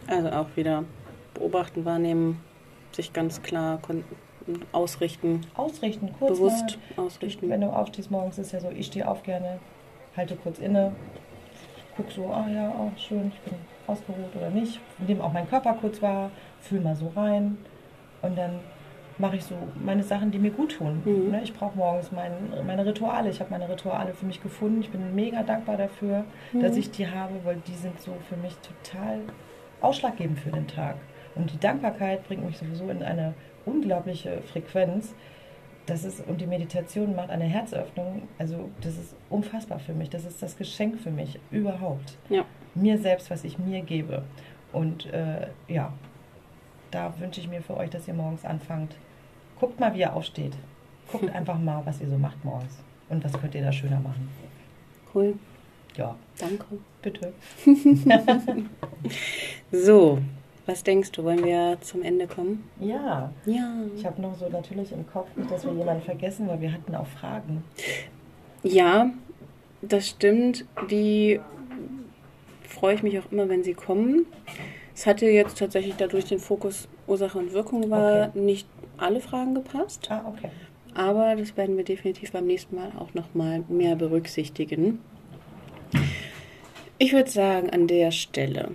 Also 0.08 0.30
auch 0.30 0.48
wieder 0.56 0.84
beobachten, 1.34 1.86
wahrnehmen, 1.86 2.42
sich 2.92 3.14
ganz 3.14 3.42
klar 3.42 3.80
ausrichten. 4.72 5.42
Ausrichten, 5.56 6.14
kurz 6.20 6.38
Bewusst 6.38 6.78
mal. 6.96 7.06
ausrichten. 7.06 7.50
Wenn 7.50 7.62
du 7.62 7.68
aufstehst 7.68 8.12
morgens, 8.12 8.38
ist 8.38 8.52
ja 8.52 8.60
so, 8.60 8.70
ich 8.70 8.88
stehe 8.88 9.08
auf 9.08 9.24
gerne, 9.24 9.60
halte 10.16 10.36
kurz 10.36 10.60
inne, 10.60 10.94
guck 11.96 12.12
so, 12.12 12.28
ah 12.28 12.48
ja, 12.50 12.74
oh, 12.78 12.92
schön, 12.98 13.32
ich 13.34 13.40
bin 13.42 13.58
ausgeruht 13.88 14.36
oder 14.36 14.50
nicht. 14.50 14.80
Nehme 15.00 15.24
auch 15.24 15.34
meinen 15.34 15.50
Körper 15.50 15.74
kurz 15.80 16.02
wahr, 16.02 16.32
fühl 16.60 16.82
mal 16.82 16.96
so 16.96 17.12
rein 17.16 17.58
und 18.22 18.38
dann 18.38 18.60
mache 19.18 19.36
ich 19.38 19.44
so 19.44 19.56
meine 19.84 20.04
Sachen, 20.04 20.32
die 20.32 20.40
mir 20.40 20.52
gut 20.52 20.78
tun. 20.78 21.02
Mhm. 21.06 21.32
Ne, 21.32 21.42
Ich 21.44 21.54
brauche 21.54 21.78
morgens 21.78 22.12
mein, 22.12 22.32
meine 22.66 22.86
Rituale. 22.86 23.30
Ich 23.30 23.40
habe 23.40 23.52
meine 23.52 23.70
Rituale 23.70 24.14
für 24.14 24.26
mich 24.26 24.42
gefunden. 24.42 24.82
Ich 24.82 24.90
bin 24.90 25.14
mega 25.16 25.44
dankbar 25.44 25.78
dafür, 25.78 26.26
dass 26.54 26.74
Mhm. 26.74 26.80
ich 26.80 26.92
die 26.92 27.08
habe, 27.08 27.34
weil 27.44 27.58
die 27.68 27.76
sind 27.76 28.00
so 28.02 28.12
für 28.28 28.38
mich 28.38 28.56
total 28.58 29.20
ausschlaggebend 29.82 30.40
für 30.40 30.52
den 30.52 30.68
Tag. 30.68 30.96
Und 31.36 31.52
die 31.52 31.60
Dankbarkeit 31.60 32.28
bringt 32.28 32.46
mich 32.46 32.58
sowieso 32.58 32.90
in 32.90 33.04
eine 33.04 33.34
unglaubliche 33.66 34.42
Frequenz. 34.52 35.14
Das 35.86 36.06
ist, 36.06 36.26
und 36.28 36.40
die 36.40 36.48
Meditation 36.48 37.16
macht 37.16 37.30
eine 37.30 37.44
Herzöffnung. 37.44 38.24
Also, 38.40 38.70
das 38.82 38.98
ist 38.98 39.16
unfassbar 39.30 39.80
für 39.80 39.94
mich. 39.94 40.10
Das 40.10 40.24
ist 40.26 40.42
das 40.42 40.58
Geschenk 40.58 41.00
für 41.00 41.12
mich 41.12 41.40
überhaupt. 41.52 42.18
Ja. 42.30 42.46
Mir 42.74 42.98
selbst, 42.98 43.30
was 43.30 43.44
ich 43.44 43.60
mir 43.60 43.82
gebe. 43.82 44.24
Und 44.72 45.06
äh, 45.14 45.48
ja, 45.68 45.92
da 46.94 47.14
wünsche 47.20 47.40
ich 47.42 47.48
mir 47.48 47.62
für 47.62 47.76
euch, 47.78 47.90
dass 47.90 48.08
ihr 48.08 48.14
morgens 48.14 48.46
anfangt. 48.46 48.96
Guckt 49.60 49.80
mal, 49.80 49.94
wie 49.94 50.00
ihr 50.02 50.14
aufsteht. 50.14 50.54
Guckt 51.12 51.30
einfach 51.36 51.58
mal, 51.60 51.82
was 51.86 52.00
ihr 52.02 52.10
so 52.10 52.18
macht 52.18 52.44
morgens. 52.46 52.78
Und 53.10 53.24
was 53.24 53.34
könnt 53.34 53.54
ihr 53.56 53.64
da 53.64 53.72
schöner 53.72 54.00
machen. 54.00 54.30
Cool, 55.14 55.36
Ja, 55.96 56.16
danke. 56.40 56.66
bitte. 57.02 57.34
So, 59.72 60.20
was 60.66 60.84
denkst 60.84 61.12
du, 61.12 61.24
wollen 61.24 61.44
wir 61.44 61.78
zum 61.82 62.04
Ende 62.04 62.28
kommen? 62.28 62.64
Ja, 62.80 63.32
Ja. 63.46 63.74
ich 63.96 64.06
habe 64.06 64.22
noch 64.22 64.36
so 64.38 64.48
natürlich 64.50 64.92
im 64.92 65.06
Kopf, 65.08 65.28
nicht, 65.36 65.52
dass 65.52 65.66
wir 65.66 65.74
jemanden 65.74 66.04
vergessen, 66.04 66.48
weil 66.48 66.62
wir 66.62 66.72
hatten 66.72 66.96
auch 66.96 67.08
Fragen. 67.08 67.64
Ja, 68.64 69.10
das 69.82 70.08
stimmt. 70.10 70.66
Die 70.90 71.40
freue 72.68 72.96
ich 72.96 73.04
mich 73.04 73.20
auch 73.20 73.32
immer, 73.32 73.50
wenn 73.50 73.64
sie 73.64 73.74
kommen. 73.74 74.26
Es 74.96 75.06
hatte 75.08 75.26
jetzt 75.26 75.58
tatsächlich 75.58 75.96
dadurch 75.98 76.26
den 76.26 76.40
Fokus 76.40 76.88
Ursache 77.08 77.38
und 77.38 77.54
Wirkung 77.54 77.90
war 77.90 78.30
Okay. 78.30 78.40
nicht 78.40 78.68
alle 78.98 79.20
Fragen 79.20 79.56
gepasst, 79.56 80.08
Ah, 80.12 80.24
okay. 80.28 80.50
aber 80.94 81.36
das 81.36 81.58
werden 81.58 81.76
wir 81.78 81.84
definitiv 81.84 82.32
beim 82.32 82.46
nächsten 82.46 82.76
Mal 82.76 82.92
auch 83.00 83.14
noch 83.14 83.34
mal 83.34 83.64
mehr 83.70 83.96
berücksichtigen. 83.96 85.00
Ich 87.00 87.12
würde 87.14 87.30
sagen, 87.30 87.70
an 87.72 87.88
der 87.88 88.12
Stelle 88.12 88.72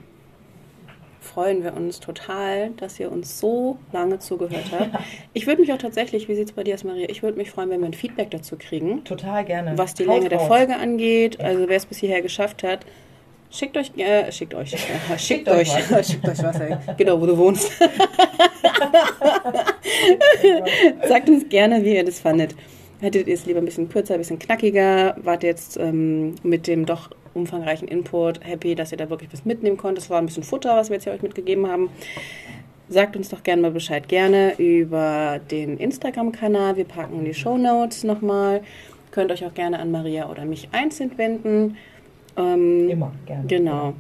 freuen 1.20 1.62
wir 1.62 1.74
uns 1.76 2.00
total, 2.00 2.70
dass 2.70 2.98
ihr 2.98 3.12
uns 3.12 3.38
so 3.38 3.78
lange 3.92 4.18
zugehört 4.18 4.64
habt. 4.72 4.90
Ich 5.34 5.46
würde 5.46 5.60
mich 5.60 5.72
auch 5.72 5.78
tatsächlich, 5.78 6.26
wie 6.28 6.34
sieht 6.34 6.48
es 6.48 6.52
bei 6.52 6.64
dir 6.64 6.74
aus, 6.74 6.82
Maria? 6.82 7.08
Ich 7.08 7.22
würde 7.22 7.38
mich 7.38 7.50
freuen, 7.52 7.70
wenn 7.70 7.80
wir 7.80 7.86
ein 7.86 7.94
Feedback 7.94 8.30
dazu 8.32 8.56
kriegen. 8.58 9.04
Total 9.04 9.44
gerne. 9.44 9.78
was 9.78 9.94
die 9.94 10.02
Länge 10.04 10.28
der. 10.28 10.40
Folge 10.40 10.76
angeht. 10.76 11.40
Also 11.40 11.68
wer 11.68 11.76
es 11.76 11.86
bis 11.86 11.98
hierher 11.98 12.22
geschafft 12.22 12.64
hat, 12.64 12.84
schickt 13.50 13.76
euch, 13.76 13.92
äh, 13.96 14.30
schickt 14.32 14.54
euch, 14.54 14.74
äh, 14.74 15.18
schickt, 15.18 15.48
euch, 15.48 15.92
euch 15.92 16.06
schickt 16.06 16.28
euch 16.28 16.42
was, 16.42 16.60
ey. 16.60 16.76
genau, 16.96 17.20
wo 17.20 17.26
du 17.26 17.36
wohnst. 17.36 17.70
Sagt 21.08 21.28
uns 21.28 21.48
gerne, 21.48 21.84
wie 21.84 21.94
ihr 21.94 22.04
das 22.04 22.20
fandet. 22.20 22.54
Hättet 23.00 23.28
ihr 23.28 23.34
es 23.34 23.46
lieber 23.46 23.60
ein 23.60 23.64
bisschen 23.64 23.88
kürzer, 23.88 24.14
ein 24.14 24.20
bisschen 24.20 24.38
knackiger? 24.38 25.16
Wart 25.22 25.42
jetzt 25.42 25.76
ähm, 25.76 26.34
mit 26.42 26.66
dem 26.66 26.84
doch 26.84 27.10
umfangreichen 27.34 27.86
Input 27.86 28.44
happy, 28.44 28.74
dass 28.74 28.90
ihr 28.90 28.98
da 28.98 29.08
wirklich 29.08 29.32
was 29.32 29.44
mitnehmen 29.44 29.76
konntet? 29.76 30.04
Das 30.04 30.10
war 30.10 30.18
ein 30.18 30.26
bisschen 30.26 30.42
Futter, 30.42 30.76
was 30.76 30.88
wir 30.88 30.96
jetzt 30.96 31.04
hier 31.04 31.12
euch 31.12 31.22
mitgegeben 31.22 31.68
haben. 31.70 31.90
Sagt 32.88 33.16
uns 33.16 33.28
doch 33.28 33.42
gerne 33.42 33.62
mal 33.62 33.70
Bescheid. 33.70 34.08
Gerne 34.08 34.54
über 34.56 35.40
den 35.50 35.76
Instagram-Kanal. 35.76 36.76
Wir 36.76 36.86
packen 36.86 37.24
die 37.24 37.34
Show 37.34 37.58
Notes 37.58 38.02
nochmal. 38.02 38.62
Könnt 39.10 39.30
euch 39.30 39.44
auch 39.44 39.54
gerne 39.54 39.78
an 39.78 39.90
Maria 39.90 40.30
oder 40.30 40.44
mich 40.44 40.68
einzeln 40.72 41.12
wenden. 41.16 41.76
Ähm, 42.38 42.88
Immer, 42.88 43.12
gerne. 43.26 43.46
Genau. 43.46 43.94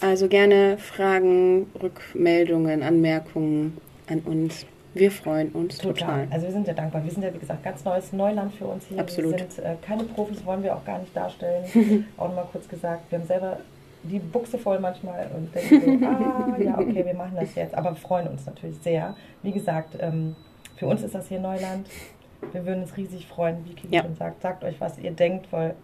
Also 0.00 0.28
gerne 0.28 0.76
Fragen, 0.78 1.66
Rückmeldungen, 1.80 2.82
Anmerkungen 2.82 3.78
an 4.08 4.20
uns. 4.20 4.66
Wir 4.92 5.10
freuen 5.10 5.48
uns 5.50 5.78
Total. 5.78 5.94
total. 5.94 6.28
Also 6.30 6.46
wir 6.46 6.52
sind 6.52 6.66
ja 6.68 6.74
dankbar. 6.74 7.02
Wir 7.02 7.10
sind 7.10 7.22
ja, 7.22 7.32
wie 7.34 7.38
gesagt, 7.38 7.62
ganz 7.64 7.84
neues 7.84 8.12
Neuland 8.12 8.54
für 8.54 8.66
uns 8.66 8.86
hier. 8.86 8.98
Absolut. 9.00 9.32
Wir 9.32 9.38
sind 9.38 9.64
äh, 9.64 9.74
keine 9.82 10.04
Profis, 10.04 10.44
wollen 10.44 10.62
wir 10.62 10.74
auch 10.74 10.84
gar 10.84 10.98
nicht 10.98 11.16
darstellen. 11.16 11.64
auch 12.16 12.28
nochmal 12.28 12.46
kurz 12.52 12.68
gesagt, 12.68 13.10
wir 13.10 13.18
haben 13.18 13.26
selber 13.26 13.58
die 14.04 14.18
Buchse 14.18 14.58
voll 14.58 14.78
manchmal 14.78 15.30
und 15.34 15.52
denken 15.54 15.98
so, 16.00 16.06
ah, 16.06 16.56
ja, 16.60 16.78
okay, 16.78 17.04
wir 17.04 17.14
machen 17.14 17.36
das 17.36 17.54
jetzt. 17.54 17.74
Aber 17.74 17.90
wir 17.90 17.96
freuen 17.96 18.28
uns 18.28 18.46
natürlich 18.46 18.76
sehr. 18.82 19.16
Wie 19.42 19.52
gesagt, 19.52 19.96
ähm, 19.98 20.36
für 20.76 20.86
uns 20.86 21.02
ist 21.02 21.14
das 21.14 21.28
hier 21.28 21.40
Neuland. 21.40 21.88
Wir 22.52 22.66
würden 22.66 22.82
uns 22.82 22.96
riesig 22.96 23.26
freuen, 23.26 23.64
wie 23.64 23.74
Kiki 23.74 23.94
Ja. 23.94 24.02
schon 24.02 24.14
sagt. 24.16 24.42
Sagt 24.42 24.62
euch, 24.64 24.80
was 24.80 24.98
ihr 24.98 25.12
denkt, 25.12 25.50
weil 25.50 25.74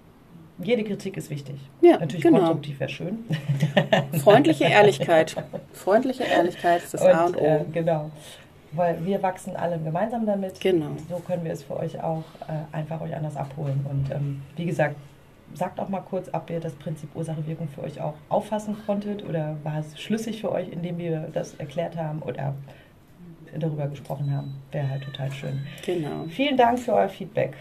jede 0.62 0.84
Kritik 0.84 1.16
ist 1.16 1.30
wichtig. 1.30 1.56
Ja, 1.80 1.98
Natürlich 1.98 2.22
genau. 2.22 2.38
konstruktiv 2.38 2.80
wäre 2.80 2.90
schön. 2.90 3.18
Freundliche 4.22 4.64
Ehrlichkeit. 4.64 5.36
Freundliche 5.72 6.24
Ehrlichkeit 6.24 6.82
ist 6.82 6.94
das 6.94 7.02
A 7.02 7.26
und 7.26 7.36
O. 7.36 7.44
äh, 7.44 7.64
genau. 7.72 8.10
Weil 8.72 9.04
wir 9.04 9.22
wachsen 9.22 9.56
alle 9.56 9.78
gemeinsam 9.78 10.26
damit. 10.26 10.60
Genau. 10.60 10.90
So 11.08 11.16
können 11.16 11.44
wir 11.44 11.52
es 11.52 11.62
für 11.62 11.76
euch 11.76 12.00
auch 12.02 12.22
äh, 12.48 12.76
einfach 12.76 13.00
euch 13.00 13.14
anders 13.14 13.36
abholen. 13.36 13.84
Und 13.90 14.10
ähm, 14.12 14.42
wie 14.56 14.66
gesagt, 14.66 14.96
sagt 15.54 15.80
auch 15.80 15.88
mal 15.88 16.00
kurz, 16.00 16.28
ob 16.32 16.48
ihr 16.50 16.60
das 16.60 16.74
Prinzip 16.74 17.10
Ursache-Wirkung 17.14 17.68
für 17.68 17.82
euch 17.82 18.00
auch 18.00 18.14
auffassen 18.28 18.76
konntet 18.86 19.28
oder 19.28 19.56
war 19.64 19.80
es 19.80 20.00
schlüssig 20.00 20.40
für 20.40 20.52
euch, 20.52 20.68
indem 20.68 20.98
wir 20.98 21.28
das 21.32 21.54
erklärt 21.54 21.96
haben 21.96 22.22
oder 22.22 22.54
darüber 23.58 23.88
gesprochen 23.88 24.32
haben. 24.32 24.54
Wäre 24.70 24.88
halt 24.88 25.02
total 25.02 25.32
schön. 25.32 25.66
Genau. 25.84 26.26
Vielen 26.28 26.56
Dank 26.56 26.78
für 26.78 26.92
euer 26.92 27.08
Feedback. 27.08 27.56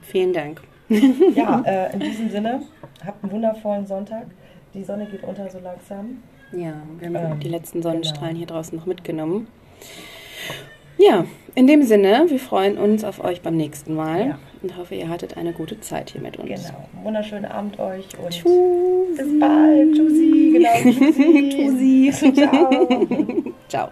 Vielen 0.00 0.32
Dank. 0.32 0.62
Ja, 1.34 1.62
äh, 1.66 1.92
in 1.92 2.00
diesem 2.00 2.30
Sinne, 2.30 2.62
habt 3.04 3.22
einen 3.22 3.32
wundervollen 3.32 3.86
Sonntag. 3.86 4.26
Die 4.74 4.84
Sonne 4.84 5.06
geht 5.06 5.22
unter 5.22 5.48
so 5.50 5.58
langsam. 5.58 6.22
Ja, 6.52 6.72
wir 6.98 7.08
haben 7.08 7.32
Ähm, 7.32 7.40
die 7.40 7.48
letzten 7.48 7.82
Sonnenstrahlen 7.82 8.34
genau. 8.34 8.38
hier 8.38 8.46
draußen 8.46 8.78
noch 8.78 8.86
mitgenommen. 8.86 9.48
Ja, 10.98 11.26
in 11.54 11.66
dem 11.66 11.82
Sinne, 11.82 12.24
wir 12.28 12.38
freuen 12.40 12.76
uns 12.78 13.04
auf 13.04 13.22
euch 13.22 13.40
beim 13.42 13.56
nächsten 13.56 13.94
Mal 13.94 14.28
Ja. 14.30 14.38
und 14.62 14.76
hoffe, 14.76 14.94
ihr 14.94 15.08
hattet 15.08 15.36
eine 15.36 15.52
gute 15.52 15.80
Zeit 15.80 16.10
hier 16.10 16.20
mit 16.20 16.36
uns. 16.38 16.48
Genau. 16.66 16.88
Wunderschönen 17.04 17.44
Abend 17.44 17.78
euch 17.78 18.06
und 18.18 18.30
Tschüss. 18.30 19.16
bis 19.16 19.38
bald. 19.40 19.94
Tschüssi. 19.94 20.50
Genau. 20.54 21.50
Tschüssi. 21.50 22.10
Tschüssi. 22.12 22.32
Ciao. 22.32 23.52
Ciao. 23.68 23.88